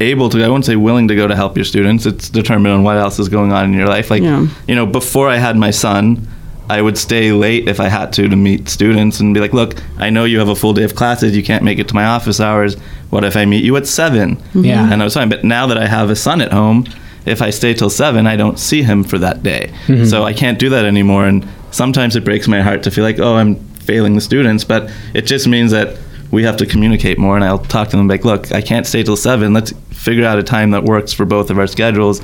able 0.00 0.28
to. 0.30 0.42
I 0.42 0.48
wouldn't 0.48 0.64
say 0.64 0.76
willing 0.76 1.08
to 1.08 1.14
go 1.14 1.26
to 1.28 1.36
help 1.36 1.56
your 1.56 1.64
students. 1.64 2.06
It's 2.06 2.28
determined 2.30 2.74
on 2.74 2.82
what 2.82 2.96
else 2.96 3.18
is 3.18 3.28
going 3.28 3.52
on 3.52 3.66
in 3.66 3.74
your 3.74 3.86
life. 3.86 4.10
Like 4.10 4.22
Yeah. 4.22 4.46
you 4.66 4.74
know, 4.74 4.86
before 4.86 5.28
I 5.28 5.36
had 5.36 5.56
my 5.56 5.70
son. 5.70 6.28
I 6.68 6.80
would 6.80 6.96
stay 6.96 7.32
late 7.32 7.68
if 7.68 7.78
I 7.78 7.88
had 7.88 8.12
to 8.14 8.28
to 8.28 8.36
meet 8.36 8.68
students 8.68 9.20
and 9.20 9.34
be 9.34 9.40
like, 9.40 9.52
"Look, 9.52 9.82
I 9.98 10.10
know 10.10 10.24
you 10.24 10.38
have 10.38 10.48
a 10.48 10.56
full 10.56 10.72
day 10.72 10.84
of 10.84 10.94
classes. 10.94 11.36
You 11.36 11.42
can't 11.42 11.62
make 11.64 11.78
it 11.78 11.88
to 11.88 11.94
my 11.94 12.04
office 12.04 12.40
hours. 12.40 12.76
What 13.10 13.24
if 13.24 13.36
I 13.36 13.44
meet 13.44 13.64
you 13.64 13.76
at 13.76 13.86
7? 13.86 14.36
Mm-hmm. 14.36 14.64
Yeah. 14.64 14.92
and 14.92 15.00
I 15.02 15.04
was 15.04 15.14
fine. 15.14 15.28
But 15.28 15.44
now 15.44 15.66
that 15.66 15.76
I 15.78 15.86
have 15.86 16.10
a 16.10 16.16
son 16.16 16.40
at 16.40 16.52
home, 16.52 16.86
if 17.26 17.40
I 17.42 17.50
stay 17.50 17.74
till 17.74 17.90
seven, 17.90 18.26
I 18.26 18.36
don't 18.36 18.58
see 18.58 18.82
him 18.82 19.04
for 19.04 19.18
that 19.18 19.42
day. 19.42 19.72
Mm-hmm. 19.86 20.04
So 20.04 20.24
I 20.24 20.32
can't 20.32 20.58
do 20.58 20.68
that 20.70 20.84
anymore. 20.84 21.26
And 21.26 21.46
sometimes 21.70 22.16
it 22.16 22.24
breaks 22.24 22.48
my 22.48 22.60
heart 22.60 22.82
to 22.84 22.90
feel 22.90 23.04
like, 23.04 23.18
oh, 23.18 23.36
I'm 23.36 23.56
failing 23.56 24.14
the 24.14 24.20
students. 24.20 24.64
But 24.64 24.90
it 25.14 25.22
just 25.22 25.46
means 25.46 25.70
that 25.70 25.98
we 26.30 26.42
have 26.44 26.56
to 26.58 26.66
communicate 26.66 27.18
more. 27.18 27.36
And 27.36 27.44
I'll 27.44 27.58
talk 27.58 27.88
to 27.90 27.96
them 27.96 28.08
like, 28.08 28.24
look, 28.24 28.52
I 28.52 28.60
can't 28.60 28.86
stay 28.86 29.02
till 29.02 29.16
seven. 29.16 29.52
Let's 29.54 29.72
figure 29.90 30.24
out 30.26 30.38
a 30.38 30.42
time 30.42 30.72
that 30.72 30.84
works 30.84 31.12
for 31.12 31.24
both 31.24 31.50
of 31.50 31.58
our 31.58 31.66
schedules. 31.66 32.20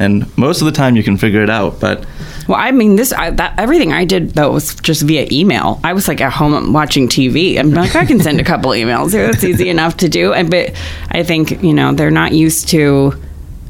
And 0.00 0.36
most 0.36 0.62
of 0.62 0.64
the 0.64 0.72
time, 0.72 0.96
you 0.96 1.02
can 1.02 1.16
figure 1.16 1.42
it 1.42 1.50
out. 1.50 1.78
But 1.78 2.06
Well, 2.48 2.58
I 2.58 2.70
mean, 2.72 2.96
this 2.96 3.12
I, 3.12 3.30
that 3.30 3.54
everything 3.58 3.92
I 3.92 4.04
did 4.06 4.30
though 4.30 4.50
was 4.50 4.74
just 4.76 5.02
via 5.02 5.28
email. 5.30 5.78
I 5.84 5.92
was 5.92 6.08
like 6.08 6.20
at 6.20 6.32
home 6.32 6.72
watching 6.72 7.06
TV. 7.06 7.58
I'm 7.58 7.70
like, 7.70 7.94
I 7.94 8.06
can 8.06 8.18
send 8.18 8.40
a 8.40 8.44
couple 8.44 8.70
emails. 8.72 9.12
That's 9.12 9.44
easy 9.44 9.68
enough 9.68 9.98
to 9.98 10.08
do. 10.08 10.32
And 10.32 10.50
but 10.50 10.74
I 11.10 11.22
think 11.22 11.62
you 11.62 11.74
know 11.74 11.92
they're 11.92 12.10
not 12.10 12.32
used 12.32 12.68
to 12.70 13.12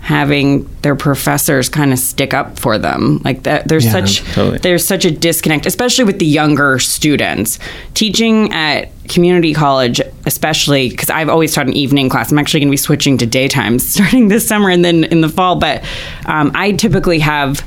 having 0.01 0.65
their 0.83 0.97
professors 0.97 1.69
kind 1.69 1.93
of 1.93 1.99
stick 1.99 2.33
up 2.35 2.59
for 2.59 2.79
them. 2.79 3.21
Like 3.25 3.43
that 3.45 3.69
there's 3.69 3.85
Yeah, 3.85 3.93
such 3.93 4.23
totally. 4.33 4.59
there's 4.59 4.85
such 4.85 5.05
a 5.05 5.11
disconnect 5.11 5.67
especially 5.67 6.05
with 6.05 6.19
the 6.19 6.27
younger 6.27 6.79
students. 6.79 7.59
Teaching 7.95 8.53
at 8.53 8.89
community 9.09 9.53
college 9.53 10.01
especially 10.25 10.89
because 10.89 11.11
i've 11.11 11.29
always 11.29 11.53
taught 11.53 11.67
an 11.67 11.73
evening 11.73 12.09
class. 12.09 12.31
I'm 12.31 12.39
actually 12.39 12.61
going 12.61 12.69
to 12.69 12.73
be 12.73 12.77
switching 12.77 13.19
to 13.19 13.27
daytime 13.27 13.79
starting 13.79 14.29
this 14.29 14.47
summer 14.47 14.71
and 14.71 14.85
then 14.85 15.05
in 15.05 15.21
the 15.21 15.29
fall 15.29 15.57
but 15.57 15.83
um, 16.27 16.53
i 16.55 16.73
typically 16.73 17.19
have 17.19 17.61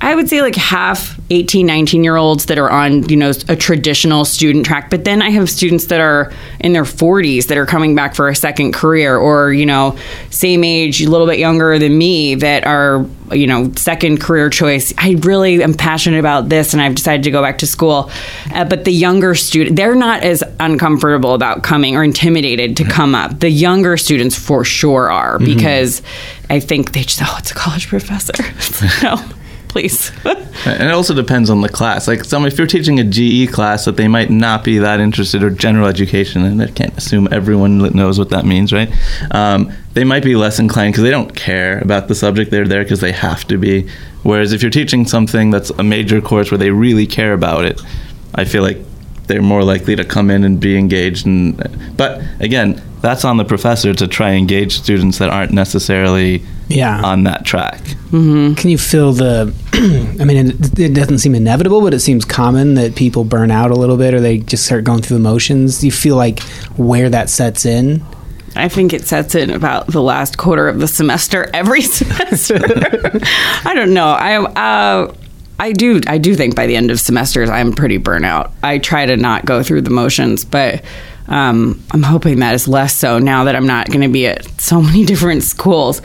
I 0.00 0.14
would 0.14 0.28
say 0.28 0.42
like 0.42 0.54
half 0.54 1.18
18, 1.30 1.66
19 1.66 2.04
year 2.04 2.16
olds 2.16 2.46
that 2.46 2.58
are 2.58 2.70
on, 2.70 3.08
you 3.08 3.16
know, 3.16 3.32
a 3.48 3.56
traditional 3.56 4.24
student 4.24 4.64
track. 4.64 4.90
But 4.90 5.04
then 5.04 5.20
I 5.20 5.30
have 5.30 5.50
students 5.50 5.86
that 5.86 6.00
are 6.00 6.32
in 6.60 6.72
their 6.72 6.84
40s 6.84 7.46
that 7.48 7.58
are 7.58 7.66
coming 7.66 7.94
back 7.94 8.14
for 8.14 8.28
a 8.28 8.34
second 8.34 8.72
career 8.72 9.16
or, 9.16 9.52
you 9.52 9.66
know, 9.66 9.98
same 10.30 10.62
age, 10.64 11.02
a 11.02 11.10
little 11.10 11.26
bit 11.26 11.38
younger 11.38 11.78
than 11.78 11.98
me 11.98 12.36
that 12.36 12.64
are, 12.64 13.04
you 13.32 13.46
know, 13.46 13.72
second 13.74 14.20
career 14.20 14.48
choice. 14.48 14.94
I 14.96 15.16
really 15.20 15.62
am 15.62 15.74
passionate 15.74 16.20
about 16.20 16.48
this 16.48 16.72
and 16.72 16.80
I've 16.80 16.94
decided 16.94 17.24
to 17.24 17.30
go 17.30 17.42
back 17.42 17.58
to 17.58 17.66
school. 17.66 18.10
Uh, 18.54 18.64
but 18.64 18.84
the 18.84 18.92
younger 18.92 19.34
student, 19.34 19.76
they're 19.76 19.94
not 19.94 20.22
as 20.22 20.44
uncomfortable 20.60 21.34
about 21.34 21.62
coming 21.62 21.96
or 21.96 22.04
intimidated 22.04 22.76
to 22.76 22.84
come 22.84 23.14
up. 23.14 23.40
The 23.40 23.50
younger 23.50 23.96
students 23.96 24.38
for 24.38 24.64
sure 24.64 25.10
are 25.10 25.38
because 25.38 26.02
I 26.48 26.60
think 26.60 26.92
they 26.92 27.02
just, 27.02 27.20
oh, 27.22 27.36
it's 27.38 27.50
a 27.50 27.54
college 27.54 27.88
professor. 27.88 28.32
No 29.02 29.16
please. 29.68 30.12
And 30.66 30.88
it 30.88 30.90
also 30.90 31.14
depends 31.14 31.50
on 31.50 31.60
the 31.60 31.68
class. 31.68 32.08
Like 32.08 32.24
some, 32.24 32.44
if 32.44 32.58
you're 32.58 32.66
teaching 32.66 32.98
a 32.98 33.04
GE 33.04 33.52
class 33.52 33.84
that 33.84 33.96
they 33.96 34.08
might 34.08 34.28
not 34.28 34.64
be 34.64 34.78
that 34.78 34.98
interested, 34.98 35.42
or 35.42 35.50
general 35.50 35.86
education, 35.86 36.42
and 36.44 36.60
I 36.60 36.66
can't 36.66 36.96
assume 36.98 37.28
everyone 37.30 37.78
knows 37.78 38.18
what 38.18 38.30
that 38.30 38.44
means, 38.44 38.72
right? 38.72 38.90
Um, 39.30 39.72
they 39.94 40.02
might 40.02 40.24
be 40.24 40.34
less 40.34 40.58
inclined 40.58 40.94
because 40.94 41.04
they 41.04 41.12
don't 41.12 41.34
care 41.34 41.78
about 41.78 42.08
the 42.08 42.14
subject. 42.16 42.50
They're 42.50 42.66
there 42.66 42.82
because 42.82 43.00
they 43.00 43.12
have 43.12 43.46
to 43.48 43.56
be. 43.56 43.88
Whereas 44.24 44.52
if 44.52 44.62
you're 44.62 44.70
teaching 44.70 45.06
something 45.06 45.50
that's 45.50 45.70
a 45.70 45.84
major 45.84 46.20
course 46.20 46.50
where 46.50 46.58
they 46.58 46.70
really 46.70 47.06
care 47.06 47.32
about 47.32 47.64
it, 47.64 47.80
I 48.34 48.44
feel 48.44 48.62
like 48.62 48.78
they're 49.28 49.42
more 49.42 49.62
likely 49.62 49.94
to 49.96 50.04
come 50.04 50.30
in 50.30 50.42
and 50.44 50.58
be 50.58 50.76
engaged. 50.76 51.26
And 51.26 51.56
but 51.96 52.20
again, 52.40 52.82
that's 53.00 53.24
on 53.24 53.36
the 53.36 53.44
professor 53.44 53.94
to 53.94 54.08
try 54.08 54.30
and 54.30 54.38
engage 54.38 54.78
students 54.78 55.18
that 55.18 55.30
aren't 55.30 55.52
necessarily 55.52 56.42
Yeah. 56.68 57.00
on 57.02 57.22
that 57.24 57.44
track. 57.44 57.80
Can 58.10 58.56
you 58.70 58.78
feel 58.78 59.12
the? 59.12 59.54
I 60.20 60.24
mean, 60.24 60.48
it, 60.48 60.78
it 60.78 60.94
doesn't 60.94 61.18
seem 61.18 61.34
inevitable, 61.34 61.80
but 61.82 61.94
it 61.94 62.00
seems 62.00 62.24
common 62.24 62.74
that 62.74 62.96
people 62.96 63.22
burn 63.24 63.50
out 63.50 63.70
a 63.70 63.74
little 63.74 63.96
bit, 63.96 64.14
or 64.14 64.20
they 64.20 64.38
just 64.38 64.64
start 64.64 64.82
going 64.84 65.02
through 65.02 65.18
the 65.18 65.22
motions. 65.22 65.80
Do 65.80 65.86
you 65.86 65.92
feel 65.92 66.16
like 66.16 66.40
where 66.76 67.08
that 67.10 67.28
sets 67.30 67.64
in? 67.66 68.02
I 68.56 68.68
think 68.68 68.92
it 68.94 69.06
sets 69.06 69.34
in 69.34 69.50
about 69.50 69.86
the 69.88 70.02
last 70.02 70.38
quarter 70.38 70.68
of 70.68 70.80
the 70.80 70.88
semester 70.88 71.48
every 71.54 71.82
semester. 71.98 72.56
I 73.64 73.72
don't 73.74 73.92
know. 73.94 74.08
I 74.08 74.36
uh, 74.38 75.14
I 75.58 75.72
do 75.72 76.00
I 76.06 76.18
do 76.18 76.34
think 76.34 76.54
by 76.54 76.66
the 76.66 76.76
end 76.76 76.90
of 76.90 77.00
semesters 77.00 77.50
I'm 77.50 77.72
pretty 77.72 77.98
burnout. 77.98 78.52
I 78.62 78.78
try 78.78 79.06
to 79.06 79.16
not 79.16 79.44
go 79.44 79.62
through 79.62 79.82
the 79.82 79.90
motions, 79.90 80.44
but 80.44 80.84
um, 81.26 81.82
I'm 81.90 82.02
hoping 82.02 82.38
that 82.40 82.54
is 82.54 82.68
less 82.68 82.94
so 82.94 83.18
now 83.18 83.44
that 83.44 83.54
I'm 83.54 83.66
not 83.66 83.88
going 83.88 84.00
to 84.00 84.08
be 84.08 84.26
at 84.26 84.60
so 84.60 84.80
many 84.82 85.04
different 85.04 85.42
schools. 85.42 86.00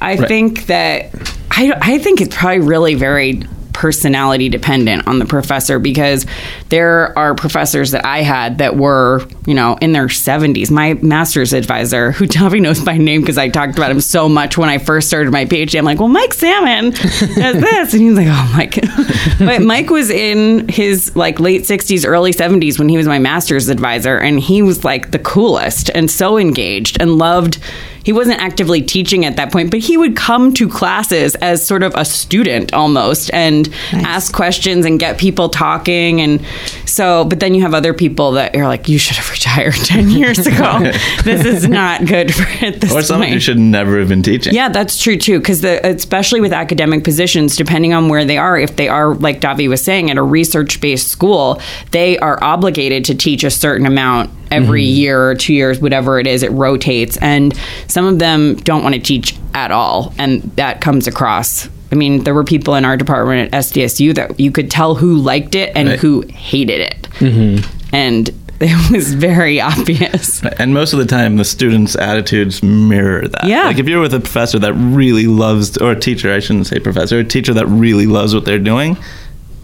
I 0.00 0.16
think 0.16 0.66
that 0.66 1.10
I 1.50 1.72
I 1.80 1.98
think 1.98 2.20
it's 2.20 2.36
probably 2.36 2.60
really 2.60 2.94
very 2.94 3.42
personality 3.78 4.48
dependent 4.48 5.06
on 5.06 5.20
the 5.20 5.24
professor 5.24 5.78
because 5.78 6.26
there 6.68 7.16
are 7.16 7.32
professors 7.32 7.92
that 7.92 8.04
I 8.04 8.22
had 8.22 8.58
that 8.58 8.74
were, 8.76 9.24
you 9.46 9.54
know, 9.54 9.78
in 9.80 9.92
their 9.92 10.08
70s. 10.08 10.68
My 10.68 10.94
master's 10.94 11.52
advisor, 11.52 12.10
who 12.10 12.26
Davi 12.26 12.60
knows 12.60 12.82
by 12.82 12.98
name 12.98 13.20
because 13.20 13.38
I 13.38 13.48
talked 13.48 13.78
about 13.78 13.92
him 13.92 14.00
so 14.00 14.28
much 14.28 14.58
when 14.58 14.68
I 14.68 14.78
first 14.78 15.06
started 15.06 15.30
my 15.30 15.44
PhD, 15.44 15.78
I'm 15.78 15.84
like, 15.84 16.00
well, 16.00 16.08
Mike 16.08 16.34
Salmon 16.34 16.90
does 16.90 17.00
this. 17.30 17.92
And 17.94 18.02
he's 18.02 18.16
like, 18.16 18.26
oh, 18.28 18.52
Mike. 18.56 18.80
but 19.38 19.62
Mike 19.62 19.90
was 19.90 20.10
in 20.10 20.68
his 20.68 21.14
like 21.14 21.38
late 21.38 21.62
60s, 21.62 22.04
early 22.04 22.32
70s 22.32 22.80
when 22.80 22.88
he 22.88 22.96
was 22.96 23.06
my 23.06 23.20
master's 23.20 23.68
advisor. 23.68 24.18
And 24.18 24.40
he 24.40 24.60
was 24.60 24.82
like 24.82 25.12
the 25.12 25.20
coolest 25.20 25.88
and 25.94 26.10
so 26.10 26.36
engaged 26.36 27.00
and 27.00 27.16
loved 27.16 27.60
he 28.04 28.12
wasn't 28.12 28.40
actively 28.40 28.82
teaching 28.82 29.24
at 29.24 29.36
that 29.36 29.52
point, 29.52 29.70
but 29.70 29.80
he 29.80 29.96
would 29.96 30.16
come 30.16 30.52
to 30.54 30.68
classes 30.68 31.34
as 31.36 31.66
sort 31.66 31.82
of 31.82 31.94
a 31.94 32.04
student 32.04 32.72
almost 32.72 33.32
and 33.32 33.72
ask 33.92 34.34
questions 34.34 34.86
and 34.86 34.98
get 34.98 35.18
people 35.18 35.48
talking. 35.48 36.20
And 36.20 36.44
so, 36.86 37.24
but 37.24 37.40
then 37.40 37.54
you 37.54 37.62
have 37.62 37.74
other 37.74 37.92
people 37.94 38.32
that 38.32 38.56
are 38.56 38.66
like, 38.66 38.88
you 38.88 38.98
should 38.98 39.16
have 39.16 39.30
retired 39.30 39.74
10 39.74 40.10
years 40.10 40.46
ago. 40.46 40.90
this 41.24 41.44
is 41.44 41.68
not 41.68 42.06
good 42.06 42.34
for 42.34 42.48
at 42.64 42.80
this 42.80 42.92
Or 42.92 43.02
someone 43.02 43.28
who 43.28 43.40
should 43.40 43.58
never 43.58 43.98
have 43.98 44.08
been 44.08 44.22
teaching. 44.22 44.54
Yeah, 44.54 44.68
that's 44.68 45.00
true 45.00 45.16
too. 45.16 45.38
Because 45.38 45.64
especially 45.64 46.40
with 46.40 46.52
academic 46.52 47.04
positions, 47.04 47.56
depending 47.56 47.92
on 47.92 48.08
where 48.08 48.24
they 48.24 48.38
are, 48.38 48.58
if 48.58 48.76
they 48.76 48.88
are 48.88 49.14
like 49.14 49.40
Davi 49.40 49.68
was 49.68 49.82
saying 49.82 50.10
at 50.10 50.16
a 50.16 50.22
research-based 50.22 51.08
school, 51.08 51.60
they 51.90 52.18
are 52.18 52.42
obligated 52.42 53.04
to 53.06 53.14
teach 53.14 53.44
a 53.44 53.50
certain 53.50 53.86
amount 53.86 54.30
every 54.50 54.84
mm-hmm. 54.84 54.96
year 54.96 55.30
or 55.30 55.34
two 55.34 55.54
years, 55.54 55.80
whatever 55.80 56.18
it 56.18 56.26
is. 56.26 56.42
It 56.42 56.52
rotates, 56.52 57.16
and 57.18 57.58
some 57.86 58.06
of 58.06 58.18
them 58.18 58.56
don't 58.56 58.82
want 58.82 58.94
to 58.94 59.00
teach 59.00 59.36
at 59.54 59.70
all, 59.70 60.14
and 60.18 60.42
that 60.56 60.80
comes 60.80 61.06
across. 61.06 61.68
I 61.90 61.94
mean, 61.94 62.24
there 62.24 62.34
were 62.34 62.44
people 62.44 62.74
in 62.74 62.84
our 62.84 62.96
department 62.96 63.52
at 63.52 63.60
SDSU 63.64 64.14
that 64.16 64.38
you 64.38 64.52
could 64.52 64.70
tell 64.70 64.94
who 64.94 65.16
liked 65.16 65.54
it 65.54 65.72
and 65.74 65.88
Right. 65.88 65.98
who 65.98 66.22
hated 66.28 66.80
it, 66.80 67.02
mm-hmm. 67.18 67.94
and 67.94 68.30
it 68.60 68.90
was 68.90 69.14
very 69.14 69.60
obvious. 69.60 70.44
And 70.58 70.74
most 70.74 70.92
of 70.92 70.98
the 70.98 71.06
time, 71.06 71.36
the 71.36 71.44
students' 71.44 71.94
attitudes 71.94 72.60
mirror 72.60 73.28
that. 73.28 73.44
Yeah. 73.44 73.66
Like 73.66 73.78
if 73.78 73.86
you're 73.86 74.00
with 74.00 74.14
a 74.14 74.18
professor 74.20 74.58
that 74.58 74.74
really 74.74 75.28
loves, 75.28 75.76
or 75.76 75.92
a 75.92 75.98
teacher, 75.98 76.34
I 76.34 76.40
shouldn't 76.40 76.66
say 76.66 76.80
professor, 76.80 77.20
a 77.20 77.24
teacher 77.24 77.54
that 77.54 77.66
really 77.66 78.06
loves 78.06 78.34
what 78.34 78.44
they're 78.44 78.58
doing, 78.58 78.96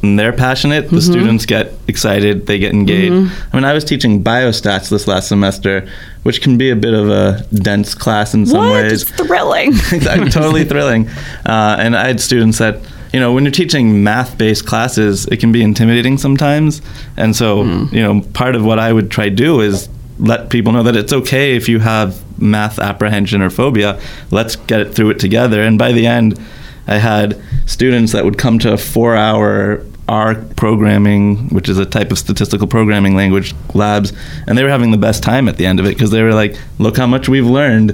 and 0.04 0.18
they're 0.18 0.32
passionate, 0.32 0.84
Mm-hmm. 0.86 0.96
the 0.96 1.02
students 1.02 1.46
get 1.46 1.72
excited, 1.88 2.46
they 2.46 2.58
get 2.58 2.72
engaged. 2.72 3.12
I 3.52 3.56
mean, 3.56 3.64
I 3.64 3.72
was 3.72 3.84
teaching 3.84 4.22
biostats 4.22 4.88
this 4.90 5.06
last 5.08 5.28
semester, 5.28 5.88
which 6.24 6.40
can 6.42 6.58
be 6.58 6.70
a 6.70 6.76
bit 6.76 6.94
of 6.94 7.08
a 7.08 7.44
dense 7.54 7.94
class 7.94 8.34
in 8.34 8.46
some 8.46 8.58
What? 8.58 8.72
ways. 8.72 9.02
It's 9.02 9.10
thrilling. 9.10 9.68
exactly, 9.92 10.30
totally 10.30 10.64
thrilling. 10.72 11.08
Uh, 11.46 11.76
and 11.78 11.96
I 11.96 12.06
had 12.06 12.20
students 12.20 12.58
that, 12.58 12.78
you 13.12 13.20
know, 13.20 13.32
when 13.32 13.44
you're 13.44 13.52
teaching 13.52 14.02
math-based 14.04 14.66
classes, 14.66 15.26
it 15.26 15.38
can 15.38 15.52
be 15.52 15.62
intimidating 15.62 16.18
sometimes. 16.18 16.82
And 17.16 17.34
so, 17.36 17.62
you 17.64 18.02
know, 18.02 18.20
part 18.34 18.56
of 18.56 18.64
what 18.64 18.78
I 18.78 18.92
would 18.92 19.10
try 19.10 19.28
to 19.28 19.34
do 19.34 19.60
is 19.60 19.88
let 20.18 20.50
people 20.50 20.72
know 20.72 20.82
that 20.84 20.96
it's 20.96 21.12
okay 21.12 21.56
if 21.56 21.68
you 21.68 21.78
have 21.80 22.20
math 22.40 22.78
apprehension 22.78 23.40
or 23.42 23.50
phobia. 23.50 24.00
Let's 24.30 24.56
get 24.56 24.80
it 24.80 24.94
through 24.94 25.10
it 25.10 25.18
together. 25.20 25.62
And 25.62 25.78
by 25.78 25.92
the 25.92 26.06
end, 26.06 26.38
I 26.86 26.98
had 26.98 27.40
students 27.66 28.12
that 28.12 28.24
would 28.24 28.36
come 28.36 28.58
to 28.60 28.72
a 28.72 28.76
four-hour 28.76 29.84
R 30.08 30.34
programming, 30.56 31.48
which 31.48 31.68
is 31.68 31.78
a 31.78 31.86
type 31.86 32.10
of 32.12 32.18
statistical 32.18 32.66
programming 32.66 33.16
language 33.16 33.54
labs, 33.74 34.12
and 34.46 34.58
they 34.58 34.62
were 34.62 34.68
having 34.68 34.90
the 34.90 34.98
best 34.98 35.22
time 35.22 35.48
at 35.48 35.56
the 35.56 35.66
end 35.66 35.80
of 35.80 35.86
it 35.86 35.94
because 35.94 36.10
they 36.10 36.22
were 36.22 36.34
like, 36.34 36.56
"Look 36.78 36.96
how 36.96 37.06
much 37.06 37.28
we've 37.28 37.46
learned. 37.46 37.92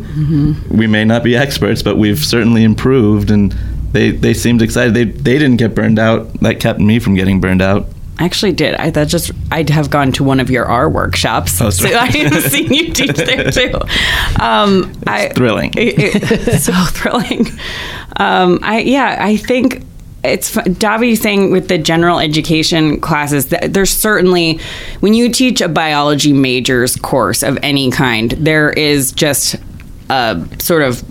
We 0.71 0.87
may 0.87 1.05
not 1.05 1.23
be 1.23 1.37
experts, 1.37 1.83
but 1.83 1.97
we've 1.99 2.19
certainly 2.19 2.65
improved." 2.65 3.31
And 3.31 3.55
they 3.93 4.11
they 4.11 4.35
seemed 4.35 4.61
excited. 4.63 4.95
They 4.95 5.05
they 5.05 5.39
didn't 5.39 5.59
get 5.59 5.75
burned 5.75 5.99
out. 5.99 6.33
That 6.41 6.59
kept 6.61 6.81
me 6.81 6.99
from 6.99 7.15
getting 7.15 7.41
burned 7.41 7.63
out. 7.63 7.87
I 8.19 8.25
actually 8.25 8.53
did. 8.53 8.75
I 8.75 8.91
that 8.91 9.09
just 9.09 9.31
I'd 9.51 9.71
have 9.71 9.89
gone 9.89 10.13
to 10.13 10.25
one 10.25 10.41
of 10.41 10.51
your 10.51 10.67
R 10.67 10.91
workshops. 10.91 11.61
Oh, 11.63 11.71
so 11.71 11.87
sorry. 11.89 11.95
I 11.95 12.07
have 12.29 12.43
seen 12.43 12.73
you 12.73 12.93
teach 12.93 13.17
there 13.17 13.51
too. 13.51 13.73
Um, 14.39 14.93
I, 15.07 15.29
thrilling. 15.35 15.73
it- 15.77 16.23
it- 16.23 16.61
so 16.61 16.73
thrilling. 16.89 17.47
Um, 18.17 18.59
I 18.63 18.81
yeah, 18.81 19.17
I 19.21 19.37
think 19.37 19.85
it's 20.23 20.55
Davi 20.55 21.17
saying 21.17 21.51
with 21.51 21.69
the 21.69 21.79
general 21.79 22.19
education 22.19 23.01
classes 23.01 23.47
that 23.47 23.73
there's 23.73 23.91
certainly 23.91 24.61
when 25.01 25.15
you 25.15 25.31
teach 25.31 25.61
a 25.61 25.69
biology 25.69 26.33
majors 26.33 26.97
course 26.97 27.43
of 27.43 27.59
any 27.63 27.91
kind, 27.91 28.33
there 28.33 28.71
is 28.71 29.13
just 29.13 29.57
a 30.11 30.47
sort 30.59 30.83
of 30.83 31.03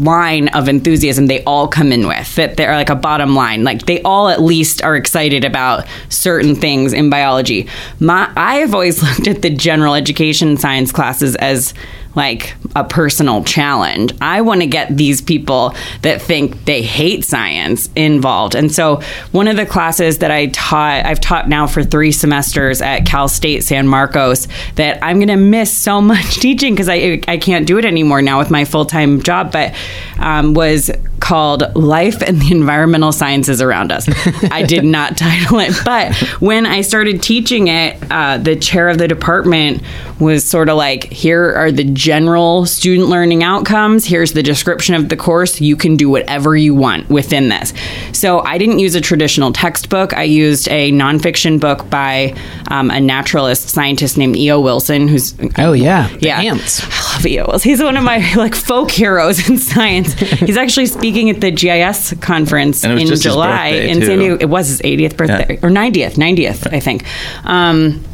line 0.00 0.48
of 0.48 0.68
enthusiasm 0.68 1.26
they 1.26 1.44
all 1.44 1.68
come 1.68 1.92
in 1.92 2.06
with 2.06 2.34
that 2.34 2.56
they're 2.56 2.74
like 2.74 2.90
a 2.90 2.96
bottom 2.96 3.34
line 3.36 3.62
like 3.62 3.86
they 3.86 4.02
all 4.02 4.28
at 4.28 4.42
least 4.42 4.82
are 4.82 4.96
excited 4.96 5.44
about 5.44 5.86
certain 6.08 6.56
things 6.56 6.92
in 6.92 7.10
biology. 7.10 7.68
My 8.00 8.30
i 8.36 8.56
have 8.56 8.74
always 8.74 9.02
looked 9.18 9.28
at 9.28 9.42
the 9.42 9.50
general 9.50 9.94
education 9.94 10.56
science 10.56 10.90
classes 10.90 11.36
as 11.36 11.74
like 12.14 12.54
a 12.76 12.84
personal 12.84 13.44
challenge. 13.44 14.12
I 14.20 14.40
want 14.40 14.60
to 14.60 14.66
get 14.66 14.96
these 14.96 15.20
people 15.20 15.74
that 16.02 16.22
think 16.22 16.64
they 16.64 16.82
hate 16.82 17.24
science 17.24 17.90
involved. 17.96 18.54
And 18.54 18.72
so 18.72 19.00
one 19.32 19.48
of 19.48 19.56
the 19.56 19.66
classes 19.66 20.18
that 20.18 20.30
I 20.30 20.46
taught, 20.46 21.04
I've 21.04 21.20
taught 21.20 21.48
now 21.48 21.66
for 21.66 21.82
three 21.82 22.12
semesters 22.12 22.80
at 22.80 23.06
Cal 23.06 23.28
State 23.28 23.64
San 23.64 23.88
Marcos 23.88 24.48
that 24.76 24.98
I'm 25.02 25.16
going 25.18 25.28
to 25.28 25.36
miss 25.36 25.76
so 25.76 26.00
much 26.14 26.36
teaching 26.36 26.74
because 26.74 26.88
I, 26.88 27.20
I 27.28 27.38
can't 27.38 27.66
do 27.66 27.78
it 27.78 27.84
anymore 27.84 28.22
now 28.22 28.38
with 28.38 28.50
my 28.50 28.64
full 28.64 28.84
time 28.84 29.22
job, 29.22 29.52
but 29.52 29.74
um, 30.18 30.54
was 30.54 30.90
called 31.24 31.74
Life 31.74 32.20
and 32.20 32.38
the 32.38 32.52
Environmental 32.52 33.10
Sciences 33.10 33.62
Around 33.62 33.92
Us. 33.92 34.06
I 34.52 34.62
did 34.62 34.84
not 34.98 35.16
title 35.16 35.58
it, 35.58 35.72
but 35.82 36.14
when 36.38 36.66
I 36.66 36.82
started 36.82 37.22
teaching 37.22 37.68
it, 37.68 37.96
uh, 38.10 38.36
the 38.36 38.56
chair 38.56 38.90
of 38.90 38.98
the 38.98 39.08
department 39.08 39.82
was 40.20 40.44
sort 40.46 40.68
of 40.68 40.76
like, 40.76 41.04
here 41.04 41.54
are 41.54 41.72
the 41.72 41.84
general 41.84 42.66
student 42.66 43.08
learning 43.08 43.42
outcomes. 43.42 44.04
Here's 44.04 44.34
the 44.34 44.42
description 44.42 44.94
of 44.94 45.08
the 45.08 45.16
course. 45.16 45.62
You 45.62 45.76
can 45.76 45.96
do 45.96 46.10
whatever 46.10 46.54
you 46.56 46.74
want 46.74 47.08
within 47.08 47.48
this. 47.48 47.72
So 48.12 48.40
I 48.40 48.58
didn't 48.58 48.78
use 48.80 48.94
a 48.94 49.00
traditional 49.00 49.50
textbook. 49.50 50.12
I 50.12 50.24
used 50.24 50.68
a 50.68 50.92
nonfiction 50.92 51.58
book 51.58 51.88
by 51.88 52.36
um, 52.68 52.90
a 52.90 53.00
naturalist 53.00 53.70
scientist 53.70 54.18
named 54.18 54.36
E.O. 54.36 54.60
Wilson, 54.60 55.08
who's 55.08 55.34
Oh 55.56 55.72
yeah, 55.72 56.14
yeah. 56.20 56.40
ants. 56.40 56.82
I 56.84 57.14
love 57.14 57.26
EOS. 57.26 57.62
He's 57.62 57.82
one 57.82 57.96
of 57.96 58.04
my 58.04 58.34
like 58.34 58.54
folk 58.54 58.90
heroes 58.90 59.48
in 59.48 59.56
science. 59.56 60.12
He's 60.44 60.56
actually 60.56 60.86
speaking 60.86 61.13
at 61.16 61.40
the 61.40 61.50
GIS 61.50 62.14
conference 62.20 62.84
And 62.84 62.98
it 62.98 63.10
was 63.10 63.24
in 63.24 63.30
July 63.30 63.68
in 63.68 64.02
San. 64.02 64.18
Diego. 64.18 64.36
It 64.40 64.48
was 64.48 64.68
his 64.68 64.82
80th 64.82 65.16
birthday 65.16 65.56
or 65.62 65.70
90th, 65.70 66.14
90th, 66.14 66.72
I 66.72 66.80
think. 66.80 67.04
Um, 67.44 68.04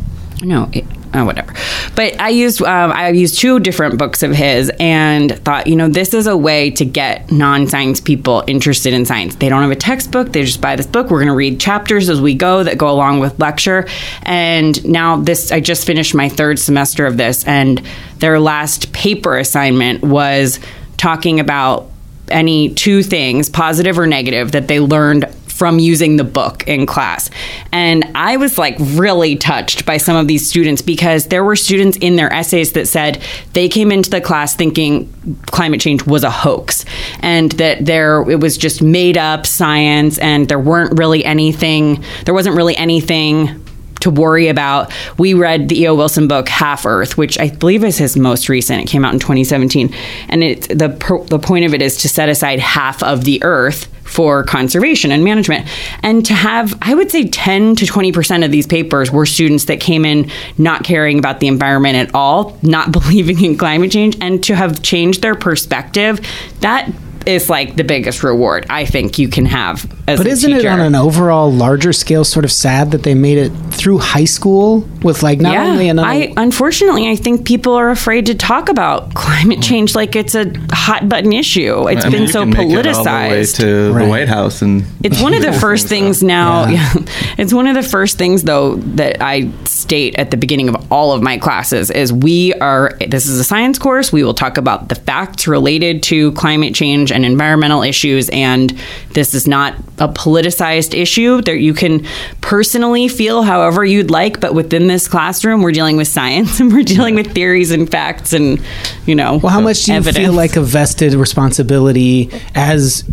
no. 0.42 0.68
It, 0.72 0.84
Oh, 1.12 1.24
whatever. 1.24 1.53
But 1.96 2.20
I 2.20 2.28
used 2.28 2.62
um, 2.62 2.92
I 2.92 3.09
used 3.09 3.40
two 3.40 3.59
different 3.59 3.98
books 3.98 4.22
of 4.22 4.30
his 4.30 4.70
and 4.78 5.32
thought, 5.44 5.66
you 5.66 5.74
know, 5.74 5.88
this 5.88 6.14
is 6.14 6.28
a 6.28 6.36
way 6.36 6.70
to 6.72 6.84
get 6.84 7.32
non-science 7.32 8.01
people 8.01 8.44
interested 8.46 8.94
in 8.94 9.05
science. 9.05 9.34
They 9.34 9.48
don't 9.48 9.62
have 9.62 9.72
a 9.72 9.76
textbook; 9.76 10.32
they 10.32 10.44
just 10.44 10.61
buy 10.61 10.76
this 10.76 10.86
book. 10.86 11.11
We're 11.11 11.18
going 11.18 11.26
to 11.26 11.34
read 11.34 11.59
chapters 11.59 12.09
as 12.09 12.20
we 12.20 12.34
go 12.34 12.62
that 12.62 12.78
go 12.78 12.88
along 12.88 13.18
with 13.18 13.40
lecture. 13.40 13.88
And 14.22 14.84
now 14.84 15.16
this, 15.16 15.51
I 15.51 15.59
just 15.59 15.84
finished 15.84 16.14
my 16.14 16.28
third 16.28 16.61
semester 16.61 17.07
of 17.07 17.16
this, 17.16 17.44
and 17.44 17.82
their 18.18 18.38
last 18.38 18.92
paper 18.92 19.36
assignment 19.36 20.03
was 20.03 20.61
talking 20.96 21.40
about 21.40 21.89
any 22.31 22.74
two 22.74 23.03
things, 23.03 23.49
positive 23.49 23.99
or 23.99 24.07
negative, 24.07 24.53
that 24.53 24.68
they 24.68 24.81
learned 24.81 25.26
from 25.61 25.78
using 25.78 26.16
the 26.16 26.24
book 26.24 26.66
in 26.66 26.87
class. 26.87 27.28
And 27.70 28.11
I 28.14 28.39
was 28.39 28.57
like 28.57 28.76
really 28.78 29.37
touched 29.37 29.85
by 29.85 29.99
some 29.99 30.16
of 30.16 30.26
these 30.26 30.49
students 30.49 30.81
because 30.81 31.26
there 31.26 31.45
were 31.45 31.55
students 31.55 31.99
in 31.99 32.16
their 32.16 32.33
essays 32.33 32.72
that 32.72 32.89
said 32.89 33.22
they 33.53 33.68
came 33.68 33.93
into 33.93 34.09
the 34.09 34.22
class 34.22 34.57
thinking 34.57 35.12
climate 35.49 35.78
change 35.78 36.07
was 36.07 36.24
a 36.24 36.31
hoax 36.31 36.87
and 37.18 37.53
that 37.53 37.85
there 37.85 38.22
it 38.31 38.41
was 38.41 38.57
just 38.57 38.81
made 38.81 39.18
up 39.18 39.45
science 39.45 40.16
and 40.20 40.49
there 40.49 40.59
weren't 40.59 40.99
really 40.99 41.22
anything 41.26 42.03
there 42.24 42.33
wasn't 42.33 42.57
really 42.57 42.76
anything 42.78 43.62
to 44.01 44.11
worry 44.11 44.48
about. 44.48 44.92
We 45.18 45.34
read 45.34 45.68
the 45.68 45.82
E.O. 45.82 45.94
Wilson 45.94 46.28
book 46.28 46.48
Half 46.48 46.86
Earth, 46.86 47.16
which 47.16 47.38
I 47.38 47.51
believe 47.51 47.84
is 47.84 47.98
his 47.98 48.16
most 48.16 48.48
recent. 48.48 48.82
It 48.82 48.88
came 48.88 49.05
out 49.05 49.12
in 49.12 49.20
2017, 49.20 49.94
and 50.28 50.42
it 50.42 50.68
the 50.68 50.88
the 51.28 51.38
point 51.38 51.64
of 51.64 51.74
it 51.74 51.82
is 51.82 51.98
to 51.98 52.09
set 52.09 52.28
aside 52.28 52.59
half 52.61 53.03
of 53.03 53.24
the 53.24 53.42
Earth 53.42 53.88
for 54.05 54.42
conservation 54.42 55.12
and 55.12 55.22
management, 55.22 55.68
and 56.03 56.26
to 56.26 56.34
have 56.34 56.76
I 56.82 56.94
would 56.94 57.11
say 57.11 57.28
10 57.28 57.76
to 57.76 57.86
20 57.86 58.12
percent 58.12 58.44
of 58.44 58.51
these 58.51 58.66
papers 58.66 59.11
were 59.11 59.26
students 59.26 59.66
that 59.66 59.80
came 59.80 60.05
in 60.05 60.30
not 60.59 60.82
caring 60.84 61.18
about 61.18 61.40
the 61.40 61.46
environment 61.46 61.96
at 61.96 62.14
all, 62.14 62.59
not 62.62 62.92
believing 63.01 63.42
in 63.44 63.57
climate 63.57 63.92
change, 63.92 64.16
and 64.20 64.42
to 64.44 64.55
have 64.55 64.82
changed 64.82 65.22
their 65.22 65.34
perspective. 65.34 66.20
That 66.61 66.90
is 67.27 67.51
like 67.51 67.77
the 67.77 67.85
biggest 67.85 68.23
reward 68.23 68.66
I 68.71 68.85
think 68.85 69.18
you 69.18 69.29
can 69.29 69.47
have 69.47 69.85
as 70.09 70.18
But 70.18 70.27
a 70.27 70.31
isn't 70.31 70.53
it 70.53 70.64
on 70.66 70.81
an 70.81 70.95
overall 70.95 71.53
larger 71.53 71.93
scale 71.93 72.25
sort 72.25 72.45
of 72.45 72.53
sad 72.53 72.91
that 72.93 73.03
they 73.03 73.14
made 73.14 73.39
it 73.39 73.51
through 73.71 73.99
high 73.99 74.25
school 74.25 74.81
with 75.03 75.23
like 75.23 75.41
not 75.41 75.57
only 75.57 75.89
an 75.89 75.99
I 75.99 76.33
unfortunately 76.37 77.09
I 77.09 77.16
think 77.16 77.47
people 77.47 77.75
are 77.75 77.91
afraid 77.91 78.27
to 78.27 78.35
talk 78.35 78.68
about 78.68 79.14
climate 79.14 79.62
change 79.62 79.95
like 79.95 80.16
it's 80.16 80.35
a 80.35 80.53
hot 80.73 81.09
button 81.09 81.33
issue. 81.33 81.89
It's 81.89 82.05
I 82.05 82.09
mean, 82.09 82.12
been 82.12 82.23
you 82.23 82.29
so 82.29 82.41
can 82.41 82.51
make 82.51 82.71
it 82.71 82.87
all 82.87 83.05
the 83.05 83.11
way 83.11 83.43
politicized. 83.43 83.57
to 83.61 83.93
Right. 83.93 84.03
the 84.05 84.09
White 84.09 84.29
House, 84.29 84.62
and 84.62 84.85
It's 85.03 85.21
one 85.23 85.35
of 85.35 85.43
the 85.43 85.53
first 85.61 85.89
things 85.89 86.23
now. 86.23 86.66
Yeah. 86.68 86.93
Yeah. 86.95 87.05
It's 87.39 87.55
one 87.55 87.66
of 87.66 87.75
the 87.75 87.83
first 87.83 88.18
things 88.18 88.43
though 88.43 88.77
that 88.97 89.23
I 89.23 89.51
state 89.64 90.14
at 90.16 90.31
the 90.31 90.37
beginning 90.37 90.68
of 90.68 90.93
all 90.93 91.12
of 91.12 91.23
my 91.23 91.39
classes 91.39 91.91
is 91.91 92.12
we 92.12 92.53
are 92.55 92.97
this 93.09 93.27
is 93.27 93.39
a 93.41 93.45
science 93.45 93.79
course. 93.79 94.12
We 94.12 94.25
will 94.25 94.35
talk 94.35 94.59
about 94.59 94.89
the 94.89 94.95
facts 94.95 95.47
related 95.49 96.03
to 96.05 96.33
climate 96.33 96.75
change 96.75 97.11
and 97.12 97.20
environmental 97.25 97.83
issues 97.83 98.29
and 98.31 98.77
this 99.14 99.35
is 99.35 99.47
not 99.47 99.75
a 99.99 100.09
politicized 100.09 100.99
issue 100.99 101.41
that 101.43 101.59
you 101.59 101.75
can 101.75 102.07
personally 102.41 103.09
feel 103.09 103.43
however 103.43 103.85
you'd 103.85 104.11
like, 104.11 104.41
but 104.41 104.55
within 104.55 104.87
this 104.87 105.09
classroom 105.09 105.62
we're 105.62 105.73
dealing 105.73 105.97
with 105.97 106.09
science 106.09 106.61
and 106.61 106.73
we're 106.73 106.83
dealing 106.83 107.14
with 107.14 107.33
theories 107.35 107.71
and 107.71 107.91
facts 107.91 108.33
and 108.33 108.62
you 109.07 109.14
know 109.14 109.39
Well, 109.39 109.53
how 109.53 109.61
much 109.61 109.85
do 109.85 109.93
you 109.93 109.99
evidence. 109.99 110.16
feel 110.25 110.33
like 110.33 110.57
a 110.57 110.61
vested 110.62 111.14
responsibility 111.14 112.31
as 112.55 113.05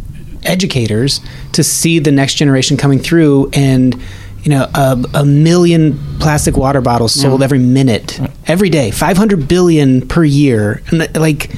educators 0.43 1.19
to 1.53 1.63
see 1.63 1.99
the 1.99 2.11
next 2.11 2.35
generation 2.35 2.77
coming 2.77 2.99
through 2.99 3.49
and 3.53 3.99
you 4.43 4.51
know 4.51 4.69
a, 4.73 5.03
a 5.15 5.25
million 5.25 5.97
plastic 6.19 6.55
water 6.55 6.79
bottles 6.79 7.13
sold 7.13 7.43
every 7.43 7.59
minute 7.59 8.19
every 8.45 8.69
day 8.69 8.91
500 8.91 9.47
billion 9.47 10.07
per 10.07 10.23
year? 10.23 10.81
And 10.87 11.13
like 11.17 11.51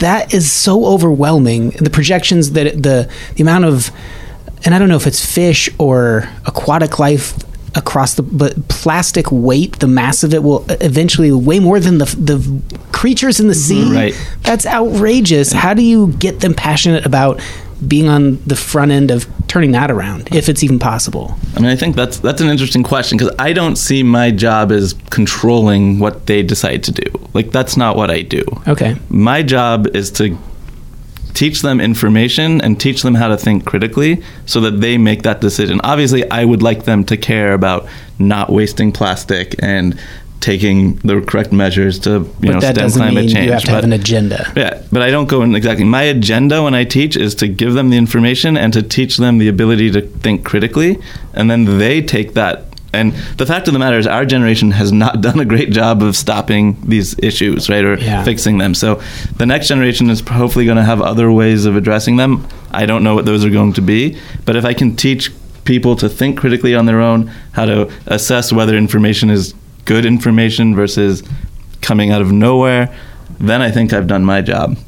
that 0.00 0.34
is 0.34 0.50
so 0.50 0.84
overwhelming 0.86 1.70
the 1.70 1.90
projections 1.90 2.52
that 2.52 2.82
the 2.82 3.08
the 3.36 3.42
amount 3.42 3.64
of 3.64 3.90
and 4.64 4.74
I 4.74 4.78
don't 4.78 4.88
know 4.90 4.96
if 4.96 5.06
it's 5.06 5.24
fish 5.24 5.70
or 5.78 6.28
aquatic 6.46 6.98
life 6.98 7.34
across 7.76 8.14
the 8.14 8.22
but 8.22 8.66
plastic 8.68 9.30
weight 9.30 9.78
the 9.78 9.86
mass 9.86 10.24
of 10.24 10.34
it 10.34 10.42
will 10.42 10.64
eventually 10.68 11.30
way 11.30 11.60
more 11.60 11.78
than 11.78 11.98
the 11.98 12.04
the 12.04 12.62
creatures 12.90 13.38
in 13.38 13.46
the 13.46 13.54
sea 13.54 13.94
Right. 13.94 14.14
that's 14.42 14.66
outrageous 14.66 15.52
how 15.52 15.72
do 15.74 15.82
you 15.82 16.08
get 16.18 16.40
them 16.40 16.52
passionate 16.54 17.06
about 17.06 17.40
being 17.86 18.08
on 18.08 18.36
the 18.46 18.56
front 18.56 18.90
end 18.92 19.10
of 19.10 19.26
turning 19.48 19.72
that 19.72 19.90
around 19.90 20.28
if 20.34 20.48
it's 20.48 20.62
even 20.62 20.78
possible 20.78 21.34
I 21.56 21.60
mean, 21.60 21.70
I 21.70 21.76
think 21.76 21.96
that's 21.96 22.18
that's 22.18 22.40
an 22.40 22.48
interesting 22.48 22.82
question 22.82 23.18
because 23.18 23.34
I 23.38 23.52
don't 23.52 23.76
see 23.76 24.02
my 24.02 24.30
job 24.30 24.70
as 24.70 24.94
controlling 25.10 25.98
what 25.98 26.26
they 26.26 26.42
decide 26.42 26.84
to 26.84 26.92
do. 26.92 27.28
Like 27.34 27.50
that's 27.50 27.76
not 27.76 27.96
what 27.96 28.10
I 28.10 28.22
do. 28.22 28.44
okay 28.68 28.96
My 29.08 29.42
job 29.42 29.88
is 29.94 30.10
to 30.12 30.38
teach 31.34 31.62
them 31.62 31.80
information 31.80 32.60
and 32.60 32.80
teach 32.80 33.02
them 33.02 33.14
how 33.14 33.28
to 33.28 33.36
think 33.36 33.64
critically 33.64 34.22
so 34.46 34.60
that 34.60 34.80
they 34.80 34.98
make 34.98 35.22
that 35.22 35.40
decision. 35.40 35.80
Obviously, 35.84 36.28
I 36.30 36.44
would 36.44 36.62
like 36.62 36.84
them 36.84 37.04
to 37.04 37.16
care 37.16 37.54
about 37.54 37.88
not 38.18 38.50
wasting 38.50 38.92
plastic 38.92 39.54
and 39.62 39.98
taking 40.40 40.94
the 40.96 41.20
correct 41.20 41.52
measures 41.52 41.98
to 42.00 42.10
you 42.10 42.20
but 42.40 42.48
know 42.48 42.60
that 42.60 42.74
stem 42.74 42.84
doesn't 42.84 43.00
climate 43.02 43.24
mean 43.26 43.34
change. 43.34 43.46
you 43.46 43.52
have 43.52 43.62
to 43.64 43.70
have 43.70 43.84
an 43.84 43.92
agenda 43.92 44.50
yeah, 44.56 44.82
but 44.90 45.02
I 45.02 45.10
don't 45.10 45.28
go 45.28 45.42
in 45.42 45.54
exactly. 45.54 45.84
My 45.84 46.02
agenda 46.02 46.62
when 46.62 46.74
I 46.74 46.84
teach 46.84 47.16
is 47.16 47.34
to 47.36 47.48
give 47.48 47.74
them 47.74 47.90
the 47.90 47.96
information 47.98 48.56
and 48.56 48.72
to 48.72 48.82
teach 48.82 49.18
them 49.18 49.38
the 49.38 49.48
ability 49.48 49.90
to 49.92 50.00
think 50.00 50.44
critically, 50.44 50.98
and 51.34 51.50
then 51.50 51.78
they 51.78 52.00
take 52.02 52.34
that. 52.34 52.64
And 52.92 53.12
the 53.36 53.46
fact 53.46 53.68
of 53.68 53.72
the 53.72 53.78
matter 53.78 53.98
is, 53.98 54.06
our 54.06 54.24
generation 54.24 54.72
has 54.72 54.90
not 54.90 55.20
done 55.26 55.38
a 55.38 55.44
great 55.44 55.70
job 55.70 56.02
of 56.02 56.16
stopping 56.16 56.76
these 56.84 57.14
issues, 57.20 57.68
right, 57.68 57.84
or 57.84 57.96
Yeah. 57.98 58.24
fixing 58.24 58.58
them. 58.58 58.74
So 58.74 59.00
the 59.36 59.46
next 59.46 59.68
generation 59.68 60.10
is 60.10 60.20
hopefully 60.20 60.64
going 60.64 60.76
to 60.78 60.82
have 60.84 61.00
other 61.00 61.30
ways 61.30 61.66
of 61.66 61.76
addressing 61.76 62.16
them. 62.16 62.48
I 62.72 62.86
don't 62.86 63.04
know 63.04 63.14
what 63.14 63.26
those 63.26 63.44
are 63.44 63.50
going 63.50 63.74
to 63.74 63.82
be, 63.82 64.16
but 64.44 64.56
if 64.56 64.64
I 64.64 64.74
can 64.74 64.96
teach 64.96 65.30
people 65.64 65.94
to 65.96 66.08
think 66.08 66.36
critically 66.38 66.74
on 66.74 66.86
their 66.86 67.00
own, 67.00 67.30
how 67.52 67.66
to 67.66 67.88
assess 68.06 68.52
whether 68.52 68.76
information 68.76 69.30
is 69.30 69.54
good 69.90 70.06
information 70.06 70.72
versus 70.72 71.24
coming 71.80 72.12
out 72.12 72.22
of 72.22 72.30
nowhere, 72.30 72.96
then 73.40 73.60
I 73.60 73.72
think 73.72 73.92
I've 73.92 74.06
done 74.06 74.24
my 74.24 74.40
job. 74.40 74.78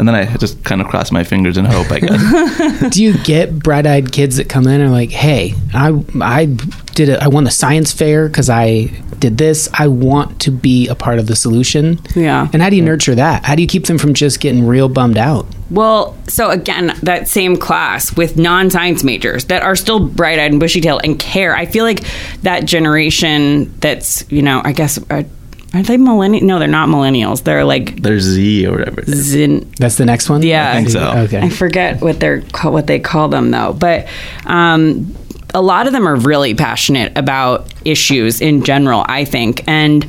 And 0.00 0.08
then 0.08 0.14
I 0.14 0.34
just 0.38 0.64
kind 0.64 0.80
of 0.80 0.86
cross 0.86 1.12
my 1.12 1.24
fingers 1.24 1.58
and 1.58 1.66
hope. 1.66 1.92
I 1.92 2.00
guess. 2.00 2.88
Do 2.94 3.02
you 3.02 3.18
get 3.18 3.58
bright-eyed 3.58 4.10
kids 4.10 4.38
that 4.38 4.48
come 4.48 4.66
in 4.66 4.80
and 4.80 4.84
are 4.84 4.88
like, 4.88 5.10
"Hey, 5.10 5.54
I 5.74 6.02
I 6.22 6.46
did 6.94 7.10
it. 7.10 7.20
I 7.20 7.28
won 7.28 7.44
the 7.44 7.50
science 7.50 7.92
fair 7.92 8.26
because 8.26 8.48
I 8.48 8.86
did 9.18 9.36
this. 9.36 9.68
I 9.74 9.88
want 9.88 10.40
to 10.40 10.50
be 10.50 10.88
a 10.88 10.94
part 10.94 11.18
of 11.18 11.26
the 11.26 11.36
solution." 11.36 12.00
Yeah. 12.16 12.48
And 12.50 12.62
how 12.62 12.70
do 12.70 12.76
you 12.76 12.82
nurture 12.82 13.14
that? 13.14 13.44
How 13.44 13.54
do 13.54 13.60
you 13.60 13.68
keep 13.68 13.84
them 13.84 13.98
from 13.98 14.14
just 14.14 14.40
getting 14.40 14.66
real 14.66 14.88
bummed 14.88 15.18
out? 15.18 15.46
Well, 15.70 16.16
so 16.26 16.48
again, 16.50 16.96
that 17.02 17.28
same 17.28 17.58
class 17.58 18.16
with 18.16 18.38
non 18.38 18.70
science 18.70 19.04
majors 19.04 19.44
that 19.44 19.62
are 19.62 19.76
still 19.76 20.00
bright 20.00 20.38
eyed 20.38 20.50
and 20.50 20.58
bushy 20.58 20.80
tailed 20.80 21.02
and 21.04 21.18
care. 21.18 21.54
I 21.54 21.66
feel 21.66 21.84
like 21.84 22.00
that 22.42 22.64
generation 22.64 23.72
that's, 23.80 24.24
you 24.32 24.40
know, 24.40 24.62
I 24.64 24.72
guess, 24.72 24.98
are, 25.10 25.24
are 25.72 25.82
they 25.82 25.96
millennials? 25.96 26.42
No, 26.42 26.58
they're 26.58 26.68
not 26.68 26.88
millennials. 26.88 27.44
They're 27.44 27.64
like 27.64 28.02
they're 28.02 28.18
Z 28.20 28.66
or 28.66 28.72
whatever. 28.72 29.00
It 29.00 29.08
is. 29.08 29.24
Zin. 29.26 29.72
That's 29.78 29.96
the 29.96 30.04
next 30.04 30.28
one. 30.28 30.42
Yeah. 30.42 30.70
I 30.70 30.76
think 30.76 30.90
so. 30.90 31.12
Okay. 31.24 31.40
I 31.40 31.48
forget 31.48 32.00
what 32.00 32.18
they're 32.20 32.42
call, 32.42 32.72
what 32.72 32.86
they 32.86 32.98
call 32.98 33.28
them 33.28 33.50
though, 33.50 33.72
but 33.72 34.08
um, 34.46 35.14
a 35.54 35.62
lot 35.62 35.86
of 35.86 35.92
them 35.92 36.08
are 36.08 36.16
really 36.16 36.54
passionate 36.54 37.16
about 37.16 37.72
issues 37.84 38.40
in 38.40 38.64
general. 38.64 39.04
I 39.08 39.24
think, 39.24 39.62
and 39.68 40.06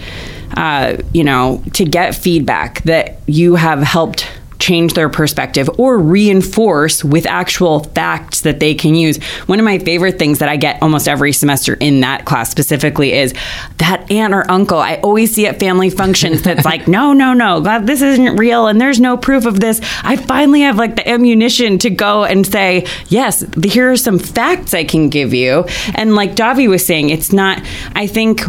uh, 0.58 0.98
you 1.14 1.24
know, 1.24 1.64
to 1.74 1.86
get 1.86 2.16
feedback 2.16 2.82
that 2.84 3.20
you 3.28 3.56
have 3.56 3.82
helped 3.82 4.28
change 4.62 4.94
their 4.94 5.10
perspective 5.10 5.70
or 5.78 5.98
reinforce 5.98 7.04
with 7.04 7.26
actual 7.26 7.84
facts 7.84 8.42
that 8.42 8.60
they 8.60 8.76
can 8.76 8.96
use. 8.96 9.22
One 9.48 9.60
of 9.60 9.66
my 9.66 9.80
favorite 9.80 10.20
things 10.20 10.40
that 10.40 10.48
I 10.48 10.56
get 10.56 10.82
almost 10.82 11.08
every 11.08 11.34
semester 11.34 11.74
in 11.74 12.02
that 12.02 12.26
class 12.26 12.50
specifically 12.50 13.14
is 13.14 13.34
that 13.78 14.10
aunt 14.12 14.34
or 14.34 14.50
uncle 14.50 14.78
I 14.78 14.98
always 14.98 15.34
see 15.34 15.48
at 15.48 15.60
family 15.60 15.90
functions 15.90 16.44
that's 16.44 16.64
like, 16.72 16.88
no, 16.88 17.12
no, 17.12 17.34
no, 17.34 17.62
God, 17.62 17.88
this 17.88 18.02
isn't 18.02 18.38
real 18.38 18.68
and 18.68 18.80
there's 18.80 19.00
no 19.00 19.18
proof 19.18 19.46
of 19.46 19.60
this. 19.60 19.82
I 20.04 20.16
finally 20.16 20.62
have 20.62 20.78
like 20.78 20.96
the 20.96 21.10
ammunition 21.10 21.80
to 21.80 21.90
go 21.90 22.24
and 22.24 22.46
say, 22.46 22.86
yes, 23.08 23.44
here 23.64 23.92
are 23.92 23.98
some 23.98 24.20
facts 24.20 24.74
I 24.74 24.84
can 24.84 25.10
give 25.10 25.34
you. 25.34 25.66
And 25.96 26.16
like 26.16 26.36
Davi 26.36 26.70
was 26.70 26.86
saying, 26.86 27.10
it's 27.10 27.34
not, 27.34 27.62
I 27.96 28.08
think 28.08 28.42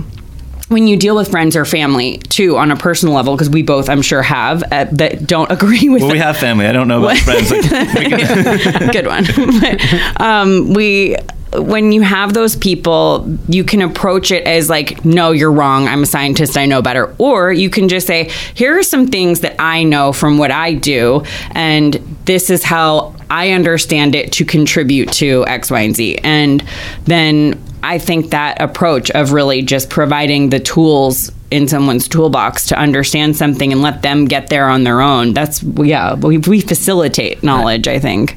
when 0.73 0.87
you 0.89 0.97
deal 0.97 1.15
with 1.15 1.31
friends 1.31 1.55
or 1.55 1.65
family 1.65 2.19
too 2.29 2.57
on 2.57 2.71
a 2.71 2.77
personal 2.77 3.15
level 3.15 3.35
because 3.35 3.51
we 3.51 3.63
both 3.63 3.89
i'm 3.89 4.03
sure 4.03 4.23
have 4.23 4.63
uh, 4.73 4.85
that 4.91 5.27
don't 5.27 5.51
agree 5.57 5.89
with 5.89 6.03
Well, 6.03 6.13
we 6.13 6.19
have 6.19 6.37
family. 6.37 6.67
I 6.67 6.73
don't 6.73 6.89
know 6.89 7.03
about 7.05 7.19
friends. 7.19 7.51
Like, 7.51 7.63
good 8.93 9.07
one. 9.07 9.25
But, 9.61 10.21
um, 10.21 10.73
we 10.75 11.17
when 11.55 11.93
you 11.93 12.01
have 12.01 12.33
those 12.33 12.57
people 12.57 13.39
you 13.47 13.63
can 13.63 13.83
approach 13.83 14.31
it 14.31 14.47
as 14.47 14.71
like 14.71 15.05
no 15.05 15.33
you're 15.33 15.53
wrong. 15.53 15.87
I'm 15.87 16.03
a 16.03 16.07
scientist. 16.07 16.57
I 16.57 16.65
know 16.67 16.81
better. 16.81 17.15
Or 17.19 17.53
you 17.53 17.69
can 17.69 17.89
just 17.89 18.07
say 18.07 18.31
here 18.55 18.79
are 18.79 18.83
some 18.83 19.07
things 19.09 19.41
that 19.41 19.55
i 19.59 19.83
know 19.83 20.13
from 20.13 20.39
what 20.39 20.51
i 20.51 20.73
do 20.75 21.23
and 21.51 21.95
this 22.25 22.49
is 22.49 22.65
how 22.65 23.15
i 23.29 23.51
understand 23.51 24.15
it 24.15 24.33
to 24.33 24.45
contribute 24.45 25.13
to 25.13 25.45
x 25.47 25.71
y 25.71 25.81
and 25.81 25.95
z. 25.95 26.19
And 26.25 26.65
then 27.05 27.63
i 27.83 27.99
think 27.99 28.31
that 28.31 28.61
approach 28.61 29.11
of 29.13 29.33
really 29.33 29.63
just 29.63 29.91
providing 29.91 30.51
the 30.51 30.61
tools 30.61 31.31
in 31.51 31.69
someone's 31.69 32.09
toolbox 32.09 32.67
to 32.67 32.79
understand 32.79 33.37
something 33.37 33.73
and 33.73 33.83
let 33.83 34.03
them 34.03 34.27
get 34.27 34.49
there 34.49 34.69
on 34.69 34.85
their 34.85 35.01
own 35.01 35.35
that's 35.35 35.63
yeah 35.63 36.15
we, 36.15 36.39
we 36.39 36.61
facilitate 36.61 37.43
knowledge 37.43 37.89
i 37.89 37.99
think 37.99 38.37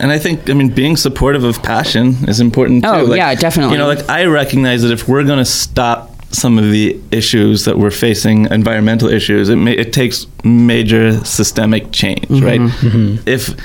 And 0.00 0.12
I 0.12 0.18
think, 0.18 0.48
I 0.48 0.52
mean, 0.52 0.72
being 0.72 0.96
supportive 0.96 1.42
of 1.42 1.60
passion 1.60 2.28
is 2.28 2.38
important 2.38 2.84
too. 2.84 2.90
Oh, 2.90 3.14
yeah, 3.14 3.34
definitely. 3.34 3.72
You 3.72 3.78
know, 3.78 3.88
like 3.88 4.08
I 4.08 4.26
recognize 4.26 4.82
that 4.82 4.92
if 4.92 5.08
we're 5.08 5.24
going 5.24 5.40
to 5.40 5.44
stop 5.44 6.14
some 6.30 6.58
of 6.58 6.70
the 6.70 7.00
issues 7.10 7.64
that 7.64 7.78
we're 7.78 7.90
facing, 7.90 8.44
environmental 8.52 9.08
issues, 9.08 9.48
it, 9.48 9.56
may, 9.56 9.72
it 9.72 9.92
takes 9.92 10.26
major 10.44 11.24
systemic 11.24 11.90
change, 11.90 12.28
mm-hmm. 12.28 12.44
right? 12.44 12.60
Mm-hmm. 12.60 13.28
If 13.28 13.56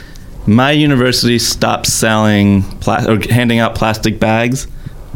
my 0.47 0.71
university 0.71 1.39
stops 1.39 1.93
selling 1.93 2.63
pla- 2.79 3.05
or 3.07 3.19
handing 3.29 3.59
out 3.59 3.75
plastic 3.75 4.19
bags 4.19 4.67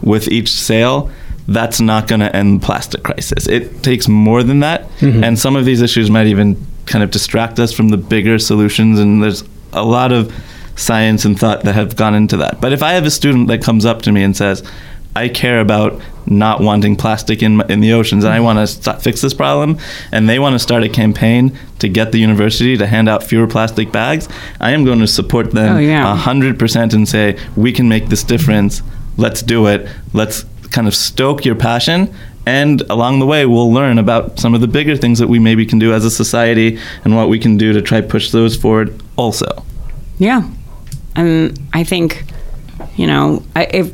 with 0.01 0.27
each 0.29 0.51
sale, 0.51 1.09
that's 1.47 1.79
not 1.79 2.07
going 2.07 2.19
to 2.19 2.35
end 2.35 2.61
the 2.61 2.65
plastic 2.65 3.03
crisis. 3.03 3.47
It 3.47 3.81
takes 3.83 4.07
more 4.07 4.43
than 4.43 4.59
that, 4.59 4.89
mm-hmm. 4.99 5.23
and 5.23 5.39
some 5.39 5.55
of 5.55 5.65
these 5.65 5.81
issues 5.81 6.09
might 6.09 6.27
even 6.27 6.57
kind 6.85 7.03
of 7.03 7.11
distract 7.11 7.59
us 7.59 7.73
from 7.73 7.89
the 7.89 7.97
bigger 7.97 8.39
solutions. 8.39 8.99
And 8.99 9.23
there's 9.23 9.43
a 9.73 9.83
lot 9.83 10.11
of 10.11 10.33
science 10.75 11.25
and 11.25 11.39
thought 11.39 11.63
that 11.63 11.73
have 11.75 11.95
gone 11.95 12.15
into 12.15 12.37
that. 12.37 12.61
But 12.61 12.71
if 12.73 12.83
I 12.83 12.93
have 12.93 13.05
a 13.05 13.11
student 13.11 13.47
that 13.47 13.61
comes 13.61 13.85
up 13.85 14.01
to 14.03 14.11
me 14.11 14.23
and 14.23 14.35
says, 14.35 14.63
I 15.15 15.29
care 15.29 15.59
about 15.59 15.99
not 16.27 16.61
wanting 16.61 16.95
plastic 16.95 17.41
in, 17.41 17.59
in 17.71 17.79
the 17.79 17.93
oceans 17.93 18.23
and 18.23 18.31
I 18.31 18.39
want 18.39 18.59
to 18.59 18.67
st- 18.67 19.01
fix 19.01 19.21
this 19.21 19.33
problem, 19.33 19.79
and 20.11 20.29
they 20.29 20.37
want 20.37 20.53
to 20.53 20.59
start 20.59 20.83
a 20.83 20.89
campaign 20.89 21.57
to 21.79 21.89
get 21.89 22.11
the 22.11 22.19
university 22.19 22.77
to 22.77 22.85
hand 22.85 23.09
out 23.09 23.23
fewer 23.23 23.47
plastic 23.47 23.91
bags, 23.91 24.29
I 24.59 24.71
am 24.71 24.85
going 24.85 24.99
to 24.99 25.07
support 25.07 25.51
them 25.51 25.77
Oh, 25.77 25.79
yeah. 25.79 26.15
100% 26.23 26.93
and 26.93 27.09
say, 27.09 27.39
we 27.55 27.71
can 27.71 27.89
make 27.89 28.09
this 28.09 28.23
difference. 28.23 28.83
Let's 29.17 29.41
do 29.41 29.67
it. 29.67 29.87
Let's 30.13 30.45
kind 30.71 30.87
of 30.87 30.95
stoke 30.95 31.43
your 31.45 31.55
passion. 31.55 32.13
And 32.45 32.81
along 32.89 33.19
the 33.19 33.25
way, 33.25 33.45
we'll 33.45 33.73
learn 33.73 33.97
about 33.97 34.39
some 34.39 34.53
of 34.53 34.61
the 34.61 34.67
bigger 34.67 34.95
things 34.95 35.19
that 35.19 35.27
we 35.27 35.37
maybe 35.37 35.65
can 35.65 35.79
do 35.79 35.93
as 35.93 36.05
a 36.05 36.11
society 36.11 36.79
and 37.03 37.15
what 37.15 37.27
we 37.27 37.39
can 37.39 37.57
do 37.57 37.73
to 37.73 37.81
try 37.81 37.99
push 37.99 38.31
those 38.31 38.55
forward 38.55 39.01
also. 39.17 39.65
Yeah. 40.17 40.49
And 41.15 41.59
I 41.73 41.83
think, 41.83 42.23
you 42.95 43.05
know, 43.07 43.43
if 43.55 43.91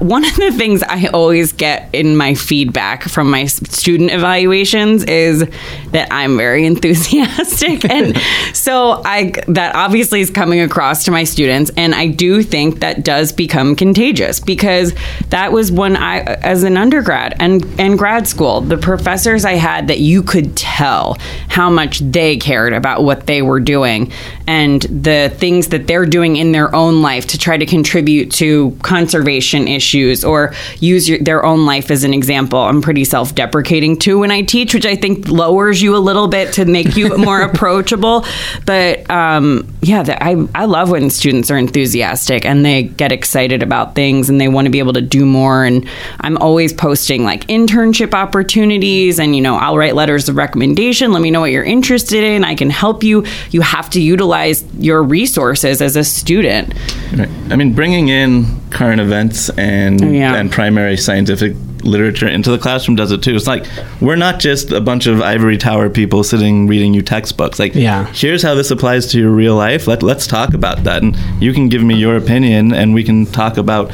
one 0.00 0.24
of 0.24 0.34
the 0.34 0.50
things 0.52 0.82
I 0.82 1.06
always 1.06 1.52
get 1.52 1.88
in 1.92 2.16
my 2.16 2.34
feedback 2.34 3.04
from 3.04 3.30
my 3.30 3.46
student 3.46 4.10
evaluations 4.10 5.04
is 5.04 5.48
that 5.92 6.08
I'm 6.10 6.36
very 6.36 6.66
enthusiastic. 6.66 7.88
and 7.88 8.16
so 8.52 9.00
I 9.04 9.32
that 9.48 9.74
obviously 9.74 10.20
is 10.20 10.30
coming 10.30 10.60
across 10.60 11.04
to 11.04 11.10
my 11.10 11.24
students 11.24 11.70
and 11.76 11.94
I 11.94 12.08
do 12.08 12.42
think 12.42 12.80
that 12.80 13.04
does 13.04 13.32
become 13.32 13.76
contagious 13.76 14.40
because 14.40 14.92
that 15.30 15.52
was 15.52 15.70
when 15.70 15.96
I 15.96 16.20
as 16.20 16.64
an 16.64 16.76
undergrad 16.76 17.36
and 17.38 17.64
and 17.78 17.98
grad 17.98 18.26
school, 18.26 18.60
the 18.60 18.78
professors 18.78 19.44
I 19.44 19.54
had 19.54 19.88
that 19.88 20.00
you 20.00 20.22
could 20.22 20.56
tell 20.56 21.16
how 21.48 21.70
much 21.70 22.00
they 22.00 22.36
cared 22.36 22.72
about 22.72 23.04
what 23.04 23.26
they 23.26 23.40
were 23.40 23.60
doing 23.60 24.12
and 24.46 24.82
the 24.82 25.32
things 25.36 25.68
that 25.68 25.86
they're 25.86 26.06
doing 26.06 26.36
in 26.36 26.52
their 26.52 26.74
own 26.74 27.02
life 27.02 27.26
to 27.28 27.38
try 27.38 27.56
to 27.56 27.66
contribute 27.66 28.30
to 28.32 28.76
conservation 28.82 29.68
issues 29.76 30.24
or 30.24 30.54
use 30.80 31.08
your, 31.08 31.18
their 31.18 31.44
own 31.44 31.66
life 31.66 31.90
as 31.90 32.02
an 32.02 32.14
example. 32.14 32.58
I'm 32.58 32.82
pretty 32.82 33.04
self 33.04 33.34
deprecating 33.34 33.98
too 33.98 34.20
when 34.20 34.30
I 34.30 34.42
teach, 34.42 34.74
which 34.74 34.86
I 34.86 34.96
think 34.96 35.28
lowers 35.28 35.80
you 35.82 35.94
a 35.94 35.98
little 35.98 36.26
bit 36.26 36.54
to 36.54 36.64
make 36.64 36.96
you 36.96 37.16
more 37.18 37.42
approachable. 37.42 38.24
But 38.64 39.08
um, 39.10 39.72
yeah, 39.82 40.02
the, 40.02 40.22
I, 40.22 40.46
I 40.54 40.64
love 40.64 40.90
when 40.90 41.10
students 41.10 41.50
are 41.50 41.58
enthusiastic 41.58 42.44
and 42.44 42.64
they 42.64 42.84
get 42.84 43.12
excited 43.12 43.62
about 43.62 43.94
things 43.94 44.28
and 44.28 44.40
they 44.40 44.48
want 44.48 44.66
to 44.66 44.70
be 44.70 44.78
able 44.78 44.94
to 44.94 45.00
do 45.02 45.24
more. 45.26 45.64
And 45.64 45.86
I'm 46.20 46.36
always 46.38 46.72
posting 46.72 47.24
like 47.24 47.46
internship 47.46 48.14
opportunities 48.14 49.20
and, 49.20 49.36
you 49.36 49.42
know, 49.42 49.56
I'll 49.56 49.76
write 49.76 49.94
letters 49.94 50.28
of 50.28 50.36
recommendation. 50.36 51.12
Let 51.12 51.22
me 51.22 51.30
know 51.30 51.40
what 51.40 51.50
you're 51.50 51.64
interested 51.64 52.24
in. 52.24 52.44
I 52.44 52.54
can 52.54 52.70
help 52.70 53.04
you. 53.04 53.24
You 53.50 53.60
have 53.60 53.90
to 53.90 54.00
utilize 54.00 54.64
your 54.78 55.02
resources 55.02 55.82
as 55.82 55.96
a 55.96 56.04
student. 56.04 56.74
Right. 57.16 57.28
I 57.50 57.56
mean, 57.56 57.74
bringing 57.74 58.08
in 58.08 58.46
current 58.70 59.00
events 59.00 59.48
and 59.50 59.65
Yeah. 60.00 60.34
and 60.34 60.50
primary 60.50 60.96
scientific 60.96 61.54
literature 61.82 62.26
into 62.26 62.50
the 62.50 62.58
classroom 62.58 62.96
does 62.96 63.12
it 63.12 63.22
too. 63.22 63.34
It's 63.36 63.46
like 63.46 63.64
we're 64.00 64.16
not 64.16 64.40
just 64.40 64.72
a 64.72 64.80
bunch 64.80 65.06
of 65.06 65.20
ivory 65.22 65.56
tower 65.56 65.88
people 65.88 66.24
sitting 66.24 66.66
reading 66.66 66.94
you 66.94 67.02
textbooks. 67.02 67.58
Like, 67.58 67.74
Yeah. 67.74 68.06
here's 68.12 68.42
how 68.42 68.54
this 68.54 68.70
applies 68.70 69.06
to 69.12 69.18
your 69.20 69.30
real 69.30 69.54
life. 69.56 69.86
Let 69.86 70.02
let's 70.02 70.26
talk 70.26 70.54
about 70.54 70.84
that, 70.84 71.02
and 71.02 71.16
you 71.40 71.52
can 71.52 71.68
give 71.68 71.82
me 71.82 71.94
your 71.94 72.16
opinion, 72.16 72.72
and 72.72 72.94
we 72.94 73.04
can 73.04 73.26
talk 73.26 73.56
about 73.56 73.90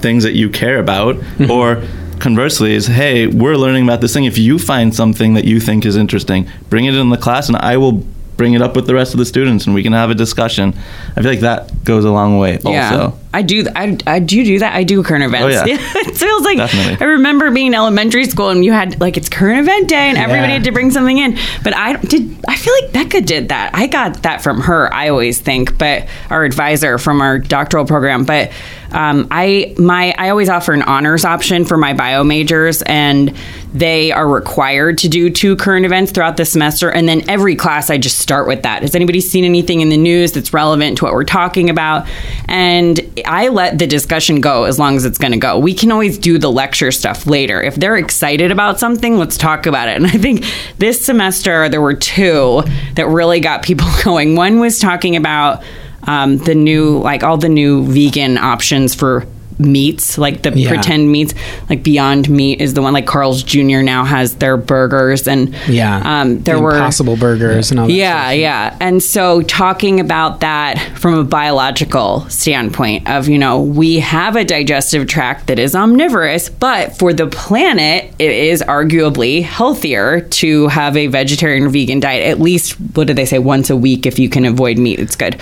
things 0.00 0.24
that 0.24 0.34
you 0.34 0.50
care 0.50 0.78
about, 0.78 1.16
mm-hmm. 1.16 1.50
or. 1.50 1.82
Conversely, 2.18 2.72
is 2.72 2.86
hey, 2.86 3.26
we're 3.26 3.56
learning 3.56 3.84
about 3.84 4.00
this 4.00 4.14
thing. 4.14 4.24
If 4.24 4.38
you 4.38 4.58
find 4.58 4.94
something 4.94 5.34
that 5.34 5.44
you 5.44 5.60
think 5.60 5.84
is 5.84 5.96
interesting, 5.96 6.48
bring 6.70 6.86
it 6.86 6.94
in 6.94 7.10
the 7.10 7.18
class, 7.18 7.48
and 7.48 7.58
I 7.58 7.76
will 7.76 8.02
bring 8.38 8.54
it 8.54 8.62
up 8.62 8.74
with 8.74 8.86
the 8.86 8.94
rest 8.94 9.12
of 9.12 9.18
the 9.18 9.26
students, 9.26 9.66
and 9.66 9.74
we 9.74 9.82
can 9.82 9.92
have 9.92 10.08
a 10.08 10.14
discussion. 10.14 10.72
I 11.14 11.20
feel 11.20 11.30
like 11.30 11.40
that 11.40 11.84
goes 11.84 12.06
a 12.06 12.10
long 12.10 12.38
way. 12.38 12.58
Yeah, 12.64 12.90
Also, 12.90 13.18
I 13.34 13.42
do. 13.42 13.66
I, 13.74 13.98
I 14.06 14.18
do 14.18 14.44
do 14.44 14.58
that. 14.60 14.74
I 14.74 14.82
do 14.84 15.02
current 15.02 15.24
events. 15.24 15.56
Oh, 15.56 15.64
yeah. 15.66 15.76
it 15.78 16.16
feels 16.16 16.42
like 16.44 16.56
Definitely. 16.56 17.04
I 17.06 17.10
remember 17.10 17.50
being 17.50 17.68
in 17.68 17.74
elementary 17.74 18.24
school 18.24 18.48
and 18.48 18.64
you 18.64 18.72
had 18.72 18.98
like 19.00 19.16
it's 19.16 19.28
current 19.28 19.58
event 19.60 19.88
day 19.88 20.08
and 20.08 20.16
everybody 20.16 20.48
Yeah. 20.48 20.54
had 20.54 20.64
to 20.64 20.72
bring 20.72 20.90
something 20.90 21.18
in. 21.18 21.36
But 21.62 21.74
I 21.76 21.96
did. 21.96 22.34
I 22.48 22.56
feel 22.56 22.72
like 22.82 22.92
Becca 22.92 23.20
did 23.22 23.48
that. 23.50 23.70
I 23.74 23.86
got 23.88 24.22
that 24.22 24.42
from 24.42 24.60
her. 24.62 24.92
I 24.92 25.08
always 25.10 25.38
think, 25.40 25.76
but 25.76 26.06
our 26.30 26.44
advisor 26.44 26.96
from 26.98 27.20
our 27.20 27.38
doctoral 27.38 27.84
program. 27.84 28.24
But 28.24 28.52
um, 28.92 29.28
I 29.30 29.74
my 29.78 30.14
I 30.16 30.30
always 30.30 30.48
offer 30.48 30.72
an 30.72 30.82
honors 30.82 31.24
option 31.24 31.64
for 31.64 31.76
my 31.76 31.92
bio 31.92 32.24
majors, 32.24 32.80
and 32.82 33.36
they 33.74 34.12
are 34.12 34.26
required 34.26 34.96
to 34.98 35.08
do 35.08 35.28
two 35.28 35.56
current 35.56 35.84
events 35.84 36.12
throughout 36.12 36.36
the 36.38 36.44
semester. 36.46 36.90
And 36.90 37.06
then 37.06 37.28
every 37.28 37.56
class, 37.56 37.90
I 37.90 37.98
just 37.98 38.18
start 38.20 38.46
with 38.46 38.62
that. 38.62 38.80
Has 38.82 38.94
anybody 38.94 39.20
seen 39.20 39.44
anything 39.44 39.82
in 39.82 39.90
the 39.90 39.98
news 39.98 40.32
that's 40.32 40.54
relevant 40.54 40.98
to 40.98 41.04
what 41.04 41.12
we're 41.12 41.24
talking 41.24 41.68
about? 41.68 42.06
And 42.48 42.98
I 43.24 43.48
let 43.48 43.78
the 43.78 43.86
discussion 43.86 44.40
go 44.40 44.64
as 44.64 44.78
long 44.78 44.96
as 44.96 45.04
it's 45.04 45.18
going 45.18 45.32
to 45.32 45.38
go. 45.38 45.58
We 45.58 45.74
can 45.74 45.90
always 45.90 46.18
do 46.18 46.38
the 46.38 46.50
lecture 46.50 46.90
stuff 46.90 47.26
later. 47.26 47.62
If 47.62 47.76
they're 47.76 47.96
excited 47.96 48.50
about 48.50 48.78
something, 48.78 49.18
let's 49.18 49.36
talk 49.36 49.66
about 49.66 49.88
it. 49.88 49.96
And 49.96 50.06
I 50.06 50.10
think 50.10 50.44
this 50.78 51.04
semester, 51.04 51.68
there 51.68 51.80
were 51.80 51.94
two 51.94 52.62
that 52.94 53.08
really 53.08 53.40
got 53.40 53.62
people 53.62 53.86
going. 54.04 54.36
One 54.36 54.60
was 54.60 54.78
talking 54.78 55.16
about 55.16 55.62
um, 56.02 56.38
the 56.38 56.54
new, 56.54 56.98
like 56.98 57.22
all 57.22 57.36
the 57.36 57.48
new 57.48 57.84
vegan 57.86 58.38
options 58.38 58.94
for 58.94 59.26
meats, 59.58 60.18
like 60.18 60.42
the 60.42 60.52
Yeah. 60.56 60.68
pretend 60.68 61.10
meats, 61.10 61.34
like 61.70 61.82
Beyond 61.82 62.28
Meat 62.28 62.60
is 62.60 62.74
the 62.74 62.82
one. 62.82 62.92
Like 62.92 63.06
Carl's 63.06 63.42
Jr. 63.42 63.80
now 63.82 64.04
has 64.04 64.34
their 64.34 64.56
burgers, 64.56 65.26
and 65.26 65.54
Yeah. 65.68 66.00
um, 66.04 66.40
there 66.42 66.56
The 66.56 66.62
were 66.62 66.72
Impossible 66.76 67.16
burgers 67.16 67.70
and 67.70 67.80
all 67.80 67.86
that. 67.86 67.92
yeah, 67.92 68.26
stuff. 68.28 68.36
yeah. 68.38 68.76
And 68.80 69.02
so 69.02 69.42
talking 69.42 70.00
about 70.00 70.40
that 70.40 70.78
from 70.96 71.14
a 71.14 71.24
biological 71.24 72.26
standpoint 72.28 73.08
of, 73.08 73.28
you 73.28 73.38
know, 73.38 73.60
we 73.60 73.98
have 74.00 74.36
a 74.36 74.44
digestive 74.44 75.06
tract 75.06 75.46
that 75.46 75.58
is 75.58 75.74
omnivorous, 75.74 76.48
but 76.48 76.98
for 76.98 77.12
the 77.12 77.26
planet, 77.26 78.12
it 78.18 78.30
is 78.30 78.62
arguably 78.66 79.42
healthier 79.42 80.20
to 80.20 80.68
have 80.68 80.96
a 80.96 81.06
vegetarian 81.06 81.64
or 81.64 81.68
vegan 81.68 82.00
diet. 82.00 82.26
At 82.26 82.40
least, 82.40 82.72
what 82.94 83.06
did 83.06 83.16
they 83.16 83.24
say? 83.24 83.38
Once 83.38 83.70
a 83.70 83.76
week, 83.76 84.06
if 84.06 84.18
you 84.18 84.28
can 84.28 84.44
avoid 84.44 84.76
meat, 84.78 84.98
it's 84.98 85.16
good. 85.16 85.36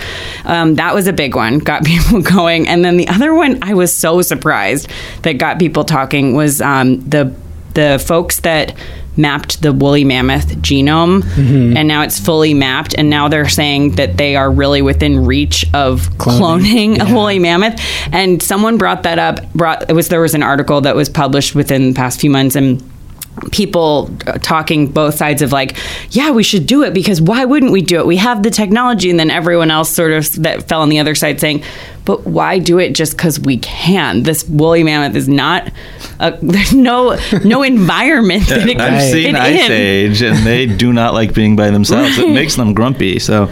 Um, 0.45 0.75
that 0.75 0.93
was 0.93 1.07
a 1.07 1.13
big 1.13 1.35
one, 1.35 1.59
got 1.59 1.83
people 1.91 2.21
going. 2.21 2.67
And 2.67 2.85
then 2.85 2.97
the 2.97 3.07
other 3.07 3.33
one, 3.33 3.59
I 3.61 3.73
was 3.73 3.95
so 3.95 4.04
surprised 4.21 4.89
that 5.23 5.33
got 5.33 5.59
people 5.59 5.83
talking 5.83 6.33
was 6.33 6.61
um, 6.61 6.99
the 7.09 7.33
the 7.73 8.03
folks 8.05 8.39
that 8.41 8.75
mapped 9.17 9.61
the 9.61 9.71
woolly 9.71 10.03
mammoth 10.03 10.57
genome 10.57 11.23
and 11.77 11.87
now 11.87 12.01
it's 12.01 12.19
fully 12.19 12.53
mapped 12.53 12.93
and 12.97 13.09
now 13.09 13.27
they're 13.29 13.47
saying 13.47 13.91
that 13.91 14.17
they 14.17 14.35
are 14.35 14.51
really 14.51 14.81
within 14.81 15.25
reach 15.25 15.65
of 15.73 16.01
Cloning. 16.17 16.97
cloning, 16.97 17.09
a 17.09 17.13
woolly 17.13 17.39
mammoth. 17.39 17.79
And 18.11 18.43
someone 18.43 18.77
brought 18.77 19.03
that 19.03 19.19
up 19.19 19.51
brought 19.53 19.89
it 19.89 19.93
was 19.93 20.09
there 20.09 20.21
was 20.21 20.33
an 20.33 20.43
article 20.43 20.81
that 20.81 20.95
was 20.95 21.07
published 21.07 21.55
within 21.55 21.89
the 21.89 21.95
past 21.95 22.19
few 22.19 22.29
months 22.29 22.55
and 22.55 22.83
people 23.51 24.09
uh, 24.27 24.33
talking 24.39 24.87
both 24.87 25.15
sides 25.15 25.41
of 25.41 25.51
like 25.51 25.77
yeah 26.11 26.31
we 26.31 26.43
should 26.43 26.65
do 26.65 26.83
it 26.83 26.93
because 26.93 27.21
why 27.21 27.43
wouldn't 27.45 27.71
we 27.71 27.81
do 27.81 27.99
it 27.99 28.05
we 28.05 28.17
have 28.17 28.43
the 28.43 28.49
technology 28.49 29.09
and 29.09 29.19
then 29.19 29.29
everyone 29.29 29.69
else 29.69 29.89
sort 29.89 30.11
of 30.11 30.31
that 30.41 30.67
fell 30.67 30.81
on 30.81 30.89
the 30.89 30.99
other 30.99 31.15
side 31.15 31.39
saying 31.39 31.61
but 32.05 32.25
why 32.25 32.59
do 32.59 32.79
it 32.79 32.93
just 32.93 33.17
because 33.17 33.39
we 33.39 33.57
can 33.57 34.23
this 34.23 34.47
woolly 34.47 34.83
mammoth 34.83 35.15
is 35.15 35.27
not 35.27 35.71
a, 36.19 36.31
there's 36.41 36.73
no 36.73 37.17
no 37.43 37.63
environment 37.75 38.47
that 38.47 38.67
it 38.67 38.77
can 38.77 38.93
I've 38.93 39.01
seen 39.01 39.33
fit 39.33 39.35
Ice 39.35 39.65
in. 39.65 39.71
Age, 39.71 40.21
and 40.21 40.37
they 40.45 40.65
do 40.65 40.93
not 40.93 41.13
like 41.13 41.33
being 41.33 41.55
by 41.55 41.69
themselves. 41.69 42.17
It 42.17 42.29
makes 42.29 42.55
them 42.55 42.73
grumpy. 42.73 43.19
So, 43.19 43.51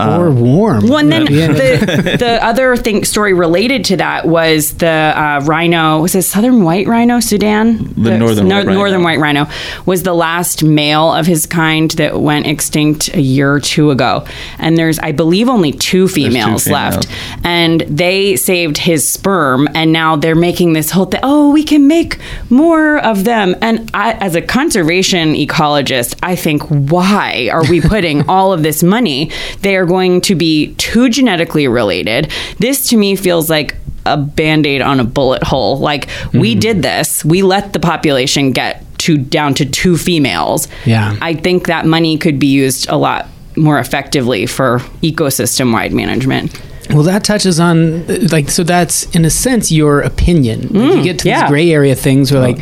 or 0.00 0.30
warm. 0.30 0.84
Well, 0.88 0.98
and 0.98 1.10
then 1.12 1.26
Yeah. 1.30 1.48
the, 1.48 2.16
the 2.18 2.44
other 2.44 2.76
thing 2.76 3.04
story 3.04 3.32
related 3.32 3.84
to 3.86 3.96
that 3.98 4.26
was 4.26 4.74
the 4.74 4.86
uh, 4.88 5.40
rhino. 5.44 6.00
Was 6.02 6.14
it 6.14 6.22
southern 6.22 6.62
white 6.62 6.86
rhino, 6.86 7.20
Sudan? 7.20 7.92
The 7.94 8.16
northern 8.18 8.48
white 8.48 8.66
rhino. 8.66 8.72
northern 8.74 9.02
white 9.02 9.18
rhino 9.18 9.46
was 9.86 10.02
the 10.02 10.14
last 10.14 10.62
male 10.62 11.12
of 11.12 11.26
his 11.26 11.46
kind 11.46 11.90
that 11.92 12.20
went 12.20 12.46
extinct 12.46 13.14
a 13.14 13.20
year 13.20 13.52
or 13.52 13.60
two 13.60 13.90
ago. 13.90 14.24
And 14.58 14.76
there's, 14.78 14.98
I 14.98 15.12
believe, 15.12 15.48
only 15.48 15.72
two 15.72 16.08
females, 16.08 16.64
females. 16.64 16.66
left, 16.96 17.08
and 17.44 17.80
they 17.82 18.36
saved 18.36 18.78
his 18.78 19.08
sperm. 19.08 19.68
And 19.74 19.92
now 19.92 20.16
they're 20.16 20.34
making 20.34 20.72
this 20.74 20.90
whole 20.90 21.06
thing. 21.06 21.20
Oh, 21.22 21.50
we 21.52 21.64
can 21.64 21.86
make 21.86 22.18
more 22.50 22.98
of 22.98 23.24
them. 23.24 23.54
And 23.60 23.90
I, 23.94 24.12
as 24.14 24.34
a 24.34 24.42
conservation 24.42 25.34
ecologist, 25.34 26.18
I 26.22 26.36
think, 26.36 26.62
why 26.68 27.48
are 27.52 27.64
we 27.68 27.80
putting 27.80 28.28
all 28.28 28.52
of 28.52 28.62
this 28.62 28.82
money? 28.82 29.30
They 29.62 29.76
are 29.76 29.86
going 29.88 30.20
to 30.22 30.34
be 30.34 30.74
too 30.74 31.08
genetically 31.08 31.66
related. 31.66 32.30
This 32.58 32.88
to 32.90 32.96
me 32.96 33.16
feels 33.16 33.50
like 33.50 33.74
a 34.06 34.16
band 34.16 34.66
aid 34.66 34.80
on 34.82 35.00
a 35.00 35.04
bullet 35.04 35.42
hole. 35.42 35.78
Like, 35.78 36.08
we 36.32 36.54
did 36.54 36.82
this, 36.82 37.24
we 37.24 37.42
let 37.42 37.72
the 37.72 37.80
population 37.80 38.52
get 38.52 38.84
to 38.98 39.16
down 39.18 39.54
to 39.54 39.64
two 39.66 39.96
females. 39.96 40.68
Yeah. 40.86 41.16
I 41.20 41.34
think 41.34 41.66
that 41.66 41.84
money 41.86 42.16
could 42.18 42.38
be 42.38 42.46
used 42.46 42.88
a 42.88 42.96
lot 42.96 43.26
more 43.56 43.78
effectively 43.78 44.46
for 44.46 44.78
ecosystem 45.02 45.72
wide 45.72 45.92
management. 45.92 46.60
Well, 46.90 47.02
that 47.02 47.22
touches 47.22 47.60
on 47.60 48.06
like 48.28 48.48
so. 48.48 48.62
That's 48.62 49.04
in 49.14 49.24
a 49.26 49.30
sense 49.30 49.70
your 49.70 50.00
opinion. 50.00 50.68
Like, 50.70 50.96
you 50.96 51.02
get 51.02 51.18
to 51.20 51.24
Mm, 51.24 51.30
yeah. 51.30 51.40
these 51.42 51.50
gray 51.50 51.70
area 51.70 51.94
things 51.94 52.32
where 52.32 52.40
like 52.40 52.58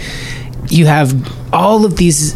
you 0.68 0.86
have 0.86 1.14
all 1.54 1.84
of 1.84 1.96
these 1.96 2.34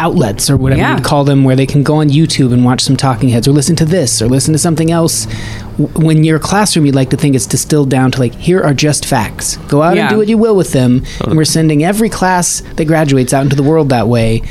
outlets 0.00 0.48
or 0.50 0.56
whatever 0.56 0.80
Yeah. 0.80 0.94
you'd 0.96 1.04
call 1.04 1.24
them 1.24 1.44
where 1.44 1.54
they 1.54 1.66
can 1.66 1.82
go 1.82 1.96
on 1.96 2.08
YouTube 2.08 2.52
and 2.52 2.64
watch 2.64 2.80
some 2.80 2.96
talking 2.96 3.28
heads 3.28 3.46
or 3.46 3.52
listen 3.52 3.76
to 3.76 3.84
this 3.84 4.20
or 4.22 4.28
listen 4.28 4.52
to 4.52 4.58
something 4.58 4.90
else. 4.90 5.26
When 5.94 6.24
your 6.24 6.38
classroom, 6.38 6.86
you'd 6.86 6.94
like 6.94 7.10
to 7.10 7.16
think 7.16 7.34
it's 7.36 7.46
distilled 7.46 7.90
down 7.90 8.10
to 8.12 8.18
like 8.20 8.34
here 8.34 8.60
are 8.62 8.74
just 8.74 9.04
facts. 9.04 9.56
Go 9.68 9.82
out 9.82 9.96
Yeah. 9.96 10.02
and 10.06 10.10
do 10.10 10.16
what 10.18 10.28
you 10.28 10.38
will 10.38 10.56
with 10.56 10.72
them. 10.72 11.04
And 11.24 11.36
we're 11.36 11.44
sending 11.44 11.84
every 11.84 12.08
class 12.08 12.62
that 12.76 12.86
graduates 12.86 13.32
out 13.32 13.42
into 13.44 13.56
the 13.56 13.62
world 13.62 13.90
that 13.90 14.08
way. 14.08 14.42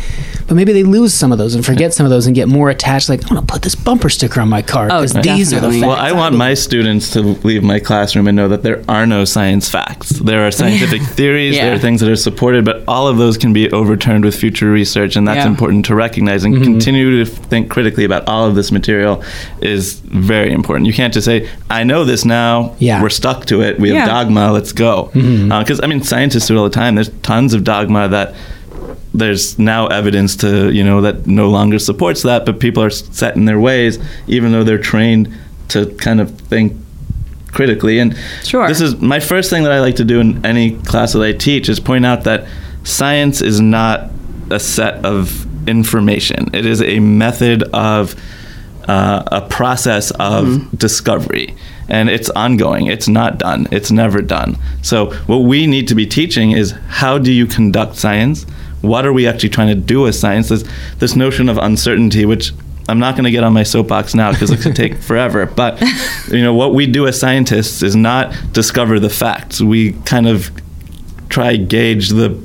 But 0.50 0.56
maybe 0.56 0.74
they 0.74 0.82
lose 0.82 1.14
some 1.14 1.32
of 1.32 1.38
those 1.38 1.54
and 1.54 1.64
forget 1.64 1.94
some 1.94 2.08
of 2.08 2.10
those 2.10 2.26
and 2.26 2.36
get 2.36 2.48
more 2.48 2.72
attached. 2.72 3.08
Like 3.08 3.22
I'm 3.22 3.28
gonna 3.30 3.44
put 3.44 3.62
this 3.62 3.76
bumper 3.76 4.10
sticker 4.10 4.42
on 4.42 4.50
my 4.50 4.64
car 4.64 4.88
Oh, 4.92 5.02
because 5.04 5.14
these 5.14 5.54
are 5.54 5.58
the 5.58 5.68
definitely. 5.68 5.82
facts. 5.82 5.88
well, 5.88 5.96
I 5.98 6.12
want 6.12 6.36
my 6.36 6.56
students 6.56 7.12
to 7.12 7.22
leave 7.22 7.62
my 7.64 7.80
classroom 7.80 8.28
and 8.28 8.36
know 8.36 8.48
that 8.48 8.64
there 8.64 8.84
are 8.90 9.06
no 9.06 9.26
science 9.26 9.70
facts. 9.70 10.10
There 10.10 10.48
are 10.48 10.50
scientific 10.50 11.02
theories, 11.20 11.56
there 11.56 11.76
are 11.76 11.78
things 11.78 12.02
that 12.02 12.10
are 12.10 12.16
supported, 12.16 12.66
but 12.66 12.84
all 12.88 13.08
of 13.08 13.18
those 13.18 13.38
can 13.38 13.54
be 13.54 13.72
overturned 13.72 14.26
with 14.26 14.36
future 14.36 14.72
research, 14.72 15.16
and 15.16 15.28
that's 15.28 15.46
Yeah. 15.46 15.52
important 15.52 15.86
to 15.86 15.94
recognize 15.94 16.44
and 16.44 16.56
mm-hmm. 16.56 16.64
continue 16.64 17.24
to 17.24 17.30
think 17.30 17.70
critically 17.70 18.04
about 18.04 18.28
all 18.28 18.48
of 18.48 18.56
this 18.56 18.72
material 18.72 19.24
is 19.62 20.00
very 20.00 20.52
important. 20.52 20.88
You 20.88 20.94
can't 20.94 21.14
just 21.14 21.26
say, 21.26 21.48
I 21.70 21.84
know 21.84 22.06
this 22.06 22.26
now, 22.26 22.76
Yeah. 22.80 23.04
we're 23.04 23.10
stuck 23.10 23.46
to 23.46 23.62
it, 23.62 23.80
we 23.80 23.90
have 23.92 24.08
dogma, 24.08 24.52
let's 24.52 24.72
go. 24.72 25.12
Mm-hmm. 25.14 25.52
Uh, 25.52 25.60
because, 25.60 25.80
I 25.84 25.86
mean, 25.86 26.02
scientists 26.02 26.48
do 26.48 26.56
it 26.56 26.58
all 26.58 26.64
the 26.64 26.72
time. 26.72 26.96
There's 26.96 27.10
tons 27.22 27.54
of 27.54 27.64
dogma 27.64 28.08
that 28.08 28.34
there's 29.20 29.58
now 29.60 29.88
evidence 29.88 30.36
to 30.38 30.72
you 30.72 30.84
know 30.84 31.02
that 31.02 31.28
no 31.28 31.50
longer 31.50 31.78
supports 31.80 32.24
that 32.24 32.46
but 32.46 32.60
people 32.60 32.82
are 32.84 32.90
set 32.90 33.36
in 33.36 33.46
their 33.46 33.60
ways 33.60 34.00
even 34.28 34.52
though 34.52 34.64
they're 34.64 34.78
trained 34.78 35.32
to 35.70 35.86
kind 35.96 36.20
of 36.20 36.32
think 36.42 36.74
critically. 37.52 38.00
And 38.00 38.16
Sure. 38.44 38.68
this 38.68 38.82
is 38.82 39.00
my 39.02 39.20
first 39.20 39.50
thing 39.50 39.64
that 39.64 39.72
i 39.72 39.80
like 39.80 39.96
to 39.96 40.06
do 40.06 40.20
in 40.20 40.46
any 40.46 40.78
class 40.84 41.14
that 41.14 41.22
i 41.24 41.32
teach 41.34 41.70
is 41.70 41.80
point 41.80 42.06
out 42.06 42.24
that 42.24 42.48
science 42.84 43.42
is 43.42 43.60
not 43.60 44.10
a 44.52 44.60
set 44.60 45.06
of 45.06 45.46
information. 45.68 46.50
It 46.54 46.66
is 46.66 46.82
a 46.82 47.00
method 47.00 47.64
of 47.74 48.16
uh, 48.88 49.24
a 49.32 49.42
process 49.42 50.12
of 50.12 50.68
discovery. 50.78 51.56
And 51.88 52.10
it's 52.10 52.30
ongoing. 52.32 52.88
It's 52.88 53.08
not 53.08 53.38
done. 53.38 53.68
It's 53.72 53.92
never 53.92 54.22
done. 54.22 54.58
So 54.82 55.12
what 55.28 55.40
we 55.40 55.68
need 55.68 55.88
to 55.90 55.96
be 55.96 56.06
teaching 56.06 56.52
is 56.52 56.72
how 56.88 57.18
do 57.18 57.32
you 57.32 57.46
conduct 57.46 57.96
science 57.96 58.46
what 58.82 59.06
are 59.06 59.14
we 59.14 59.28
actually 59.28 59.50
trying 59.50 59.68
to 59.68 59.76
do 59.76 60.02
with 60.02 60.16
science? 60.16 60.50
This, 60.50 60.64
this 60.98 61.16
notion 61.16 61.50
of 61.50 61.58
uncertainty 61.58 62.26
which 62.26 62.54
i'm 62.88 62.98
not 62.98 63.14
going 63.14 63.24
to 63.24 63.32
get 63.32 63.44
on 63.44 63.54
my 63.54 63.62
soapbox 63.62 64.16
now 64.16 64.32
because 64.32 64.50
it 64.50 64.62
could 64.62 64.76
take 64.76 64.98
forever 65.10 65.46
but 65.46 65.80
you 66.30 66.42
know 66.42 66.54
what 66.56 66.74
we 66.74 66.88
do 66.88 67.06
as 67.06 67.20
scientists 67.20 67.84
is 67.84 67.96
not 67.96 68.34
discover 68.54 69.00
the 69.00 69.10
facts. 69.10 69.62
We 69.62 69.94
kind 70.04 70.28
of 70.28 70.52
try 71.30 71.56
gauge 71.56 72.10
the 72.10 72.42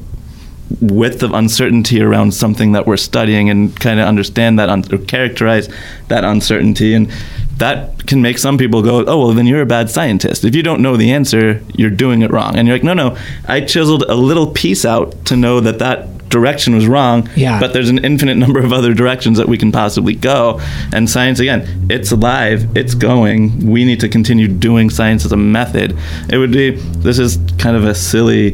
width 0.80 1.22
of 1.22 1.32
uncertainty 1.32 2.01
around 2.01 2.32
something 2.32 2.72
that 2.72 2.87
we're 2.87 2.97
studying 2.97 3.51
and 3.51 3.78
kind 3.78 4.01
of 4.01 4.07
understand 4.07 4.59
that 4.59 4.68
un- 4.68 4.85
or 4.93 4.99
characterize 4.99 5.68
that 6.09 6.24
uncertainty 6.24 6.95
and 6.95 7.11
that 7.59 8.07
can 8.07 8.20
make 8.20 8.39
some 8.39 8.59
people 8.59 8.82
go 8.82 9.05
oh 9.07 9.18
well 9.18 9.32
then 9.32 9.47
you're 9.47 9.62
a 9.62 9.66
bad 9.66 9.89
scientist. 9.91 10.45
If 10.45 10.55
you 10.55 10.62
don't 10.62 10.82
know 10.82 10.97
the 10.97 11.12
answer 11.12 11.62
you're 11.74 11.91
doing 11.91 12.22
it 12.22 12.30
wrong. 12.30 12.57
And 12.57 12.66
you're 12.66 12.76
like 12.76 12.85
no 12.85 12.95
no. 12.95 13.16
I 13.47 13.61
chiseled 13.61 14.03
a 14.05 14.14
little 14.14 14.51
piece 14.51 14.85
out 14.85 15.24
to 15.26 15.37
know 15.37 15.61
that 15.61 15.78
that 15.78 16.09
direction 16.39 16.74
was 16.74 16.87
wrong 16.95 17.28
Yeah. 17.37 17.61
but 17.62 17.72
there's 17.72 17.89
an 17.97 18.05
infinite 18.11 18.37
number 18.45 18.61
of 18.66 18.72
other 18.78 18.93
directions 18.95 19.39
that 19.39 19.49
we 19.49 19.57
can 19.57 19.70
possibly 19.72 20.14
go 20.14 20.61
and 20.93 21.09
science 21.09 21.39
again 21.45 21.61
it's 21.97 22.11
alive 22.12 22.59
it's 22.76 22.95
going 22.95 23.39
we 23.74 23.85
need 23.85 24.01
to 24.01 24.09
continue 24.09 24.49
doing 24.49 24.91
science 24.91 25.24
as 25.24 25.32
a 25.32 25.37
method 25.59 25.89
it 26.28 26.39
would 26.39 26.53
be 26.53 26.70
this 27.07 27.18
is 27.18 27.39
kind 27.59 27.76
of 27.76 27.85
a 27.85 27.95
silly 27.95 28.47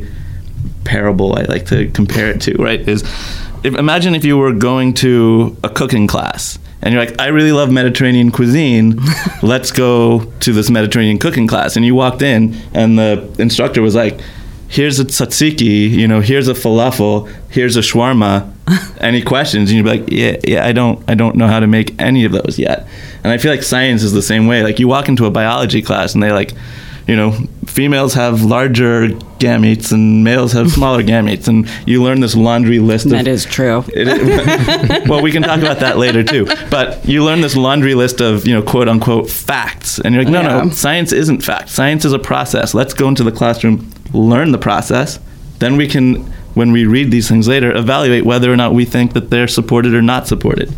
parable 0.84 1.36
I 1.38 1.42
like 1.42 1.66
to 1.66 1.88
compare 1.90 2.28
it 2.30 2.40
to, 2.42 2.54
right? 2.62 2.80
Is 2.88 3.02
if, 3.62 3.74
imagine 3.76 4.14
if 4.14 4.24
you 4.24 4.36
were 4.38 4.52
going 4.52 4.94
to 4.94 5.56
a 5.62 5.68
cooking 5.68 6.06
class 6.06 6.58
and 6.82 6.92
you're 6.92 7.04
like, 7.04 7.18
I 7.20 7.26
really 7.28 7.52
love 7.52 7.70
Mediterranean 7.70 8.30
cuisine. 8.30 8.98
Let's 9.42 9.70
go 9.70 10.24
to 10.40 10.52
this 10.52 10.70
Mediterranean 10.70 11.18
cooking 11.18 11.46
class. 11.46 11.76
And 11.76 11.84
you 11.84 11.94
walked 11.94 12.22
in 12.22 12.56
and 12.74 12.98
the 12.98 13.12
instructor 13.38 13.82
was 13.82 13.94
like, 13.94 14.18
Here's 14.70 15.00
a 15.00 15.04
tzatziki, 15.04 15.90
you 15.90 16.06
know, 16.06 16.20
here's 16.20 16.46
a 16.48 16.52
falafel, 16.54 17.28
here's 17.50 17.76
a 17.76 17.80
shawarma. 17.80 18.52
Any 19.00 19.20
questions? 19.20 19.68
And 19.70 19.76
you'd 19.76 19.82
be 19.84 19.98
like, 19.98 20.08
Yeah, 20.10 20.36
yeah, 20.46 20.64
I 20.64 20.72
don't 20.72 21.02
I 21.10 21.14
don't 21.14 21.34
know 21.36 21.48
how 21.48 21.58
to 21.60 21.66
make 21.66 22.00
any 22.00 22.24
of 22.24 22.30
those 22.32 22.56
yet. 22.58 22.86
And 23.24 23.32
I 23.32 23.38
feel 23.38 23.50
like 23.50 23.64
science 23.64 24.02
is 24.04 24.12
the 24.12 24.22
same 24.22 24.46
way. 24.46 24.62
Like 24.62 24.78
you 24.78 24.86
walk 24.88 25.08
into 25.08 25.26
a 25.26 25.30
biology 25.30 25.82
class 25.82 26.14
and 26.14 26.22
they 26.22 26.30
like 26.32 26.52
you 27.08 27.16
know, 27.16 27.32
females 27.66 28.14
have 28.14 28.42
larger 28.42 29.08
gametes 29.40 29.90
and 29.90 30.22
males 30.22 30.52
have 30.52 30.70
smaller 30.70 31.02
gametes, 31.14 31.48
and 31.48 31.68
you 31.84 32.00
learn 32.04 32.20
this 32.20 32.36
laundry 32.36 32.78
list 32.78 33.06
of 33.06 33.12
That 33.12 33.26
is 33.26 33.44
true. 33.44 33.82
it 33.88 35.08
well, 35.08 35.20
we 35.20 35.32
can 35.32 35.42
talk 35.42 35.58
about 35.58 35.80
that 35.80 35.98
later 35.98 36.22
too. 36.22 36.46
But 36.70 37.04
you 37.08 37.24
learn 37.24 37.40
this 37.40 37.56
laundry 37.56 37.94
list 37.96 38.20
of 38.20 38.46
you 38.46 38.54
know 38.54 38.62
quote 38.62 38.86
unquote 38.88 39.28
facts, 39.28 39.98
and 39.98 40.14
you're 40.14 40.22
like, 40.22 40.32
no, 40.32 40.42
Yeah. 40.42 40.62
no, 40.64 40.70
science 40.70 41.12
isn't 41.12 41.42
fact. 41.42 41.70
Science 41.70 42.04
is 42.04 42.12
a 42.12 42.18
process. 42.18 42.74
Let's 42.74 42.94
go 42.94 43.08
into 43.08 43.24
the 43.24 43.32
classroom, 43.32 43.90
learn 44.12 44.52
the 44.52 44.58
process, 44.58 45.18
then 45.58 45.76
we 45.76 45.86
can, 45.86 46.24
when 46.54 46.72
we 46.72 46.84
read 46.84 47.10
these 47.10 47.28
things 47.28 47.46
later, 47.48 47.74
evaluate 47.74 48.24
whether 48.24 48.52
or 48.52 48.56
not 48.56 48.74
we 48.74 48.84
think 48.84 49.12
that 49.12 49.30
they're 49.30 49.48
supported 49.48 49.94
or 49.94 50.02
not 50.02 50.26
supported. 50.26 50.74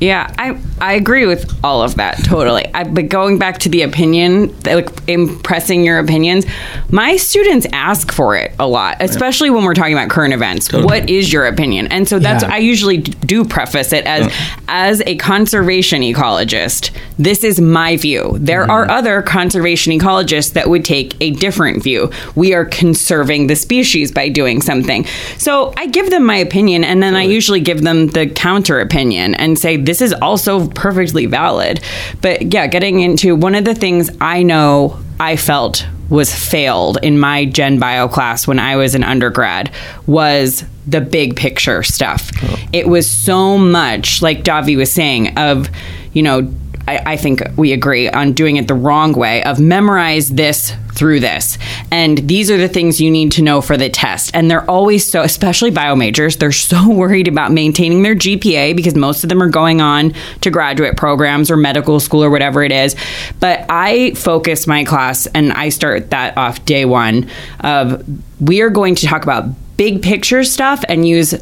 Yeah, 0.00 0.32
I 0.38 0.58
I 0.80 0.94
agree 0.94 1.26
with 1.26 1.52
all 1.62 1.82
of 1.82 1.96
that 1.96 2.24
totally. 2.24 2.66
I, 2.72 2.84
but 2.84 3.10
going 3.10 3.38
back 3.38 3.58
to 3.58 3.68
the 3.68 3.82
opinion, 3.82 4.56
like 4.64 4.88
impressing 5.06 5.84
your 5.84 5.98
opinions, 5.98 6.46
my 6.90 7.16
students 7.16 7.66
ask 7.74 8.10
for 8.10 8.34
it 8.34 8.52
a 8.58 8.66
lot, 8.66 8.96
especially 9.00 9.50
when 9.50 9.64
we're 9.64 9.74
talking 9.74 9.92
about 9.92 10.08
current 10.08 10.32
events. 10.32 10.72
What 10.72 11.10
is 11.10 11.30
your 11.30 11.46
opinion? 11.46 11.88
And 11.88 12.08
so 12.08 12.18
that's 12.18 12.42
Yeah. 12.42 12.54
I 12.54 12.58
usually 12.58 12.96
do 12.96 13.44
preface 13.44 13.92
it 13.92 14.06
as 14.06 14.32
as 14.68 15.02
a 15.04 15.16
conservation 15.16 16.00
ecologist. 16.00 16.90
This 17.18 17.44
is 17.44 17.60
my 17.60 17.98
view. 17.98 18.38
There 18.40 18.62
mm-hmm. 18.62 18.70
are 18.70 18.90
other 18.90 19.20
conservation 19.20 19.92
ecologists 19.92 20.54
that 20.54 20.70
would 20.70 20.84
take 20.84 21.14
a 21.20 21.32
different 21.32 21.82
view. 21.82 22.10
We 22.34 22.54
are 22.54 22.64
conserving 22.64 23.48
the 23.48 23.56
species 23.56 24.12
by 24.12 24.30
doing 24.30 24.62
something. 24.62 25.04
So 25.36 25.74
I 25.76 25.86
give 25.88 26.08
them 26.08 26.24
my 26.24 26.36
opinion, 26.36 26.84
and 26.84 27.02
then 27.02 27.14
I 27.14 27.24
usually 27.24 27.60
give 27.60 27.82
them 27.82 28.06
the 28.06 28.26
counter 28.26 28.80
opinion 28.80 29.34
and 29.34 29.58
say 29.58 29.76
this 29.90 30.00
is 30.00 30.12
also 30.22 30.68
perfectly 30.68 31.26
valid. 31.26 31.80
But 32.22 32.52
yeah, 32.54 32.68
getting 32.68 33.00
into 33.00 33.34
one 33.34 33.56
of 33.56 33.64
the 33.64 33.74
things 33.74 34.08
I 34.20 34.44
know 34.44 34.96
I 35.18 35.34
felt 35.34 35.84
was 36.08 36.32
failed 36.32 36.98
in 37.02 37.18
my 37.18 37.44
gen 37.44 37.80
bio 37.80 38.06
class 38.06 38.46
when 38.46 38.60
I 38.60 38.76
was 38.76 38.94
an 38.94 39.02
undergrad 39.02 39.72
was 40.06 40.64
the 40.86 41.00
big 41.00 41.34
picture 41.34 41.82
stuff. 41.82 42.30
Oh. 42.40 42.68
It 42.72 42.88
was 42.88 43.10
so 43.10 43.58
much, 43.58 44.22
like 44.22 44.44
Davi 44.44 44.76
was 44.76 44.92
saying, 44.92 45.36
of, 45.36 45.68
you 46.12 46.22
know, 46.22 46.52
I, 46.90 47.12
I 47.12 47.16
think 47.16 47.42
we 47.56 47.72
agree 47.72 48.08
on 48.08 48.32
doing 48.32 48.56
it 48.56 48.66
the 48.66 48.74
wrong 48.74 49.12
way 49.12 49.44
of 49.44 49.60
memorize 49.60 50.30
this 50.30 50.72
through 50.92 51.20
this. 51.20 51.56
And 51.92 52.18
these 52.18 52.50
are 52.50 52.56
the 52.56 52.68
things 52.68 53.00
you 53.00 53.12
need 53.12 53.30
to 53.32 53.42
know 53.42 53.60
for 53.60 53.76
the 53.76 53.88
test. 53.88 54.32
And 54.34 54.50
they're 54.50 54.68
always 54.68 55.08
so, 55.08 55.22
especially 55.22 55.70
bio 55.70 55.94
majors, 55.94 56.38
they're 56.38 56.50
so 56.50 56.90
worried 56.92 57.28
about 57.28 57.52
maintaining 57.52 58.02
their 58.02 58.16
GPA 58.16 58.74
because 58.74 58.96
most 58.96 59.22
of 59.22 59.28
them 59.28 59.40
are 59.40 59.48
going 59.48 59.80
on 59.80 60.14
to 60.40 60.50
graduate 60.50 60.96
programs 60.96 61.48
or 61.48 61.56
medical 61.56 62.00
school 62.00 62.24
or 62.24 62.30
whatever 62.30 62.64
it 62.64 62.72
is. 62.72 62.96
But 63.38 63.66
I 63.68 64.12
focus 64.14 64.66
my 64.66 64.82
class 64.84 65.26
and 65.28 65.52
I 65.52 65.68
start 65.68 66.10
that 66.10 66.36
off 66.36 66.64
day 66.64 66.84
one 66.84 67.30
of 67.60 68.04
we 68.40 68.62
are 68.62 68.70
going 68.70 68.96
to 68.96 69.06
talk 69.06 69.22
about 69.22 69.44
big 69.80 70.02
picture 70.02 70.44
stuff 70.44 70.84
and 70.90 71.08
use 71.08 71.34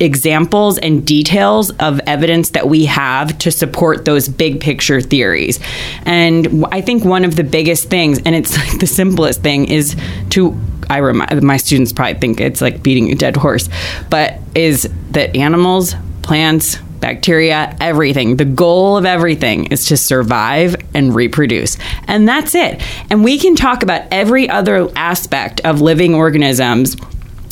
examples 0.00 0.78
and 0.78 1.06
details 1.06 1.70
of 1.78 2.00
evidence 2.08 2.50
that 2.50 2.66
we 2.68 2.86
have 2.86 3.38
to 3.38 3.52
support 3.52 4.04
those 4.04 4.28
big 4.28 4.60
picture 4.60 5.00
theories. 5.00 5.60
And 6.04 6.66
I 6.72 6.80
think 6.80 7.04
one 7.04 7.24
of 7.24 7.36
the 7.36 7.44
biggest 7.44 7.90
things, 7.90 8.20
and 8.26 8.34
it's 8.34 8.56
like 8.58 8.80
the 8.80 8.88
simplest 8.88 9.42
thing, 9.42 9.70
is 9.70 9.94
to 10.30 10.60
I 10.90 10.98
remind 10.98 11.40
my 11.44 11.56
students 11.56 11.92
probably 11.92 12.14
think 12.14 12.40
it's 12.40 12.60
like 12.60 12.82
beating 12.82 13.12
a 13.12 13.14
dead 13.14 13.36
horse, 13.36 13.68
but 14.10 14.40
is 14.56 14.90
that 15.12 15.36
animals, 15.36 15.94
plants, 16.22 16.78
bacteria, 16.98 17.76
everything. 17.80 18.38
The 18.38 18.44
goal 18.44 18.96
of 18.96 19.04
everything 19.04 19.66
is 19.66 19.86
to 19.86 19.96
survive 19.96 20.74
and 20.94 21.14
reproduce. 21.14 21.78
And 22.08 22.26
that's 22.26 22.56
it. 22.56 22.82
And 23.08 23.22
we 23.22 23.38
can 23.38 23.54
talk 23.54 23.84
about 23.84 24.02
every 24.10 24.48
other 24.48 24.90
aspect 24.96 25.60
of 25.60 25.80
living 25.80 26.14
organisms 26.14 26.96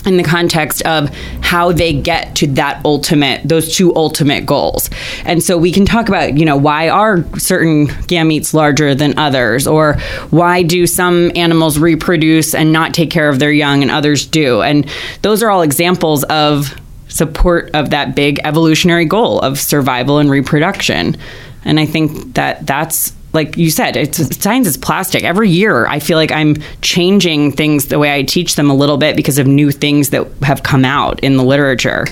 in 0.05 0.17
the 0.17 0.23
context 0.23 0.83
of 0.83 1.09
how 1.41 1.73
they 1.73 1.93
get 1.93 2.35
to 2.37 2.47
that 2.49 2.85
ultimate 2.85 3.47
those 3.47 3.75
two 3.75 3.95
ultimate 3.95 4.47
goals. 4.47 4.91
And 5.25 5.43
so 5.43 5.57
we 5.57 5.73
can 5.73 5.85
talk 5.85 6.09
about 6.09 6.37
you 6.37 6.45
know 6.45 6.57
why 6.57 6.89
are 6.89 7.25
certain 7.39 7.87
gametes 7.87 8.55
larger 8.55 8.95
than 8.95 9.19
others 9.19 9.67
or 9.67 9.95
why 10.31 10.63
do 10.63 10.87
some 10.87 11.31
animals 11.37 11.79
reproduce 11.79 12.55
and 12.55 12.73
not 12.73 12.95
take 12.95 13.11
care 13.11 13.29
of 13.29 13.39
their 13.39 13.53
young 13.53 13.83
and 13.83 13.91
others 13.91 14.27
do? 14.27 14.63
And 14.63 14.89
those 15.23 15.43
are 15.43 15.51
all 15.51 15.63
examples 15.63 16.25
of 16.25 16.75
support 17.09 17.71
of 17.75 17.91
that 17.91 18.17
big 18.17 18.41
evolutionary 18.45 19.05
goal 19.05 19.39
of 19.41 19.59
survival 19.59 20.19
and 20.19 20.31
reproduction. 20.31 21.17
And 21.65 21.79
i 21.79 21.87
think 21.87 22.35
that 22.35 22.67
that's 22.67 23.13
like 23.33 23.57
you 23.57 23.71
said, 23.71 23.97
it's 23.97 24.37
science 24.43 24.67
is 24.67 24.77
plastic. 24.77 25.25
Every 25.25 25.49
year, 25.49 25.87
I 25.87 25.99
feel 26.01 26.19
like 26.19 26.31
I'm 26.33 26.57
changing 26.83 27.53
things 27.53 27.87
the 27.87 27.99
way 27.99 28.15
I 28.15 28.23
teach 28.23 28.57
them 28.57 28.71
a 28.71 28.75
little 28.75 28.99
bit 28.99 29.17
because 29.17 29.39
of 29.39 29.47
new 29.47 29.71
things 29.71 30.11
that 30.11 30.27
have 30.43 30.63
come 30.63 30.85
out 30.85 31.21
in 31.21 31.37
the 31.37 31.43
literature. 31.45 32.07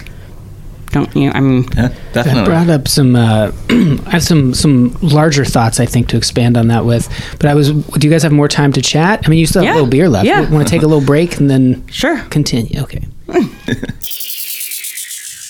Don't 0.93 1.15
you? 1.15 1.31
I 1.31 1.39
mean, 1.41 1.65
Yeah, 1.77 1.89
That 2.15 2.25
definitely. 2.25 2.45
brought 2.47 2.69
up 2.69 2.89
some. 2.89 3.15
Uh, 3.15 3.53
I 3.71 4.11
have 4.11 4.25
some 4.25 4.55
some 4.55 4.97
larger 5.03 5.45
thoughts 5.45 5.79
I 5.79 5.87
think 5.87 6.09
to 6.09 6.17
expand 6.17 6.57
on 6.57 6.67
that 6.69 6.85
with. 6.85 7.09
But 7.39 7.47
I 7.47 7.55
was. 7.55 7.71
Do 7.71 8.07
you 8.09 8.11
guys 8.13 8.25
have 8.25 8.33
more 8.33 8.49
time 8.49 8.73
to 8.73 8.83
chat? 8.83 9.23
I 9.25 9.29
mean, 9.29 9.39
you 9.39 9.47
still 9.47 9.63
have 9.63 9.69
Yeah, 9.69 9.75
a 9.75 9.77
little 9.77 9.91
beer 9.91 10.09
left. 10.09 10.27
yeah. 10.27 10.51
Want 10.51 10.67
to 10.67 10.71
take 10.71 10.83
a 10.83 10.87
little 10.89 11.05
break 11.05 11.37
and 11.39 11.49
then 11.49 11.87
sure. 11.89 12.19
continue? 12.31 12.81
Okay. 12.81 13.07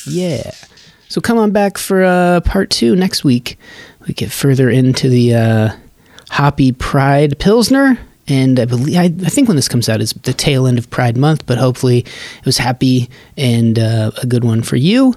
yeah. 0.06 0.50
So 1.08 1.20
come 1.20 1.38
on 1.38 1.50
back 1.52 1.78
for 1.78 2.04
uh, 2.04 2.40
part 2.42 2.70
two 2.70 2.94
next 2.94 3.24
week. 3.24 3.58
We 4.10 4.14
get 4.14 4.32
further 4.32 4.68
into 4.68 5.08
the 5.08 5.36
uh, 5.36 5.76
Hoppy 6.30 6.72
Pride 6.72 7.38
Pilsner. 7.38 7.96
And 8.26 8.58
I 8.58 8.64
believe 8.64 8.96
I, 8.96 9.04
I 9.04 9.28
think 9.28 9.46
when 9.46 9.54
this 9.54 9.68
comes 9.68 9.88
out 9.88 10.00
is 10.00 10.14
the 10.24 10.32
tail 10.32 10.66
end 10.66 10.78
of 10.78 10.90
Pride 10.90 11.16
Month, 11.16 11.46
but 11.46 11.58
hopefully 11.58 11.98
it 11.98 12.44
was 12.44 12.58
happy 12.58 13.08
and 13.36 13.78
uh, 13.78 14.10
a 14.20 14.26
good 14.26 14.42
one 14.42 14.62
for 14.62 14.74
you. 14.74 15.14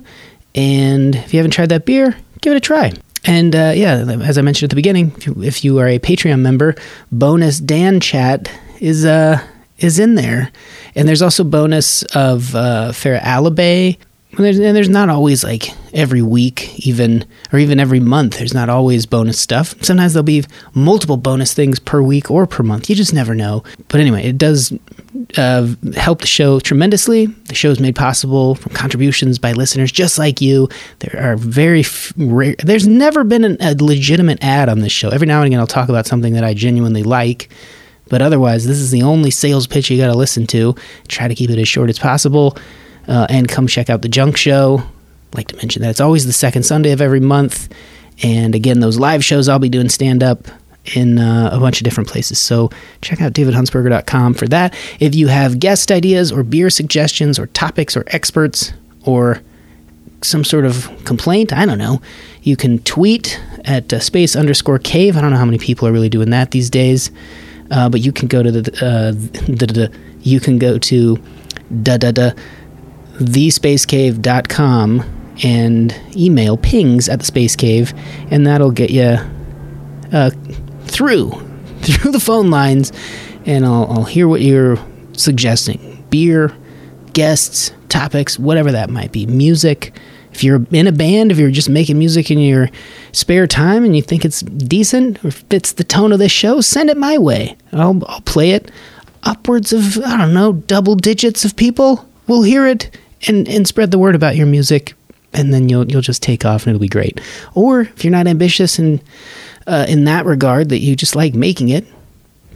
And 0.54 1.16
if 1.16 1.34
you 1.34 1.40
haven't 1.40 1.54
tried 1.54 1.70
that 1.70 1.88
beer, 1.88 2.16
give 2.42 2.54
it 2.54 2.58
a 2.58 2.60
try. 2.60 2.94
And 3.26 3.56
uh, 3.56 3.74
yeah, 3.76 4.06
as 4.22 4.38
I 4.38 4.44
mentioned 4.44 4.68
at 4.68 4.70
the 4.70 4.76
beginning, 4.76 5.12
if 5.18 5.26
you, 5.26 5.42
if 5.42 5.66
you 5.66 5.80
are 5.80 5.88
a 5.88 5.98
Patreon 5.98 6.42
member, 6.42 6.76
bonus 7.12 7.58
Dan 7.58 8.00
chat 8.00 8.52
is 8.80 9.06
uh 9.06 9.44
is 9.80 9.98
in 9.98 10.14
there, 10.14 10.52
and 10.94 11.08
there's 11.08 11.24
also 11.24 11.44
bonus 11.44 12.04
of 12.14 12.54
uh, 12.54 12.92
Farrah 12.92 13.22
Alabay. 13.22 13.98
And 14.36 14.44
there's, 14.44 14.58
and 14.58 14.76
there's 14.76 14.90
not 14.90 15.10
always 15.10 15.44
like 15.44 15.70
every 15.94 16.24
week, 16.24 16.88
even 16.88 17.24
or 17.52 17.60
even 17.60 17.80
every 17.80 18.00
month. 18.00 18.38
There's 18.40 18.54
not 18.54 18.68
always 18.68 19.06
bonus 19.06 19.40
stuff. 19.40 19.76
Sometimes 19.84 20.14
there'll 20.14 20.24
be 20.24 20.44
multiple 20.74 21.18
bonus 21.18 21.54
things 21.54 21.78
per 21.80 22.02
week 22.02 22.32
or 22.32 22.48
per 22.48 22.64
month. 22.64 22.90
You 22.90 22.96
just 22.96 23.14
never 23.14 23.36
know. 23.36 23.64
But 23.90 24.00
anyway, 24.00 24.24
it 24.24 24.40
does 24.40 24.74
uh, 25.38 25.68
help 25.96 26.22
the 26.22 26.28
show 26.28 26.60
tremendously. 26.60 27.28
The 27.28 27.54
show 27.54 27.70
is 27.70 27.80
made 27.80 27.96
possible 27.96 28.56
from 28.56 28.74
contributions 28.74 29.38
by 29.38 29.52
listeners 29.52 29.92
just 29.92 30.18
like 30.18 30.42
you. 30.42 30.68
There 31.00 31.22
are 31.22 31.38
very 31.38 31.82
f- 31.82 32.12
rare. 32.18 32.56
There's 32.58 32.88
never 32.88 33.24
been 33.24 33.44
an, 33.44 33.58
a 33.62 33.76
legitimate 33.76 34.44
ad 34.44 34.68
on 34.68 34.80
this 34.80 34.92
show. 34.92 35.10
Every 35.10 35.28
now 35.28 35.42
and 35.42 35.48
again, 35.48 35.60
I'll 35.60 35.68
talk 35.68 35.90
about 35.90 36.08
something 36.08 36.34
that 36.34 36.44
I 36.44 36.56
genuinely 36.56 37.04
like. 37.04 37.50
But 38.10 38.24
otherwise, 38.24 38.66
this 38.66 38.78
is 38.80 38.90
the 38.90 39.04
only 39.04 39.30
sales 39.30 39.68
pitch 39.68 39.92
you 39.92 39.98
got 39.98 40.08
to 40.08 40.18
listen 40.18 40.48
to. 40.48 40.76
Try 41.08 41.28
to 41.28 41.36
keep 41.36 41.52
it 41.52 41.60
as 41.60 41.68
short 41.68 41.90
as 41.90 42.00
possible. 42.00 42.58
Uh, 43.08 43.28
and 43.30 43.48
come 43.48 43.68
check 43.68 43.90
out 43.90 44.02
the 44.02 44.10
Junk 44.10 44.38
Show. 44.38 44.84
like 45.34 45.48
to 45.50 45.56
mention 45.58 45.82
that 45.82 45.90
it's 45.90 46.02
always 46.02 46.26
the 46.26 46.34
second 46.34 46.64
Sunday 46.64 46.92
of 46.92 47.02
every 47.02 47.20
month. 47.20 47.70
And 48.22 48.56
again, 48.56 48.80
those 48.80 49.00
live 49.00 49.24
shows, 49.24 49.50
I'll 49.50 49.60
be 49.60 49.70
doing 49.70 49.90
stand 49.90 50.24
up 50.24 50.48
in 50.96 51.18
uh, 51.18 51.50
a 51.52 51.60
bunch 51.60 51.80
of 51.80 51.86
different 51.86 52.10
places. 52.10 52.40
So 52.40 52.70
check 53.02 53.22
out 53.22 53.34
davidhuntsberger.com 53.34 54.34
for 54.36 54.48
that. 54.50 54.76
If 55.00 55.16
you 55.16 55.28
have 55.28 55.60
guest 55.60 55.92
ideas 55.92 56.32
or 56.32 56.44
beer 56.44 56.70
suggestions 56.70 57.40
or 57.40 57.48
topics 57.48 57.96
or 57.96 58.04
experts 58.08 58.74
or 59.06 59.42
some 60.22 60.44
sort 60.44 60.66
of 60.66 60.90
complaint, 61.06 61.54
I 61.54 61.66
don't 61.66 61.78
know, 61.78 62.02
you 62.42 62.56
can 62.56 62.80
tweet 62.80 63.40
at 63.66 63.92
uh, 63.94 64.00
space 64.00 64.36
underscore 64.36 64.80
cave. 64.80 65.18
I 65.18 65.22
don't 65.22 65.32
know 65.32 65.38
how 65.38 65.46
many 65.46 65.58
people 65.58 65.88
are 65.88 65.92
really 65.92 66.10
doing 66.10 66.30
that 66.32 66.52
these 66.52 66.70
days. 66.70 67.12
Uh, 67.72 67.90
but 67.90 68.02
you 68.02 68.12
can 68.12 68.28
go 68.28 68.44
to 68.44 68.52
the, 68.52 68.72
uh, 68.86 69.12
the, 69.48 69.66
the 69.66 69.98
you 70.22 70.40
can 70.40 70.58
go 70.58 70.78
to 70.78 71.18
da 71.82 71.98
da 71.98 72.12
da 72.12 72.32
thespacecave.com 73.16 75.04
and 75.44 76.00
email 76.16 76.58
pings 76.58 77.10
at 77.10 77.20
the 77.20 77.26
space 77.26 77.56
cave 77.56 77.94
and 78.30 78.46
that'll 78.46 78.72
get 78.72 78.90
you 78.90 79.18
uh, 80.12 80.30
through 80.84 81.32
through 81.82 82.12
the 82.12 82.20
phone 82.20 82.50
lines 82.50 82.92
and 83.46 83.66
I'll, 83.66 83.88
I'll 83.92 84.04
hear 84.04 84.28
what 84.28 84.42
you're 84.42 84.78
suggesting. 85.14 86.06
Beer 86.10 86.56
guests 87.14 87.72
topics 87.90 88.40
whatever 88.40 88.72
that 88.72 88.90
might 88.90 89.12
be. 89.12 89.26
Music. 89.26 89.96
If 90.32 90.44
you're 90.44 90.66
in 90.72 90.88
a 90.88 90.92
band 90.92 91.32
if 91.32 91.38
you're 91.38 91.52
just 91.52 91.70
making 91.70 92.00
music 92.00 92.32
in 92.32 92.40
your 92.40 92.70
spare 93.12 93.46
time 93.46 93.84
and 93.84 93.96
you 93.96 94.02
think 94.02 94.26
it's 94.26 94.42
decent 94.42 95.24
or 95.24 95.30
fits 95.30 95.74
the 95.74 95.84
tone 95.84 96.12
of 96.12 96.20
this 96.20 96.32
show 96.32 96.62
send 96.62 96.90
it 96.90 96.98
my 96.98 97.18
way. 97.18 97.56
I'll, 97.72 98.02
I'll 98.08 98.22
play 98.22 98.52
it 98.52 98.72
upwards 99.24 99.72
of 99.72 99.98
i 100.00 100.18
don't 100.18 100.34
know 100.34 100.52
double 100.54 100.96
digits 100.96 101.46
of 101.46 101.56
people 101.56 102.08
will 102.28 102.44
hear 102.44 102.68
it 102.68 102.98
and, 103.28 103.48
and 103.48 103.68
spread 103.68 103.92
the 103.92 104.00
word 104.00 104.16
about 104.16 104.36
your 104.36 104.48
music 104.48 104.94
and 105.34 105.54
then 105.54 105.70
you'll 105.70 105.90
you'll 105.90 106.02
just 106.02 106.22
take 106.22 106.46
off 106.46 106.66
and 106.66 106.76
it'll 106.76 106.82
be 106.82 106.88
great 106.88 107.20
or 107.56 107.82
if 107.82 108.04
you're 108.04 108.12
not 108.12 108.28
ambitious 108.28 108.80
in 108.80 109.02
uh, 109.68 109.86
in 109.88 110.04
that 110.04 110.26
regard 110.26 110.70
that 110.70 110.80
you 110.80 110.96
just 110.96 111.16
like 111.16 111.34
making 111.34 111.70
it 111.70 111.86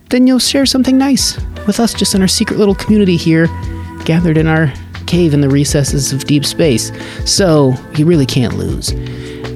then 0.09 0.25
you'll 0.25 0.39
share 0.39 0.65
something 0.65 0.97
nice 0.97 1.37
with 1.65 1.79
us 1.79 1.93
just 1.93 2.15
in 2.15 2.21
our 2.21 2.27
secret 2.27 2.57
little 2.57 2.75
community 2.75 3.17
here, 3.17 3.47
gathered 4.05 4.37
in 4.37 4.47
our 4.47 4.71
cave 5.05 5.33
in 5.33 5.41
the 5.41 5.49
recesses 5.49 6.13
of 6.13 6.25
deep 6.25 6.45
space. 6.45 6.91
So 7.29 7.73
you 7.95 8.05
really 8.05 8.25
can't 8.25 8.53
lose. 8.53 8.93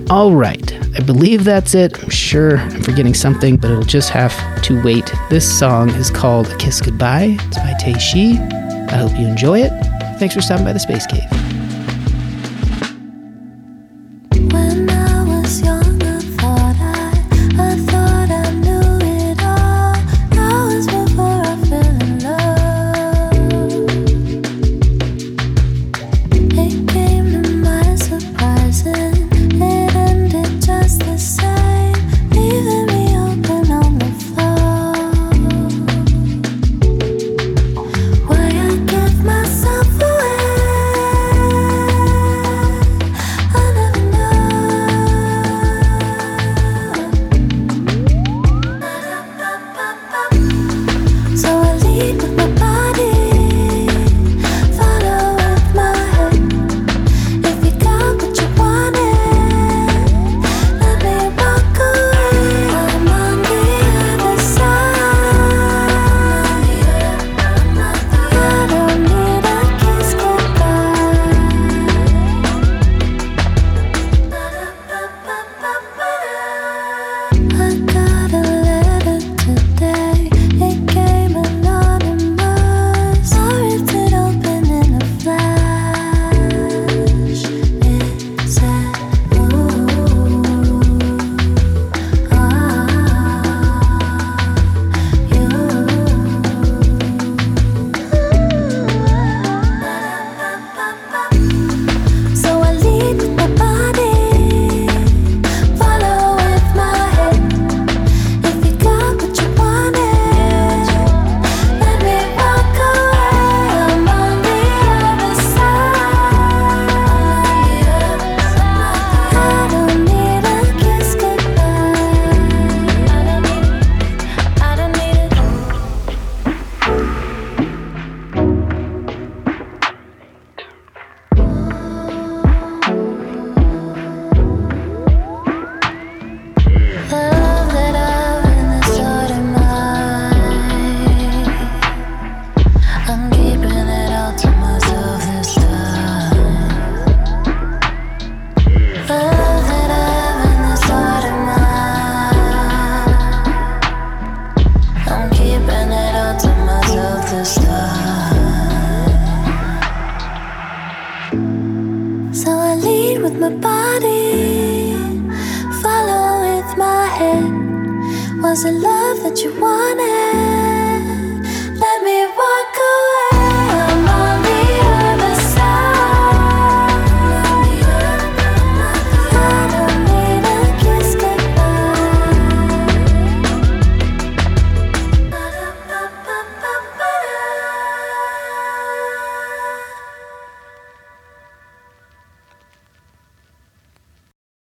All 0.09 0.33
right, 0.33 0.73
I 0.97 0.99
believe 1.05 1.45
that's 1.45 1.73
it. 1.73 2.01
I'm 2.03 2.09
sure 2.09 2.57
I'm 2.57 2.83
forgetting 2.83 3.13
something, 3.13 3.55
but 3.55 3.71
it'll 3.71 3.83
just 3.83 4.09
have 4.09 4.33
to 4.63 4.81
wait. 4.83 5.11
This 5.29 5.59
song 5.59 5.89
is 5.91 6.11
called 6.11 6.47
A 6.49 6.57
Kiss 6.57 6.81
Goodbye. 6.81 7.37
It's 7.39 7.57
by 7.57 7.73
Tay 7.79 7.97
Shi. 7.97 8.37
I 8.37 8.97
hope 8.97 9.17
you 9.17 9.25
enjoy 9.25 9.59
it. 9.59 9.90
Thanks 10.21 10.35
for 10.35 10.41
stopping 10.43 10.65
by 10.65 10.71
the 10.71 10.79
Space 10.79 11.07
Cave. 11.07 11.50